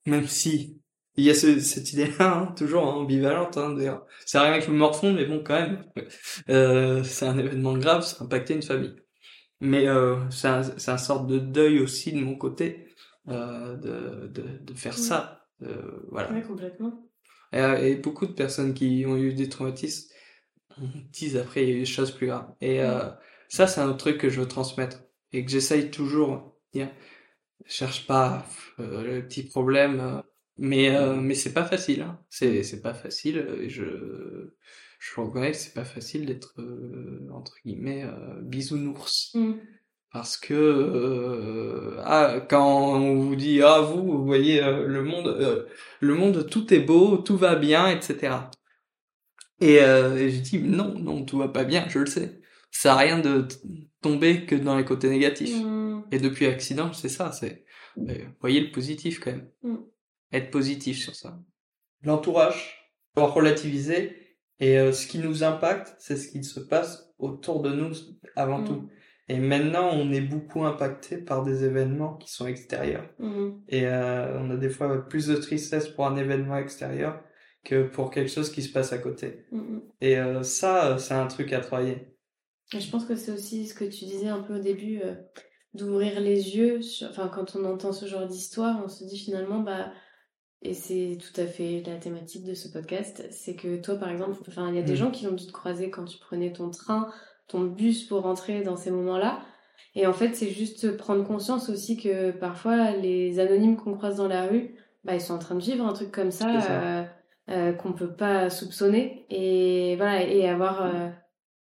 même 0.06 0.28
si 0.28 0.82
il 1.18 1.26
y 1.26 1.30
a 1.30 1.34
ce- 1.36 1.60
cette 1.60 1.92
idée-là, 1.94 2.34
hein, 2.38 2.54
toujours 2.58 2.84
hein, 2.88 2.94
ambivalente, 2.96 3.58
hein, 3.58 3.74
d'ailleurs. 3.74 4.06
Ça 4.22 4.28
sert 4.28 4.42
à 4.42 4.46
rien 4.52 4.60
que 4.60 4.66
je 4.66 4.72
me 4.72 4.78
morfonde, 4.78 5.16
mais 5.16 5.26
bon, 5.26 5.44
quand 5.44 5.54
même, 5.60 5.86
euh, 6.50 7.04
c'est 7.04 7.26
un 7.28 7.38
événement 7.38 7.78
grave, 7.78 8.04
ça 8.04 8.18
a 8.22 8.24
impacté 8.26 8.54
une 8.56 8.64
famille. 8.64 8.96
Mais 9.62 9.88
euh, 9.88 10.18
c'est 10.32 10.48
un, 10.48 10.64
c'est 10.64 10.92
un 10.92 10.98
sorte 10.98 11.28
de 11.28 11.40
deuil 11.40 11.80
aussi 11.80 12.12
de 12.12 12.20
mon 12.20 12.36
côté 12.36 12.88
euh, 13.30 13.76
de, 13.78 14.28
de, 14.28 14.58
de 14.60 14.74
faire 14.74 14.98
ça. 14.98 15.48
Euh, 15.62 16.04
voilà. 16.10 16.30
Complètement. 16.42 17.08
Et, 17.54 17.92
et 17.92 17.96
beaucoup 17.96 18.26
de 18.26 18.34
personnes 18.34 18.74
qui 18.74 19.06
ont 19.08 19.18
eu 19.18 19.34
des 19.34 19.50
traumatismes 19.50 20.12
disent 21.12 21.38
après 21.38 21.64
il 21.64 21.70
y 21.70 21.72
a 21.74 21.76
eu 21.76 21.80
des 21.80 21.86
choses 21.86 22.12
plus 22.12 22.28
graves. 22.28 22.54
Et 22.62 22.80
ça, 23.50 23.68
c'est 23.68 23.82
un 23.82 23.88
autre 23.90 23.98
truc 23.98 24.18
que 24.18 24.30
je 24.30 24.40
veux 24.40 24.48
transmettre 24.48 25.04
et 25.34 25.46
que 25.46 25.52
j'essaye 25.52 25.92
toujours. 25.92 26.58
je 26.74 26.86
cherche 27.66 28.08
pas 28.08 28.46
euh, 28.80 29.04
le 29.04 29.28
petit 29.28 29.44
problème, 29.44 30.22
mais 30.58 30.96
euh, 30.96 31.16
mais 31.16 31.36
c'est 31.36 31.54
pas 31.54 31.66
facile. 31.66 32.02
Hein. 32.02 32.20
C'est 32.30 32.64
c'est 32.64 32.82
pas 32.82 32.94
facile. 32.94 33.46
Et 33.62 33.70
je 33.70 33.84
je 35.04 35.20
reconnais 35.20 35.50
que 35.52 35.58
c'est 35.58 35.74
pas 35.74 35.84
facile 35.84 36.28
d'être 36.28 36.54
euh, 36.60 37.28
entre 37.34 37.56
guillemets 37.66 38.04
euh, 38.04 38.40
bisounours 38.44 39.32
Mm. 39.34 39.54
parce 40.14 40.38
que 40.38 40.54
euh, 40.54 42.00
ah, 42.04 42.40
quand 42.50 42.94
on 43.00 43.16
vous 43.16 43.36
dit 43.36 43.62
ah 43.64 43.82
vous 43.82 44.04
vous 44.04 44.24
voyez 44.26 44.62
le 44.62 45.02
monde 45.04 45.66
le 46.00 46.14
monde 46.14 46.48
tout 46.50 46.72
est 46.74 46.80
beau 46.82 47.18
tout 47.18 47.36
va 47.38 47.56
bien 47.56 47.88
etc 47.90 48.36
et, 49.60 49.76
et 49.76 50.30
je 50.30 50.40
dis 50.42 50.60
non 50.60 50.98
non 51.00 51.26
tout 51.26 51.38
va 51.40 51.48
pas 51.48 51.64
bien 51.64 51.86
je 51.90 52.00
le 52.00 52.06
sais 52.06 52.40
ça 52.72 52.94
à 52.94 52.98
rien 52.98 53.20
de 53.20 53.48
tomber 54.02 54.46
que 54.46 54.56
dans 54.56 54.78
les 54.78 54.86
côtés 54.86 55.10
négatifs 55.10 55.58
Mm. 55.64 56.04
et 56.12 56.20
depuis 56.20 56.46
l'accident 56.46 56.94
c'est 56.94 57.10
ça 57.10 57.32
c'est 57.32 57.66
voyez 58.40 58.62
le 58.62 58.72
positif 58.72 59.20
quand 59.20 59.32
même 59.32 59.50
Mm. 59.64 59.78
être 60.34 60.52
positif 60.52 60.98
sur 60.98 61.16
ça. 61.16 61.40
L'entourage, 62.04 62.92
relativiser 63.16 64.16
et 64.62 64.78
euh, 64.80 64.94
ce 64.94 65.08
qui 65.08 65.20
nous 65.20 65.44
impacte, 65.44 65.96
c'est 66.00 66.16
ce 66.16 66.30
qui 66.32 66.44
se 66.44 66.62
passe 66.62 67.12
autour 67.20 67.62
de 67.62 67.72
nous 67.72 67.92
avant 68.38 68.60
Mm. 68.60 68.66
tout. 68.66 68.90
Et 69.28 69.40
maintenant, 69.40 69.90
on 69.94 70.12
est 70.12 70.22
beaucoup 70.22 70.64
impacté 70.66 71.18
par 71.18 71.44
des 71.44 71.64
événements 71.64 72.16
qui 72.18 72.32
sont 72.32 72.48
extérieurs. 72.48 73.08
Mhm. 73.20 73.62
Et 73.70 73.86
euh, 73.88 74.40
on 74.40 74.50
a 74.52 74.58
des 74.58 74.70
fois 74.70 75.08
plus 75.08 75.28
de 75.28 75.36
tristesse 75.36 75.88
pour 75.90 76.06
un 76.06 76.18
événement 76.18 76.58
extérieur 76.58 77.22
que 77.64 77.84
pour 77.88 78.10
quelque 78.12 78.32
chose 78.32 78.52
qui 78.52 78.62
se 78.62 78.72
passe 78.72 78.92
à 78.94 78.98
côté. 78.98 79.46
Mhm. 79.52 79.82
Et 80.02 80.18
euh, 80.18 80.44
ça, 80.44 80.98
c'est 80.98 81.14
un 81.14 81.28
truc 81.28 81.54
à 81.54 81.60
travailler. 81.62 82.16
Et 82.74 82.80
je 82.80 82.90
pense 82.92 83.06
que 83.06 83.16
c'est 83.16 83.32
aussi 83.32 83.68
ce 83.68 83.74
que 83.74 83.86
tu 83.86 84.06
disais 84.06 84.28
un 84.28 84.42
peu 84.42 84.56
au 84.58 84.62
début, 84.62 85.02
d'ouvrir 85.74 86.20
les 86.20 86.58
yeux. 86.58 86.80
Enfin, 87.10 87.30
quand 87.34 87.56
on 87.56 87.64
entend 87.66 87.94
ce 87.94 88.06
genre 88.06 88.28
d'histoire, 88.28 88.82
on 88.84 88.90
se 88.90 89.06
dit 89.06 89.18
finalement, 89.18 89.60
bah, 89.60 89.92
et 90.62 90.74
c'est 90.74 91.18
tout 91.20 91.40
à 91.42 91.46
fait 91.46 91.84
la 91.86 91.96
thématique 91.98 92.44
de 92.46 92.54
ce 92.54 92.68
podcast, 92.70 93.26
c'est 93.32 93.56
que 93.56 93.78
toi, 93.82 93.96
par 93.96 94.10
exemple, 94.10 94.38
enfin, 94.48 94.70
il 94.70 94.76
y 94.76 94.80
a 94.80 94.84
des 94.84 94.94
Mm. 94.94 94.96
gens 94.96 95.12
qui 95.12 95.28
ont 95.28 95.32
dû 95.34 95.48
te 95.48 95.52
croiser 95.52 95.90
quand 95.90 96.06
tu 96.06 96.18
prenais 96.20 96.54
ton 96.54 96.70
train, 96.70 97.10
ton 97.48 97.62
bus 97.62 98.04
pour 98.06 98.22
rentrer 98.22 98.62
dans 98.62 98.76
ces 98.78 98.92
moments-là. 98.92 99.42
Et 99.96 100.08
en 100.08 100.14
fait, 100.14 100.36
c'est 100.36 100.50
juste 100.52 100.96
prendre 100.98 101.24
conscience 101.26 101.70
aussi 101.70 101.98
que 101.98 102.32
parfois, 102.32 102.92
les 102.92 103.40
anonymes 103.40 103.76
qu'on 103.78 103.94
croise 103.96 104.18
dans 104.18 104.28
la 104.28 104.46
rue, 104.48 104.76
bah, 105.04 105.16
ils 105.16 105.22
sont 105.22 105.34
en 105.34 105.40
train 105.40 105.56
de 105.56 105.62
vivre 105.62 105.86
un 105.86 105.94
truc 105.94 106.12
comme 106.12 106.32
ça, 106.32 106.62
ça. 106.62 106.82
euh, 107.00 107.04
euh, 107.50 107.74
qu'on 107.74 107.94
peut 107.94 108.14
pas 108.16 108.50
soupçonner. 108.50 109.26
Et 109.30 109.96
voilà, 109.98 110.24
et 110.24 110.48
avoir 110.48 110.86
euh, 110.86 111.10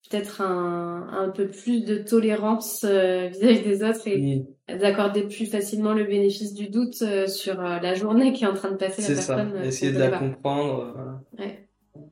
peut-être 0.09 0.41
un, 0.41 1.07
un 1.11 1.29
peu 1.29 1.47
plus 1.47 1.83
de 1.85 1.97
tolérance 1.97 2.85
euh, 2.87 3.27
vis-à-vis 3.27 3.61
des 3.61 3.83
autres 3.83 4.07
et 4.07 4.45
d'accorder 4.67 5.23
plus 5.23 5.45
facilement 5.45 5.93
le 5.93 6.03
bénéfice 6.05 6.53
du 6.53 6.69
doute 6.69 7.01
euh, 7.01 7.27
sur 7.27 7.59
euh, 7.59 7.79
la 7.79 7.93
journée 7.93 8.33
qui 8.33 8.43
est 8.43 8.47
en 8.47 8.53
train 8.53 8.71
de 8.71 8.77
passer 8.77 9.01
la 9.01 9.07
C'est 9.07 9.15
ça. 9.15 9.35
personne. 9.35 9.55
euh, 9.57 9.63
Essayer 9.65 9.91
de 9.91 9.99
la 9.99 10.09
pas. 10.09 10.19
comprendre. 10.19 10.93
voilà. 10.95 11.51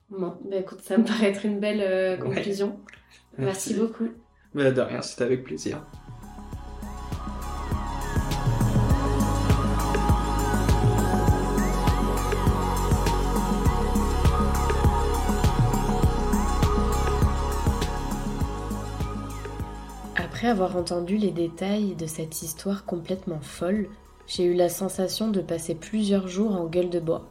Bon, 0.10 0.34
bah 0.50 0.58
écoute, 0.58 0.82
ça 0.82 0.98
me 0.98 1.04
paraît 1.04 1.30
être 1.30 1.46
une 1.46 1.60
belle 1.60 1.80
Ouais. 1.80 2.18
conclusion. 2.20 2.80
Merci 3.38 3.74
beaucoup. 3.74 4.08
Mais 4.54 4.72
de 4.72 4.82
rien, 4.82 5.02
c'était 5.02 5.24
avec 5.26 5.44
plaisir. 5.44 5.86
Après 20.46 20.62
avoir 20.62 20.78
entendu 20.78 21.18
les 21.18 21.32
détails 21.32 21.96
de 21.96 22.06
cette 22.06 22.44
histoire 22.44 22.86
complètement 22.86 23.40
folle, 23.42 23.90
j'ai 24.28 24.44
eu 24.44 24.54
la 24.54 24.70
sensation 24.70 25.32
de 25.32 25.42
passer 25.42 25.74
plusieurs 25.74 26.28
jours 26.28 26.56
en 26.56 26.66
gueule 26.66 26.92
de 26.92 27.00
bois, 27.00 27.28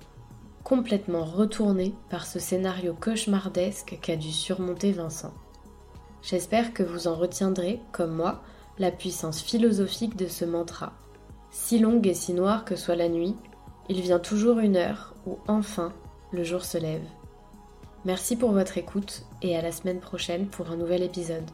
complètement 0.65 1.25
retournée 1.25 1.95
par 2.11 2.27
ce 2.27 2.41
scénario 2.41 2.93
cauchemardesque 2.93 4.01
qu'a 4.03 4.17
dû 4.17 4.33
surmonter 4.33 4.91
Vincent. 4.91 5.33
J'espère 6.23 6.75
que 6.75 6.83
vous 6.83 7.07
en 7.07 7.15
retiendrez, 7.15 7.79
comme 7.93 8.17
moi, 8.17 8.43
la 8.81 8.91
puissance 8.91 9.41
philosophique 9.41 10.17
de 10.17 10.27
ce 10.27 10.45
mantra. 10.45 10.93
Si 11.53 11.79
longue 11.79 12.09
et 12.09 12.15
si 12.15 12.35
noire 12.35 12.65
que 12.65 12.75
soit 12.75 12.97
la 12.97 13.09
nuit, 13.09 13.37
il 13.89 14.01
vient 14.01 14.19
toujours 14.19 14.59
une 14.59 14.77
heure 14.77 15.15
où 15.25 15.39
enfin 15.47 15.93
le 16.33 16.43
jour 16.43 16.65
se 16.65 16.79
lève. 16.79 17.07
Merci 18.05 18.35
pour 18.35 18.51
votre 18.51 18.77
écoute 18.77 19.25
et 19.41 19.57
à 19.57 19.63
la 19.63 19.71
semaine 19.71 20.01
prochaine 20.01 20.49
pour 20.49 20.73
un 20.73 20.77
nouvel 20.77 21.05
épisode. 21.05 21.49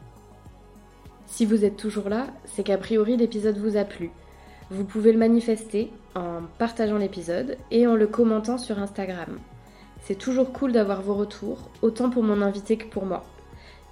Si 1.31 1.45
vous 1.45 1.63
êtes 1.63 1.77
toujours 1.77 2.09
là, 2.09 2.27
c'est 2.43 2.63
qu'a 2.63 2.77
priori 2.77 3.15
l'épisode 3.15 3.57
vous 3.57 3.77
a 3.77 3.85
plu. 3.85 4.11
Vous 4.69 4.83
pouvez 4.83 5.13
le 5.13 5.17
manifester 5.17 5.89
en 6.13 6.41
partageant 6.57 6.97
l'épisode 6.97 7.57
et 7.71 7.87
en 7.87 7.95
le 7.95 8.05
commentant 8.05 8.57
sur 8.57 8.79
Instagram. 8.79 9.39
C'est 10.01 10.17
toujours 10.17 10.51
cool 10.51 10.73
d'avoir 10.73 11.01
vos 11.01 11.13
retours, 11.13 11.69
autant 11.81 12.09
pour 12.09 12.23
mon 12.23 12.41
invité 12.41 12.77
que 12.77 12.89
pour 12.89 13.05
moi. 13.05 13.23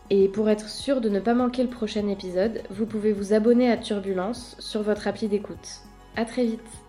Et 0.09 0.27
pour 0.27 0.49
être 0.49 0.67
sûr 0.67 0.99
de 0.99 1.07
ne 1.07 1.21
pas 1.21 1.33
manquer 1.33 1.63
le 1.63 1.69
prochain 1.69 2.09
épisode, 2.09 2.61
vous 2.71 2.85
pouvez 2.85 3.13
vous 3.13 3.31
abonner 3.31 3.71
à 3.71 3.77
Turbulence 3.77 4.57
sur 4.59 4.83
votre 4.83 5.07
appli 5.07 5.29
d'écoute. 5.29 5.83
À 6.17 6.25
très 6.25 6.43
vite 6.43 6.88